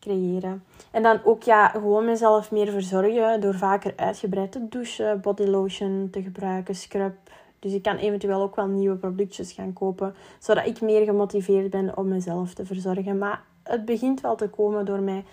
creëren. 0.00 0.64
En 0.90 1.02
dan 1.02 1.20
ook 1.24 1.42
ja, 1.42 1.68
gewoon 1.68 2.04
mezelf 2.04 2.50
meer 2.50 2.70
verzorgen 2.70 3.40
door 3.40 3.54
vaker 3.54 3.92
uitgebreid 3.96 4.52
te 4.52 4.68
douchen, 4.68 5.20
body 5.20 5.44
lotion 5.44 6.08
te 6.10 6.22
gebruiken, 6.22 6.74
scrub, 6.74 7.16
dus 7.58 7.72
ik 7.72 7.82
kan 7.82 7.96
eventueel 7.96 8.42
ook 8.42 8.56
wel 8.56 8.66
nieuwe 8.66 8.96
productjes 8.96 9.52
gaan 9.52 9.72
kopen, 9.72 10.14
zodat 10.38 10.66
ik 10.66 10.80
meer 10.80 11.04
gemotiveerd 11.04 11.70
ben 11.70 11.96
om 11.96 12.08
mezelf 12.08 12.54
te 12.54 12.66
verzorgen. 12.66 13.18
Maar 13.18 13.42
het 13.62 13.84
begint 13.84 14.20
wel 14.20 14.36
te 14.36 14.48
komen 14.48 14.84
door 14.84 15.00
mij 15.00 15.24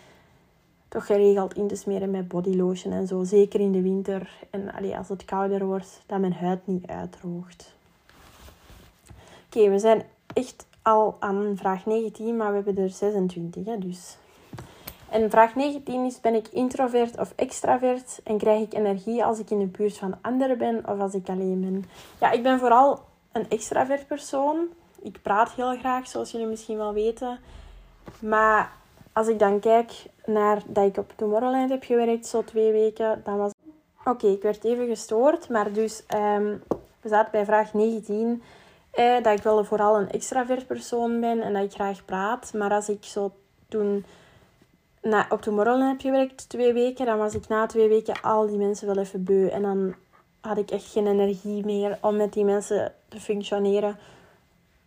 toch 0.87 1.05
geregeld 1.05 1.53
in 1.53 1.67
te 1.67 1.75
smeren 1.75 2.11
met 2.11 2.27
bodylotion 2.27 2.93
en 2.93 3.07
zo. 3.07 3.23
Zeker 3.23 3.59
in 3.59 3.71
de 3.71 3.81
winter 3.81 4.29
en 4.49 4.73
allee, 4.73 4.97
als 4.97 5.09
het 5.09 5.25
kouder 5.25 5.65
wordt, 5.65 6.01
dat 6.05 6.19
mijn 6.19 6.33
huid 6.33 6.67
niet 6.67 6.87
uitdroogt. 6.87 7.73
Oké, 9.45 9.69
we 9.69 9.79
zijn 9.79 10.03
echt 10.33 10.67
al 10.81 11.15
aan 11.19 11.57
vraag 11.57 11.85
19, 11.85 12.37
maar 12.37 12.49
we 12.49 12.55
hebben 12.55 12.83
er 12.83 12.89
26, 12.89 13.65
hè, 13.65 13.77
dus 13.77 14.17
en 15.15 15.29
vraag 15.29 15.55
19 15.55 16.05
is, 16.05 16.21
ben 16.21 16.33
ik 16.33 16.47
introvert 16.47 17.19
of 17.19 17.33
extravert? 17.35 18.19
En 18.23 18.37
krijg 18.37 18.61
ik 18.61 18.73
energie 18.73 19.23
als 19.23 19.39
ik 19.39 19.49
in 19.49 19.59
de 19.59 19.65
buurt 19.65 19.97
van 19.97 20.17
anderen 20.21 20.57
ben 20.57 20.89
of 20.89 20.99
als 20.99 21.13
ik 21.13 21.29
alleen 21.29 21.61
ben? 21.61 21.85
Ja, 22.19 22.31
ik 22.31 22.43
ben 22.43 22.59
vooral 22.59 22.99
een 23.31 23.49
extravert 23.49 24.07
persoon. 24.07 24.67
Ik 25.01 25.21
praat 25.21 25.51
heel 25.51 25.77
graag, 25.77 26.07
zoals 26.07 26.31
jullie 26.31 26.47
misschien 26.47 26.77
wel 26.77 26.93
weten. 26.93 27.39
Maar 28.19 28.71
als 29.13 29.27
ik 29.27 29.39
dan 29.39 29.59
kijk 29.59 29.91
naar 30.25 30.61
dat 30.67 30.85
ik 30.85 30.97
op 30.97 31.13
Tomorrowland 31.15 31.69
heb 31.69 31.83
gewerkt, 31.83 32.27
zo 32.27 32.43
twee 32.43 32.71
weken, 32.71 33.21
dan 33.23 33.37
was... 33.37 33.51
Oké, 34.05 34.27
ik 34.27 34.41
werd 34.41 34.63
even 34.63 34.87
gestoord, 34.87 35.49
maar 35.49 35.73
dus 35.73 36.03
um, 36.15 36.63
we 37.01 37.09
zaten 37.09 37.31
bij 37.31 37.45
vraag 37.45 37.73
19. 37.73 38.43
Eh, 38.91 39.23
dat 39.23 39.37
ik 39.37 39.43
wel 39.43 39.63
vooral 39.63 39.97
een 39.97 40.11
extravert 40.11 40.67
persoon 40.67 41.19
ben 41.19 41.41
en 41.41 41.53
dat 41.53 41.63
ik 41.63 41.73
graag 41.73 42.05
praat. 42.05 42.53
Maar 42.53 42.71
als 42.71 42.89
ik 42.89 43.03
zo 43.03 43.31
toen 43.67 44.05
na, 45.05 45.25
op 45.29 45.41
Tomorrowland 45.41 45.91
heb 45.91 46.01
gewerkt 46.01 46.49
twee 46.49 46.73
weken. 46.73 47.05
Dan 47.05 47.17
was 47.17 47.33
ik 47.33 47.47
na 47.47 47.65
twee 47.65 47.89
weken 47.89 48.21
al 48.21 48.47
die 48.47 48.57
mensen 48.57 48.87
wel 48.87 48.97
even 48.97 49.23
beu. 49.23 49.47
En 49.47 49.61
dan 49.61 49.95
had 50.41 50.57
ik 50.57 50.71
echt 50.71 50.91
geen 50.91 51.07
energie 51.07 51.65
meer 51.65 51.97
om 52.01 52.15
met 52.15 52.33
die 52.33 52.45
mensen 52.45 52.93
te 53.07 53.19
functioneren. 53.19 53.97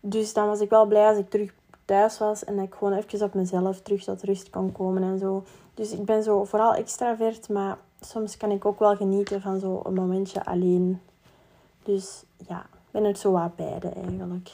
Dus 0.01 0.33
dan 0.33 0.47
was 0.47 0.61
ik 0.61 0.71
wel 0.71 0.87
blij 0.87 1.09
als 1.09 1.19
ik 1.19 1.31
terug 1.31 1.55
thuis 1.85 2.19
was 2.19 2.45
en 2.45 2.59
ik 2.59 2.75
gewoon 2.75 2.93
even 2.93 3.23
op 3.23 3.35
mezelf 3.35 3.81
terug 3.81 4.05
tot 4.05 4.23
rust 4.23 4.51
kon 4.51 4.73
komen 4.73 5.03
en 5.03 5.19
zo. 5.19 5.45
Dus 5.75 5.93
ik 5.93 6.05
ben 6.05 6.23
zo 6.23 6.45
vooral 6.45 6.75
extravert, 6.75 7.49
maar 7.49 7.79
soms 8.01 8.37
kan 8.37 8.51
ik 8.51 8.65
ook 8.65 8.79
wel 8.79 8.97
genieten 8.97 9.41
van 9.41 9.61
zo 9.61 9.81
een 9.85 9.95
momentje 9.95 10.45
alleen. 10.45 11.01
Dus 11.83 12.25
ja, 12.49 12.67
ben 12.91 13.05
het 13.05 13.19
zo 13.19 13.33
wat 13.33 13.57
beide 13.57 13.89
eigenlijk. 13.89 14.51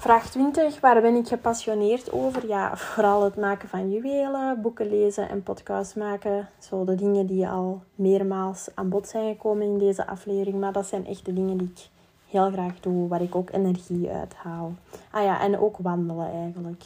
Vraag 0.00 0.30
20. 0.30 0.80
Waar 0.80 1.00
ben 1.00 1.14
ik 1.14 1.28
gepassioneerd 1.28 2.12
over? 2.12 2.46
Ja, 2.46 2.76
vooral 2.76 3.24
het 3.24 3.36
maken 3.36 3.68
van 3.68 3.90
juwelen, 3.90 4.60
boeken 4.60 4.88
lezen 4.88 5.28
en 5.28 5.42
podcasts 5.42 5.94
maken. 5.94 6.48
Zo 6.58 6.84
de 6.84 6.94
dingen 6.94 7.26
die 7.26 7.48
al 7.48 7.82
meermaals 7.94 8.68
aan 8.74 8.88
bod 8.88 9.08
zijn 9.08 9.32
gekomen 9.32 9.66
in 9.66 9.78
deze 9.78 10.06
aflevering. 10.06 10.60
Maar 10.60 10.72
dat 10.72 10.86
zijn 10.86 11.06
echt 11.06 11.24
de 11.24 11.32
dingen 11.32 11.56
die 11.56 11.72
ik 11.74 11.88
heel 12.28 12.50
graag 12.50 12.80
doe, 12.80 13.08
waar 13.08 13.22
ik 13.22 13.34
ook 13.34 13.50
energie 13.50 14.10
uit 14.10 14.34
haal. 14.34 14.72
Ah 15.10 15.24
ja, 15.24 15.40
en 15.40 15.58
ook 15.58 15.76
wandelen 15.78 16.30
eigenlijk. 16.32 16.84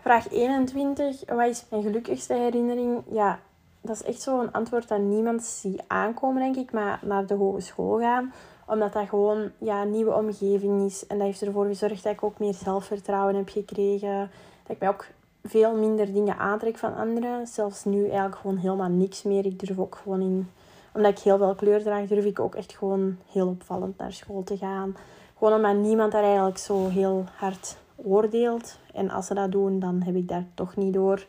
Vraag 0.00 0.30
21. 0.30 1.22
Wat 1.26 1.46
is 1.46 1.64
mijn 1.70 1.82
gelukkigste 1.82 2.34
herinnering? 2.34 3.02
Ja, 3.12 3.38
dat 3.80 3.96
is 3.96 4.02
echt 4.02 4.20
zo'n 4.20 4.52
antwoord 4.52 4.88
dat 4.88 5.00
niemand 5.00 5.42
ziet 5.42 5.82
aankomen, 5.86 6.42
denk 6.42 6.56
ik. 6.56 6.72
Maar 6.72 7.00
naar 7.02 7.26
de 7.26 7.34
hogeschool 7.34 7.98
gaan 7.98 8.32
omdat 8.70 8.92
dat 8.92 9.08
gewoon 9.08 9.50
ja, 9.58 9.82
een 9.82 9.90
nieuwe 9.90 10.14
omgeving 10.14 10.86
is. 10.86 11.06
En 11.06 11.18
dat 11.18 11.26
heeft 11.26 11.42
ervoor 11.42 11.66
gezorgd 11.66 12.02
dat 12.02 12.12
ik 12.12 12.22
ook 12.22 12.38
meer 12.38 12.54
zelfvertrouwen 12.54 13.34
heb 13.34 13.48
gekregen. 13.48 14.30
Dat 14.62 14.76
ik 14.76 14.78
mij 14.78 14.88
ook 14.88 15.06
veel 15.44 15.76
minder 15.76 16.12
dingen 16.12 16.38
aantrek 16.38 16.78
van 16.78 16.96
anderen. 16.96 17.46
Zelfs 17.46 17.84
nu 17.84 18.02
eigenlijk 18.04 18.36
gewoon 18.36 18.56
helemaal 18.56 18.88
niks 18.88 19.22
meer. 19.22 19.46
Ik 19.46 19.66
durf 19.66 19.78
ook 19.78 19.98
gewoon 20.02 20.20
in... 20.20 20.50
Omdat 20.94 21.10
ik 21.10 21.18
heel 21.18 21.38
veel 21.38 21.54
kleur 21.54 21.82
draag, 21.82 22.06
durf 22.06 22.24
ik 22.24 22.40
ook 22.40 22.54
echt 22.54 22.72
gewoon 22.72 23.16
heel 23.32 23.48
opvallend 23.48 23.98
naar 23.98 24.12
school 24.12 24.42
te 24.42 24.56
gaan. 24.56 24.96
Gewoon 25.38 25.54
omdat 25.54 25.76
niemand 25.76 26.12
daar 26.12 26.22
eigenlijk 26.22 26.58
zo 26.58 26.88
heel 26.88 27.24
hard 27.36 27.76
oordeelt. 27.96 28.78
En 28.94 29.10
als 29.10 29.26
ze 29.26 29.34
dat 29.34 29.52
doen, 29.52 29.78
dan 29.78 30.02
heb 30.02 30.14
ik 30.14 30.28
daar 30.28 30.46
toch 30.54 30.76
niet 30.76 30.94
door. 30.94 31.26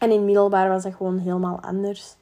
En 0.00 0.10
in 0.10 0.24
middelbaar 0.24 0.68
was 0.68 0.82
dat 0.82 0.94
gewoon 0.94 1.18
helemaal 1.18 1.60
anders. 1.60 2.14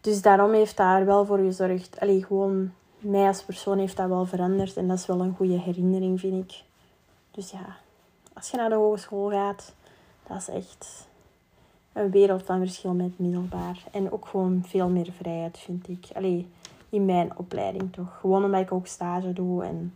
Dus 0.00 0.22
daarom 0.22 0.52
heeft 0.52 0.76
daar 0.76 1.06
wel 1.06 1.24
voor 1.24 1.38
gezorgd. 1.38 2.00
Allee, 2.00 2.24
gewoon 2.24 2.72
mij 2.98 3.26
als 3.26 3.42
persoon 3.42 3.78
heeft 3.78 3.96
dat 3.96 4.08
wel 4.08 4.26
veranderd. 4.26 4.76
En 4.76 4.88
dat 4.88 4.98
is 4.98 5.06
wel 5.06 5.20
een 5.20 5.34
goede 5.36 5.58
herinnering, 5.58 6.20
vind 6.20 6.50
ik. 6.50 6.62
Dus 7.30 7.50
ja, 7.50 7.76
als 8.32 8.50
je 8.50 8.56
naar 8.56 8.68
de 8.68 8.74
hogeschool 8.74 9.30
gaat, 9.30 9.74
dat 10.26 10.36
is 10.36 10.48
echt 10.48 11.08
een 11.92 12.10
wereld 12.10 12.42
van 12.42 12.58
verschil 12.58 12.92
met 12.92 13.18
middelbaar. 13.18 13.84
En 13.92 14.12
ook 14.12 14.26
gewoon 14.26 14.62
veel 14.66 14.88
meer 14.88 15.12
vrijheid, 15.12 15.58
vind 15.58 15.88
ik. 15.88 16.06
Allee, 16.14 16.48
in 16.88 17.04
mijn 17.04 17.36
opleiding 17.36 17.92
toch. 17.92 18.18
Gewoon 18.20 18.44
omdat 18.44 18.60
ik 18.60 18.72
ook 18.72 18.86
stage 18.86 19.32
doe. 19.32 19.64
En 19.64 19.94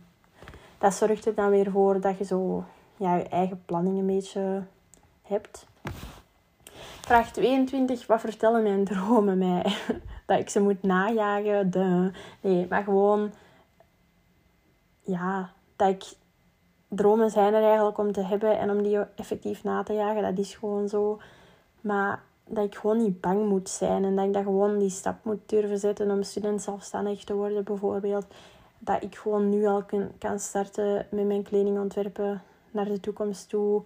dat 0.77 0.93
zorgt 0.93 1.25
er 1.25 1.35
dan 1.35 1.49
weer 1.49 1.71
voor 1.71 2.01
dat 2.01 2.17
je 2.17 2.23
zo 2.23 2.63
ja, 2.97 3.15
je 3.15 3.23
eigen 3.23 3.61
planning 3.65 3.97
een 3.97 4.05
beetje 4.05 4.63
hebt. 5.21 5.67
Vraag 7.09 7.31
22. 7.31 8.07
Wat 8.07 8.19
vertellen 8.19 8.63
mijn 8.63 8.85
dromen 8.85 9.37
mij? 9.37 9.75
dat 10.25 10.39
ik 10.39 10.49
ze 10.49 10.61
moet 10.61 10.83
najagen. 10.83 11.71
De... 11.71 12.11
Nee, 12.41 12.65
maar 12.69 12.83
gewoon... 12.83 13.31
Ja, 15.01 15.51
dat 15.75 15.89
ik... 15.89 16.03
Dromen 16.87 17.29
zijn 17.29 17.53
er 17.53 17.63
eigenlijk 17.63 17.97
om 17.97 18.11
te 18.11 18.21
hebben 18.21 18.59
en 18.59 18.69
om 18.69 18.83
die 18.83 18.97
effectief 19.15 19.63
na 19.63 19.83
te 19.83 19.93
jagen. 19.93 20.21
Dat 20.21 20.37
is 20.37 20.55
gewoon 20.55 20.89
zo. 20.89 21.19
Maar 21.81 22.23
dat 22.45 22.65
ik 22.65 22.75
gewoon 22.75 22.97
niet 22.97 23.21
bang 23.21 23.47
moet 23.47 23.69
zijn. 23.69 24.03
En 24.03 24.15
dat 24.15 24.25
ik 24.25 24.33
dat 24.33 24.43
gewoon 24.43 24.79
die 24.79 24.89
stap 24.89 25.23
moet 25.23 25.49
durven 25.49 25.79
zetten 25.79 26.11
om 26.11 26.23
student 26.23 26.61
zelfstandig 26.61 27.23
te 27.23 27.33
worden 27.33 27.63
bijvoorbeeld. 27.63 28.25
Dat 28.79 29.03
ik 29.03 29.15
gewoon 29.15 29.49
nu 29.49 29.65
al 29.65 29.83
kan 30.17 30.39
starten 30.39 31.07
met 31.11 31.25
mijn 31.25 31.43
kledingontwerpen 31.43 32.41
naar 32.71 32.85
de 32.85 32.99
toekomst 32.99 33.49
toe. 33.49 33.83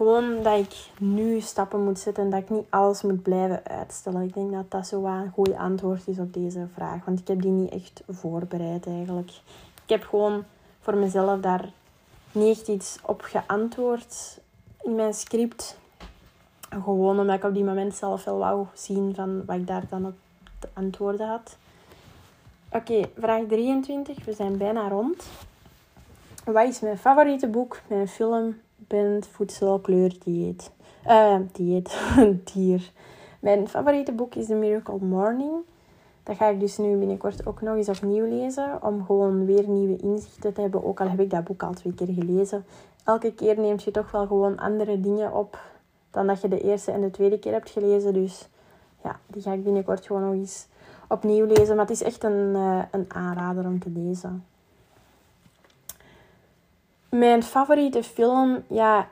Gewoon 0.00 0.42
dat 0.42 0.58
ik 0.58 0.74
nu 0.98 1.40
stappen 1.40 1.84
moet 1.84 1.98
zetten 1.98 2.24
en 2.24 2.30
dat 2.30 2.40
ik 2.40 2.50
niet 2.50 2.66
alles 2.68 3.02
moet 3.02 3.22
blijven 3.22 3.64
uitstellen. 3.64 4.22
Ik 4.22 4.34
denk 4.34 4.52
dat 4.52 4.70
dat 4.70 4.86
zo 4.86 5.04
een 5.04 5.30
goed 5.30 5.54
antwoord 5.54 6.08
is 6.08 6.18
op 6.18 6.34
deze 6.34 6.66
vraag. 6.74 7.04
Want 7.04 7.20
ik 7.20 7.28
heb 7.28 7.42
die 7.42 7.50
niet 7.50 7.72
echt 7.72 8.02
voorbereid 8.08 8.86
eigenlijk. 8.86 9.30
Ik 9.84 9.88
heb 9.88 10.02
gewoon 10.02 10.44
voor 10.80 10.96
mezelf 10.96 11.40
daar 11.40 11.72
niet 12.32 12.58
echt 12.58 12.68
iets 12.68 12.98
op 13.02 13.20
geantwoord 13.20 14.40
in 14.82 14.94
mijn 14.94 15.14
script. 15.14 15.78
Gewoon 16.82 17.18
omdat 17.18 17.36
ik 17.36 17.44
op 17.44 17.54
die 17.54 17.64
moment 17.64 17.94
zelf 17.94 18.24
wel 18.24 18.38
wou 18.38 18.66
zien 18.74 19.14
van 19.14 19.44
wat 19.44 19.56
ik 19.56 19.66
daar 19.66 19.84
dan 19.88 20.06
op 20.06 20.14
te 20.58 20.68
antwoorden 20.72 21.28
had. 21.28 21.56
Oké, 22.72 23.02
vraag 23.18 23.42
23. 23.48 24.24
We 24.24 24.32
zijn 24.32 24.56
bijna 24.56 24.88
rond. 24.88 25.24
Wat 26.44 26.68
is 26.68 26.80
mijn 26.80 26.98
favoriete 26.98 27.48
boek, 27.48 27.80
mijn 27.86 28.08
film, 28.08 28.56
band, 28.90 29.26
voedsel, 29.26 29.78
kleur, 29.78 30.12
dieet? 30.24 30.70
Uh, 31.06 31.36
dieet, 31.52 31.98
dier. 32.52 32.90
Mijn 33.40 33.68
favoriete 33.68 34.12
boek 34.12 34.34
is 34.34 34.46
The 34.46 34.54
Miracle 34.54 34.98
Morning. 35.00 35.52
Dat 36.22 36.36
ga 36.36 36.46
ik 36.46 36.60
dus 36.60 36.78
nu 36.78 36.96
binnenkort 36.96 37.46
ook 37.46 37.60
nog 37.60 37.76
eens 37.76 37.88
opnieuw 37.88 38.28
lezen. 38.28 38.82
Om 38.82 39.04
gewoon 39.04 39.46
weer 39.46 39.68
nieuwe 39.68 39.96
inzichten 39.96 40.52
te 40.52 40.60
hebben. 40.60 40.84
Ook 40.84 41.00
al 41.00 41.08
heb 41.08 41.20
ik 41.20 41.30
dat 41.30 41.44
boek 41.44 41.62
al 41.62 41.72
twee 41.72 41.94
keer 41.94 42.06
gelezen. 42.06 42.64
Elke 43.04 43.34
keer 43.34 43.58
neemt 43.58 43.82
je 43.82 43.90
toch 43.90 44.10
wel 44.10 44.26
gewoon 44.26 44.58
andere 44.58 45.00
dingen 45.00 45.32
op. 45.32 45.58
Dan 46.10 46.26
dat 46.26 46.40
je 46.40 46.48
de 46.48 46.60
eerste 46.60 46.90
en 46.90 47.00
de 47.00 47.10
tweede 47.10 47.38
keer 47.38 47.52
hebt 47.52 47.70
gelezen. 47.70 48.12
Dus 48.12 48.48
ja, 49.04 49.18
die 49.26 49.42
ga 49.42 49.52
ik 49.52 49.64
binnenkort 49.64 50.06
gewoon 50.06 50.22
nog 50.22 50.32
eens 50.32 50.66
opnieuw 51.08 51.46
lezen. 51.46 51.76
Maar 51.76 51.86
het 51.86 51.94
is 51.94 52.02
echt 52.02 52.24
een, 52.24 52.54
uh, 52.54 52.82
een 52.90 53.06
aanrader 53.08 53.64
om 53.64 53.78
te 53.78 53.90
lezen. 53.90 54.44
Mijn 57.10 57.42
favoriete 57.42 58.02
film, 58.02 58.62
ja, 58.66 59.08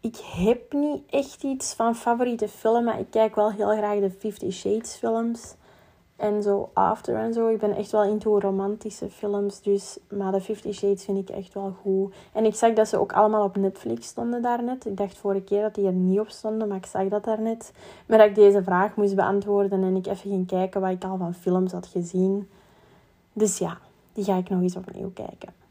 ik 0.00 0.16
heb 0.16 0.72
niet 0.72 1.02
echt 1.10 1.42
iets 1.42 1.74
van 1.74 1.96
favoriete 1.96 2.48
film, 2.48 2.84
maar 2.84 2.98
ik 2.98 3.10
kijk 3.10 3.34
wel 3.34 3.50
heel 3.50 3.76
graag 3.76 4.00
de 4.00 4.10
Fifty 4.10 4.50
Shades 4.50 4.94
films. 4.94 5.54
En 6.16 6.42
zo 6.42 6.70
After 6.72 7.16
en 7.16 7.32
zo. 7.32 7.48
Ik 7.48 7.58
ben 7.58 7.76
echt 7.76 7.90
wel 7.90 8.04
into 8.04 8.38
romantische 8.38 9.10
films. 9.10 9.62
Dus, 9.62 9.98
maar 10.08 10.32
de 10.32 10.40
Fifty 10.40 10.72
Shades 10.72 11.04
vind 11.04 11.18
ik 11.18 11.36
echt 11.36 11.54
wel 11.54 11.76
goed. 11.82 12.14
En 12.32 12.44
ik 12.44 12.54
zag 12.54 12.72
dat 12.72 12.88
ze 12.88 12.98
ook 12.98 13.12
allemaal 13.12 13.44
op 13.44 13.56
Netflix 13.56 14.06
stonden 14.06 14.42
daarnet. 14.42 14.86
Ik 14.86 14.96
dacht 14.96 15.18
vorige 15.18 15.44
keer 15.44 15.62
dat 15.62 15.74
die 15.74 15.86
er 15.86 15.92
niet 15.92 16.20
op 16.20 16.28
stonden, 16.28 16.68
maar 16.68 16.76
ik 16.76 16.86
zag 16.86 17.08
dat 17.08 17.24
daarnet. 17.24 17.72
Maar 18.06 18.18
dat 18.18 18.28
ik 18.28 18.34
deze 18.34 18.62
vraag 18.62 18.96
moest 18.96 19.14
beantwoorden 19.14 19.82
en 19.82 19.96
ik 19.96 20.06
even 20.06 20.30
ging 20.30 20.46
kijken 20.46 20.80
wat 20.80 20.90
ik 20.90 21.04
al 21.04 21.16
van 21.16 21.34
films 21.34 21.72
had 21.72 21.86
gezien. 21.86 22.48
Dus 23.32 23.58
ja, 23.58 23.78
die 24.12 24.24
ga 24.24 24.36
ik 24.36 24.48
nog 24.48 24.60
eens 24.60 24.76
opnieuw 24.76 25.12
kijken. 25.12 25.63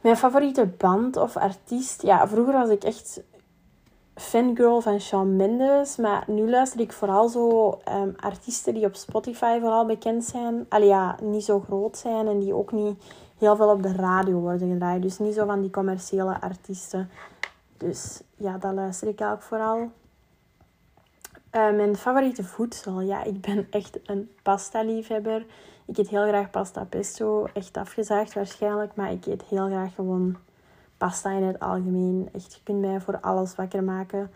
Mijn 0.00 0.16
favoriete 0.16 0.66
band 0.66 1.16
of 1.16 1.36
artiest? 1.36 2.02
Ja, 2.02 2.28
vroeger 2.28 2.52
was 2.52 2.68
ik 2.68 2.84
echt 2.84 3.22
fangirl 4.14 4.80
van 4.80 5.00
Shawn 5.00 5.36
Mendes. 5.36 5.96
Maar 5.96 6.24
nu 6.26 6.50
luister 6.50 6.80
ik 6.80 6.92
vooral 6.92 7.28
zo 7.28 7.78
um, 7.88 8.14
artiesten 8.16 8.74
die 8.74 8.86
op 8.86 8.94
Spotify 8.94 9.58
vooral 9.60 9.86
bekend 9.86 10.24
zijn. 10.24 10.66
Allee 10.68 10.88
ja, 10.88 11.16
niet 11.22 11.44
zo 11.44 11.60
groot 11.60 11.96
zijn 11.96 12.26
en 12.26 12.38
die 12.38 12.54
ook 12.54 12.72
niet 12.72 13.02
heel 13.38 13.56
veel 13.56 13.68
op 13.68 13.82
de 13.82 13.92
radio 13.92 14.40
worden 14.40 14.70
gedraaid. 14.70 15.02
Dus 15.02 15.18
niet 15.18 15.34
zo 15.34 15.46
van 15.46 15.60
die 15.60 15.70
commerciële 15.70 16.40
artiesten. 16.40 17.10
Dus 17.76 18.20
ja, 18.36 18.58
dat 18.58 18.74
luister 18.74 19.08
ik 19.08 19.20
ook 19.20 19.42
vooral. 19.42 19.78
Uh, 21.52 21.70
mijn 21.70 21.96
favoriete 21.96 22.44
voedsel? 22.44 23.00
Ja, 23.00 23.22
ik 23.22 23.40
ben 23.40 23.66
echt 23.70 23.98
een 24.04 24.30
pasta-liefhebber. 24.42 25.46
Ik 25.88 25.98
eet 25.98 26.08
heel 26.08 26.26
graag 26.26 26.50
pasta 26.50 26.84
pesto. 26.84 27.48
Echt 27.52 27.76
afgezaagd 27.76 28.34
waarschijnlijk. 28.34 28.94
Maar 28.94 29.12
ik 29.12 29.26
eet 29.26 29.42
heel 29.42 29.66
graag 29.66 29.94
gewoon 29.94 30.36
pasta 30.98 31.30
in 31.30 31.42
het 31.42 31.60
algemeen. 31.60 32.28
Echt, 32.32 32.54
je 32.54 32.60
kunt 32.62 32.80
mij 32.80 33.00
voor 33.00 33.20
alles 33.20 33.54
wakker 33.54 33.84
maken 33.84 34.30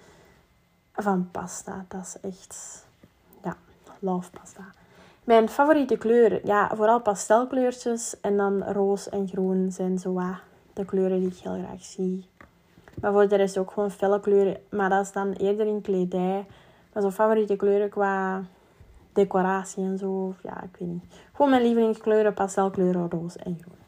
van 0.93 1.29
pasta. 1.31 1.85
Dat 1.89 2.01
is 2.01 2.31
echt, 2.31 2.85
ja, 3.45 3.57
love 3.99 4.31
pasta. 4.31 4.65
Mijn 5.25 5.49
favoriete 5.49 5.97
kleuren, 5.97 6.41
ja, 6.45 6.71
vooral 6.75 7.01
pastelkleurtjes. 7.01 8.21
En 8.21 8.37
dan 8.37 8.63
roos 8.63 9.09
en 9.09 9.29
groen 9.29 9.73
zijn 9.73 9.99
zo 9.99 10.13
wat 10.13 10.35
de 10.73 10.85
kleuren 10.85 11.19
die 11.19 11.29
ik 11.29 11.37
heel 11.37 11.65
graag 11.65 11.83
zie. 11.83 12.29
Maar 13.01 13.13
voor 13.13 13.29
de 13.29 13.37
rest 13.37 13.59
ook 13.59 13.71
gewoon 13.71 13.91
felle 13.91 14.21
kleuren. 14.21 14.57
Maar 14.71 14.89
dat 14.89 15.05
is 15.05 15.13
dan 15.13 15.33
eerder 15.33 15.67
in 15.67 15.81
kledij. 15.81 16.47
Maar 16.93 17.03
zo 17.03 17.11
favoriete 17.11 17.57
kleuren 17.57 17.89
qua 17.89 18.43
decoratie 19.13 19.85
en 19.85 19.99
zo. 19.99 20.35
Ja, 20.43 20.63
ik 20.63 20.77
weet 20.79 20.89
niet. 20.89 21.05
Gewoon 21.33 21.51
mijn 21.51 21.63
lievelingskleuren, 21.63 22.35
pastelkleuren, 22.35 23.11
roos 23.11 23.37
en 23.37 23.59
groen. 23.61 23.81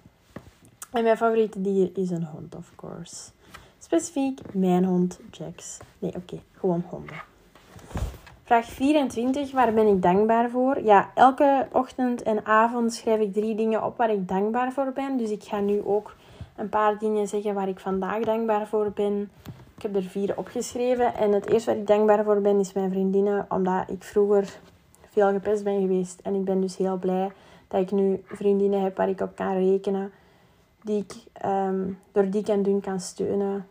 En 0.93 1.03
mijn 1.03 1.17
favoriete 1.17 1.61
dier 1.61 1.91
is 1.95 2.11
een 2.11 2.25
hond, 2.25 2.55
of 2.55 2.71
course. 2.77 3.31
Specifiek 3.79 4.55
mijn 4.55 4.85
hond, 4.85 5.21
Jax. 5.31 5.79
Nee, 5.99 6.15
oké, 6.17 6.41
gewoon 6.53 6.85
honden. 6.89 7.23
Vraag 8.45 8.67
24, 8.67 9.53
waar 9.53 9.73
ben 9.75 9.87
ik 9.87 10.03
dankbaar 10.03 10.51
voor? 10.51 10.83
Ja, 10.83 11.11
elke 11.15 11.67
ochtend 11.73 12.23
en 12.23 12.47
avond 12.47 12.95
schrijf 12.95 13.21
ik 13.21 13.33
drie 13.33 13.55
dingen 13.55 13.85
op 13.85 13.97
waar 13.97 14.11
ik 14.11 14.29
dankbaar 14.29 14.73
voor 14.73 14.93
ben. 14.95 15.17
Dus 15.17 15.31
ik 15.31 15.43
ga 15.43 15.61
nu 15.61 15.83
ook 15.85 16.15
een 16.57 16.69
paar 16.69 16.99
dingen 16.99 17.29
zeggen 17.29 17.55
waar 17.55 17.69
ik 17.69 17.81
vandaag 17.81 18.23
dankbaar 18.23 18.67
voor 18.67 18.93
ben. 18.95 19.31
Ik 19.77 19.83
heb 19.83 19.97
er 19.97 20.03
vier 20.03 20.39
opgeschreven. 20.39 21.15
En 21.15 21.33
het 21.33 21.47
eerste 21.47 21.71
waar 21.71 21.81
ik 21.81 21.87
dankbaar 21.87 22.25
voor 22.25 22.41
ben 22.41 22.59
is 22.59 22.73
mijn 22.73 22.91
vriendinnen. 22.91 23.47
Omdat 23.49 23.91
ik 23.91 24.03
vroeger 24.03 24.59
veel 25.15 25.33
gepest 25.33 25.65
ben 25.65 25.81
geweest. 25.81 26.21
En 26.21 26.35
ik 26.35 26.45
ben 26.45 26.61
dus 26.61 26.77
heel 26.77 26.97
blij 26.97 27.31
dat 27.69 27.81
ik 27.81 27.91
nu 27.91 28.23
vriendinnen 28.27 28.83
heb 28.83 28.97
waar 28.97 29.09
ik 29.09 29.21
op 29.21 29.37
kan 29.37 29.53
rekenen 29.53 30.13
die 30.83 30.99
ik 30.99 31.15
ehm, 31.33 31.93
door 32.13 32.31
dik 32.31 32.49
en 32.49 32.63
dun 32.63 32.81
kan 32.81 33.01
steunen. 33.01 33.67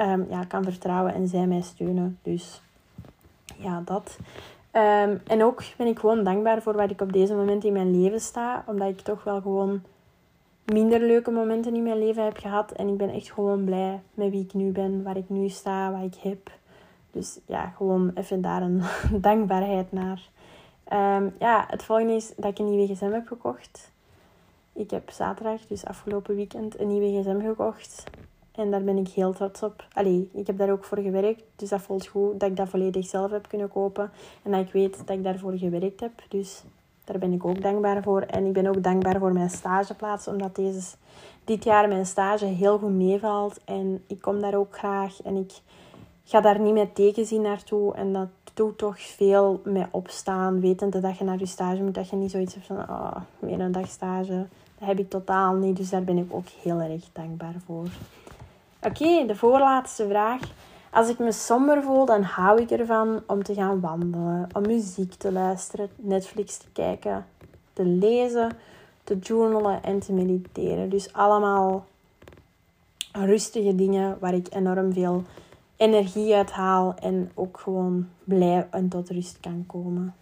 Um, 0.00 0.26
ja, 0.30 0.44
kan 0.44 0.64
vertrouwen 0.64 1.14
en 1.14 1.28
zij 1.28 1.46
mij 1.46 1.60
steunen. 1.60 2.18
Dus 2.22 2.62
ja, 3.56 3.82
dat. 3.84 4.18
Ehm, 4.70 5.16
en 5.26 5.44
ook 5.44 5.62
ben 5.76 5.86
ik 5.86 5.98
gewoon 5.98 6.24
dankbaar 6.24 6.62
voor 6.62 6.76
waar 6.76 6.90
ik 6.90 7.00
op 7.00 7.12
deze 7.12 7.34
moment 7.34 7.64
in 7.64 7.72
mijn 7.72 8.00
leven 8.00 8.20
sta. 8.20 8.64
Omdat 8.66 8.88
ik 8.88 9.00
toch 9.00 9.24
wel 9.24 9.40
gewoon 9.40 9.82
minder 10.64 11.00
leuke 11.00 11.30
momenten 11.30 11.74
in 11.74 11.82
mijn 11.82 11.98
leven 11.98 12.24
heb 12.24 12.36
gehad. 12.36 12.72
En 12.72 12.88
ik 12.88 12.96
ben 12.96 13.10
echt 13.10 13.32
gewoon 13.32 13.64
blij 13.64 14.00
met 14.14 14.30
wie 14.30 14.44
ik 14.44 14.54
nu 14.54 14.70
ben, 14.70 15.02
waar 15.02 15.16
ik 15.16 15.28
nu 15.28 15.48
sta, 15.48 15.92
wat 15.92 16.14
ik 16.14 16.20
heb. 16.22 16.50
Dus 17.18 17.38
ja, 17.46 17.72
gewoon 17.76 18.10
even 18.14 18.40
daar 18.40 18.62
een 18.62 18.82
dankbaarheid 19.28 19.92
naar. 19.92 20.28
ja, 21.38 21.64
het 21.68 21.82
volgende 21.82 22.12
is 22.12 22.32
dat 22.36 22.50
ik 22.50 22.58
een 22.58 22.70
nieuwe 22.70 22.94
gsm 22.94 23.10
heb 23.10 23.26
gekocht. 23.26 23.90
Ik 24.72 24.90
heb 24.90 25.10
zaterdag, 25.10 25.66
dus 25.66 25.84
afgelopen 25.84 26.34
weekend, 26.34 26.80
een 26.80 26.86
nieuwe 26.86 27.20
gsm 27.20 27.40
gekocht. 27.40 28.04
En 28.52 28.70
daar 28.70 28.82
ben 28.82 28.96
ik 28.96 29.08
heel 29.08 29.32
trots 29.32 29.62
op. 29.62 29.86
Allee, 29.92 30.30
ik 30.32 30.46
heb 30.46 30.58
daar 30.58 30.70
ook 30.70 30.84
voor 30.84 30.98
gewerkt. 30.98 31.42
Dus 31.56 31.68
dat 31.68 31.80
voelt 31.80 32.06
goed 32.06 32.40
dat 32.40 32.50
ik 32.50 32.56
dat 32.56 32.68
volledig 32.68 33.06
zelf 33.06 33.30
heb 33.30 33.48
kunnen 33.48 33.68
kopen. 33.68 34.10
En 34.42 34.50
dat 34.50 34.60
ik 34.60 34.72
weet 34.72 34.98
dat 35.06 35.16
ik 35.16 35.24
daarvoor 35.24 35.58
gewerkt 35.58 36.00
heb. 36.00 36.12
Dus 36.28 36.62
daar 37.04 37.18
ben 37.18 37.32
ik 37.32 37.44
ook 37.44 37.62
dankbaar 37.62 38.02
voor. 38.02 38.20
En 38.20 38.46
ik 38.46 38.52
ben 38.52 38.66
ook 38.66 38.82
dankbaar 38.82 39.18
voor 39.18 39.32
mijn 39.32 39.50
stageplaats. 39.50 40.28
Omdat 40.28 40.56
deze, 40.56 40.96
dit 41.44 41.64
jaar 41.64 41.88
mijn 41.88 42.06
stage 42.06 42.44
heel 42.44 42.78
goed 42.78 42.92
meevalt. 42.92 43.60
En 43.64 44.04
ik 44.06 44.20
kom 44.20 44.40
daar 44.40 44.54
ook 44.54 44.76
graag. 44.76 45.22
En 45.22 45.36
ik 45.36 45.52
ga 46.28 46.40
daar 46.40 46.60
niet 46.60 46.74
met 46.74 46.94
tegenzien 46.94 47.42
naartoe. 47.42 47.94
En 47.94 48.12
dat 48.12 48.28
doet 48.54 48.78
toch 48.78 49.00
veel 49.00 49.60
met 49.64 49.88
opstaan. 49.90 50.60
Wetende 50.60 51.00
dat 51.00 51.18
je 51.18 51.24
naar 51.24 51.38
je 51.38 51.46
stage 51.46 51.82
moet. 51.82 51.94
Dat 51.94 52.08
je 52.08 52.16
niet 52.16 52.30
zoiets 52.30 52.54
hebt 52.54 52.66
van, 52.66 52.76
oh, 52.76 53.16
weer 53.38 53.60
een 53.60 53.72
dag 53.72 53.88
stage. 53.88 54.46
Dat 54.78 54.88
heb 54.88 54.98
ik 54.98 55.10
totaal 55.10 55.54
niet, 55.54 55.76
dus 55.76 55.90
daar 55.90 56.04
ben 56.04 56.18
ik 56.18 56.34
ook 56.34 56.48
heel 56.62 56.80
erg 56.80 57.04
dankbaar 57.12 57.54
voor. 57.66 57.86
Oké, 58.82 59.26
de 59.26 59.36
voorlaatste 59.36 60.08
vraag. 60.08 60.40
Als 60.90 61.08
ik 61.08 61.18
me 61.18 61.32
somber 61.32 61.82
voel, 61.82 62.04
dan 62.04 62.22
hou 62.22 62.60
ik 62.60 62.70
ervan 62.70 63.22
om 63.26 63.42
te 63.42 63.54
gaan 63.54 63.80
wandelen, 63.80 64.48
om 64.52 64.62
muziek 64.62 65.14
te 65.14 65.32
luisteren, 65.32 65.88
Netflix 65.96 66.56
te 66.56 66.66
kijken, 66.72 67.26
te 67.72 67.84
lezen, 67.84 68.50
te 69.04 69.18
journalen 69.18 69.82
en 69.82 69.98
te 69.98 70.12
mediteren. 70.12 70.88
Dus 70.88 71.12
allemaal 71.12 71.84
rustige 73.12 73.74
dingen 73.74 74.16
waar 74.20 74.34
ik 74.34 74.54
enorm 74.54 74.92
veel 74.92 75.22
energie 75.78 76.34
uit 76.34 76.50
haal 76.50 76.94
en 77.00 77.30
ook 77.34 77.60
gewoon 77.60 78.08
blij 78.24 78.66
en 78.70 78.88
tot 78.88 79.10
rust 79.10 79.40
kan 79.40 79.64
komen. 79.66 80.14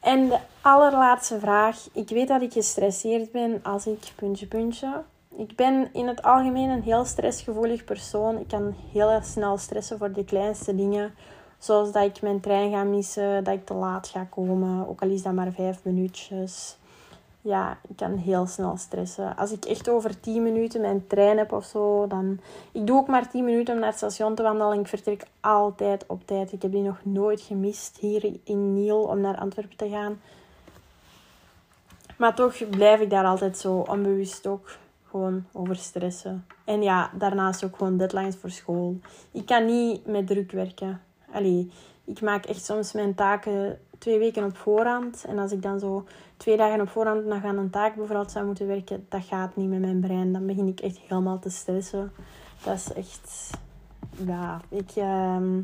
En 0.00 0.28
de 0.28 0.38
allerlaatste 0.60 1.38
vraag. 1.38 1.88
Ik 1.92 2.08
weet 2.08 2.28
dat 2.28 2.42
ik 2.42 2.52
gestresseerd 2.52 3.32
ben 3.32 3.60
als 3.62 3.86
ik 3.86 4.12
puntje 4.16 4.46
puntje. 4.46 5.02
Ik 5.36 5.56
ben 5.56 5.88
in 5.92 6.06
het 6.06 6.22
algemeen 6.22 6.70
een 6.70 6.82
heel 6.82 7.04
stressgevoelig 7.04 7.84
persoon. 7.84 8.38
Ik 8.38 8.48
kan 8.48 8.74
heel 8.92 9.20
snel 9.22 9.58
stressen 9.58 9.98
voor 9.98 10.12
de 10.12 10.24
kleinste 10.24 10.74
dingen. 10.74 11.14
Zoals 11.58 11.92
dat 11.92 12.04
ik 12.04 12.22
mijn 12.22 12.40
trein 12.40 12.70
ga 12.70 12.82
missen, 12.82 13.44
dat 13.44 13.54
ik 13.54 13.66
te 13.66 13.74
laat 13.74 14.08
ga 14.08 14.24
komen. 14.24 14.88
Ook 14.88 15.02
al 15.02 15.08
is 15.08 15.22
dat 15.22 15.32
maar 15.32 15.52
vijf 15.52 15.84
minuutjes 15.84 16.76
ja, 17.42 17.78
ik 17.88 17.96
kan 17.96 18.16
heel 18.16 18.46
snel 18.46 18.76
stressen. 18.76 19.36
Als 19.36 19.52
ik 19.52 19.64
echt 19.64 19.88
over 19.88 20.20
10 20.20 20.42
minuten 20.42 20.80
mijn 20.80 21.06
trein 21.06 21.38
heb 21.38 21.52
of 21.52 21.64
zo, 21.64 22.06
dan... 22.06 22.40
Ik 22.72 22.86
doe 22.86 22.96
ook 22.96 23.06
maar 23.06 23.30
10 23.30 23.44
minuten 23.44 23.74
om 23.74 23.80
naar 23.80 23.88
het 23.88 23.98
station 23.98 24.34
te 24.34 24.42
wandelen. 24.42 24.80
Ik 24.80 24.86
vertrek 24.86 25.26
altijd 25.40 26.04
op 26.06 26.26
tijd. 26.26 26.52
Ik 26.52 26.62
heb 26.62 26.72
die 26.72 26.82
nog 26.82 27.04
nooit 27.04 27.40
gemist 27.40 27.96
hier 28.00 28.32
in 28.44 28.72
Niel 28.72 29.02
om 29.02 29.20
naar 29.20 29.38
Antwerpen 29.38 29.76
te 29.76 29.88
gaan. 29.88 30.20
Maar 32.16 32.34
toch 32.34 32.68
blijf 32.70 33.00
ik 33.00 33.10
daar 33.10 33.24
altijd 33.24 33.58
zo 33.58 33.84
onbewust 33.88 34.46
ook 34.46 34.78
gewoon 35.08 35.44
over 35.52 35.76
stressen. 35.76 36.46
En 36.64 36.82
ja, 36.82 37.10
daarnaast 37.18 37.64
ook 37.64 37.76
gewoon 37.76 37.96
deadlines 37.96 38.36
voor 38.36 38.50
school. 38.50 38.98
Ik 39.32 39.46
kan 39.46 39.64
niet 39.64 40.06
met 40.06 40.26
druk 40.26 40.52
werken. 40.52 41.00
Allee, 41.32 41.70
ik 42.04 42.20
maak 42.20 42.44
echt 42.44 42.64
soms 42.64 42.92
mijn 42.92 43.14
taken 43.14 43.78
twee 44.02 44.18
weken 44.18 44.44
op 44.44 44.56
voorhand. 44.56 45.24
En 45.24 45.38
als 45.38 45.52
ik 45.52 45.62
dan 45.62 45.78
zo 45.78 46.04
twee 46.36 46.56
dagen 46.56 46.80
op 46.80 46.88
voorhand 46.88 47.24
nog 47.24 47.44
aan 47.44 47.58
een 47.58 47.70
taak 47.70 47.94
bijvoorbeeld 47.94 48.30
zou 48.30 48.46
moeten 48.46 48.66
werken, 48.66 49.06
dat 49.08 49.24
gaat 49.24 49.56
niet 49.56 49.68
met 49.68 49.80
mijn 49.80 50.00
brein. 50.00 50.32
Dan 50.32 50.46
begin 50.46 50.68
ik 50.68 50.80
echt 50.80 50.98
helemaal 50.98 51.38
te 51.38 51.50
stressen. 51.50 52.12
Dat 52.64 52.74
is 52.74 52.92
echt... 52.92 53.50
Ja, 54.26 54.60
ik... 54.68 54.90
Ehm, 54.94 55.58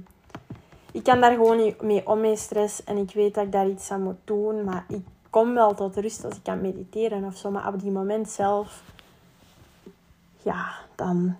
ik 0.92 1.02
kan 1.02 1.20
daar 1.20 1.32
gewoon 1.32 1.56
niet 1.56 1.82
mee 1.82 2.06
om 2.06 2.20
met 2.20 2.38
stress. 2.38 2.84
En 2.84 2.96
ik 2.96 3.12
weet 3.14 3.34
dat 3.34 3.44
ik 3.44 3.52
daar 3.52 3.68
iets 3.68 3.90
aan 3.90 4.02
moet 4.02 4.20
doen. 4.24 4.64
Maar 4.64 4.84
ik 4.88 5.04
kom 5.30 5.54
wel 5.54 5.74
tot 5.74 5.96
rust 5.96 6.24
als 6.24 6.36
ik 6.36 6.42
kan 6.42 6.60
mediteren 6.60 7.24
of 7.24 7.36
zo. 7.36 7.50
Maar 7.50 7.72
op 7.72 7.80
die 7.80 7.90
moment 7.90 8.28
zelf, 8.28 8.82
ja, 10.42 10.66
dan 10.94 11.36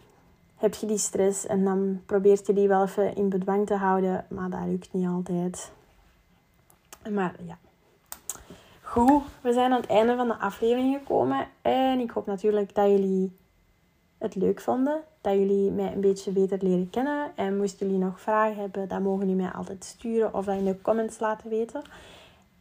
heb 0.56 0.74
je 0.74 0.86
die 0.86 0.98
stress 0.98 1.46
en 1.46 1.64
dan 1.64 2.00
probeert 2.06 2.46
je 2.46 2.52
die 2.52 2.68
wel 2.68 2.82
even 2.82 3.16
in 3.16 3.28
bedwang 3.28 3.66
te 3.66 3.74
houden. 3.74 4.24
Maar 4.28 4.50
dat 4.50 4.60
lukt 4.66 4.92
niet 4.92 5.06
altijd. 5.06 5.76
Maar 7.12 7.34
ja. 7.46 7.58
Goed, 8.82 9.22
we 9.40 9.52
zijn 9.52 9.72
aan 9.72 9.80
het 9.80 9.90
einde 9.90 10.16
van 10.16 10.28
de 10.28 10.38
aflevering 10.38 10.98
gekomen. 10.98 11.46
En 11.62 12.00
ik 12.00 12.10
hoop 12.10 12.26
natuurlijk 12.26 12.74
dat 12.74 12.90
jullie 12.90 13.36
het 14.18 14.34
leuk 14.34 14.60
vonden. 14.60 15.00
Dat 15.20 15.32
jullie 15.32 15.70
mij 15.70 15.92
een 15.92 16.00
beetje 16.00 16.30
beter 16.30 16.58
leren 16.60 16.90
kennen. 16.90 17.30
En 17.34 17.56
moesten 17.56 17.86
jullie 17.86 18.04
nog 18.04 18.20
vragen 18.20 18.56
hebben, 18.56 18.88
dan 18.88 19.02
mogen 19.02 19.20
jullie 19.20 19.42
mij 19.42 19.52
altijd 19.52 19.84
sturen 19.84 20.34
of 20.34 20.44
dat 20.44 20.56
in 20.56 20.64
de 20.64 20.80
comments 20.82 21.18
laten 21.18 21.50
weten. 21.50 21.82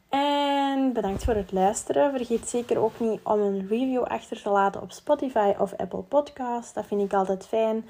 En 0.10 0.94
bedankt 0.94 1.24
voor 1.24 1.34
het 1.34 1.52
luisteren. 1.52 2.12
Vergeet 2.12 2.50
zeker 2.50 2.78
ook 2.78 3.00
niet 3.00 3.20
om 3.24 3.40
een 3.40 3.68
review 3.68 4.04
achter 4.04 4.42
te 4.42 4.50
laten 4.50 4.82
op 4.82 4.92
Spotify 4.92 5.54
of 5.60 5.74
Apple 5.78 6.02
Podcasts. 6.02 6.74
Dat 6.74 6.86
vind 6.86 7.02
ik 7.02 7.14
altijd 7.14 7.48
fijn. 7.48 7.86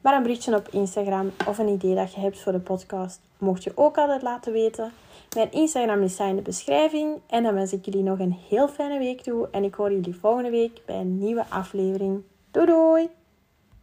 Maar 0.00 0.16
een 0.16 0.22
berichtje 0.22 0.56
op 0.56 0.68
Instagram 0.68 1.30
of 1.46 1.58
een 1.58 1.68
idee 1.68 1.94
dat 1.94 2.14
je 2.14 2.20
hebt 2.20 2.40
voor 2.40 2.52
de 2.52 2.58
podcast, 2.58 3.20
mocht 3.38 3.62
je 3.64 3.72
ook 3.74 3.98
altijd 3.98 4.22
laten 4.22 4.52
weten. 4.52 4.92
Mijn 5.34 5.50
Instagram 5.50 6.02
is 6.02 6.18
in 6.18 6.36
de 6.36 6.42
beschrijving. 6.42 7.20
En 7.26 7.42
dan 7.42 7.54
wens 7.54 7.72
ik 7.72 7.84
jullie 7.84 8.02
nog 8.02 8.18
een 8.18 8.36
heel 8.48 8.68
fijne 8.68 8.98
week 8.98 9.20
toe. 9.20 9.48
En 9.50 9.64
ik 9.64 9.74
hoor 9.74 9.92
jullie 9.92 10.16
volgende 10.16 10.50
week 10.50 10.80
bij 10.86 11.00
een 11.00 11.18
nieuwe 11.18 11.44
aflevering. 11.48 12.22
Doei 12.50 12.66
doei! 12.66 13.21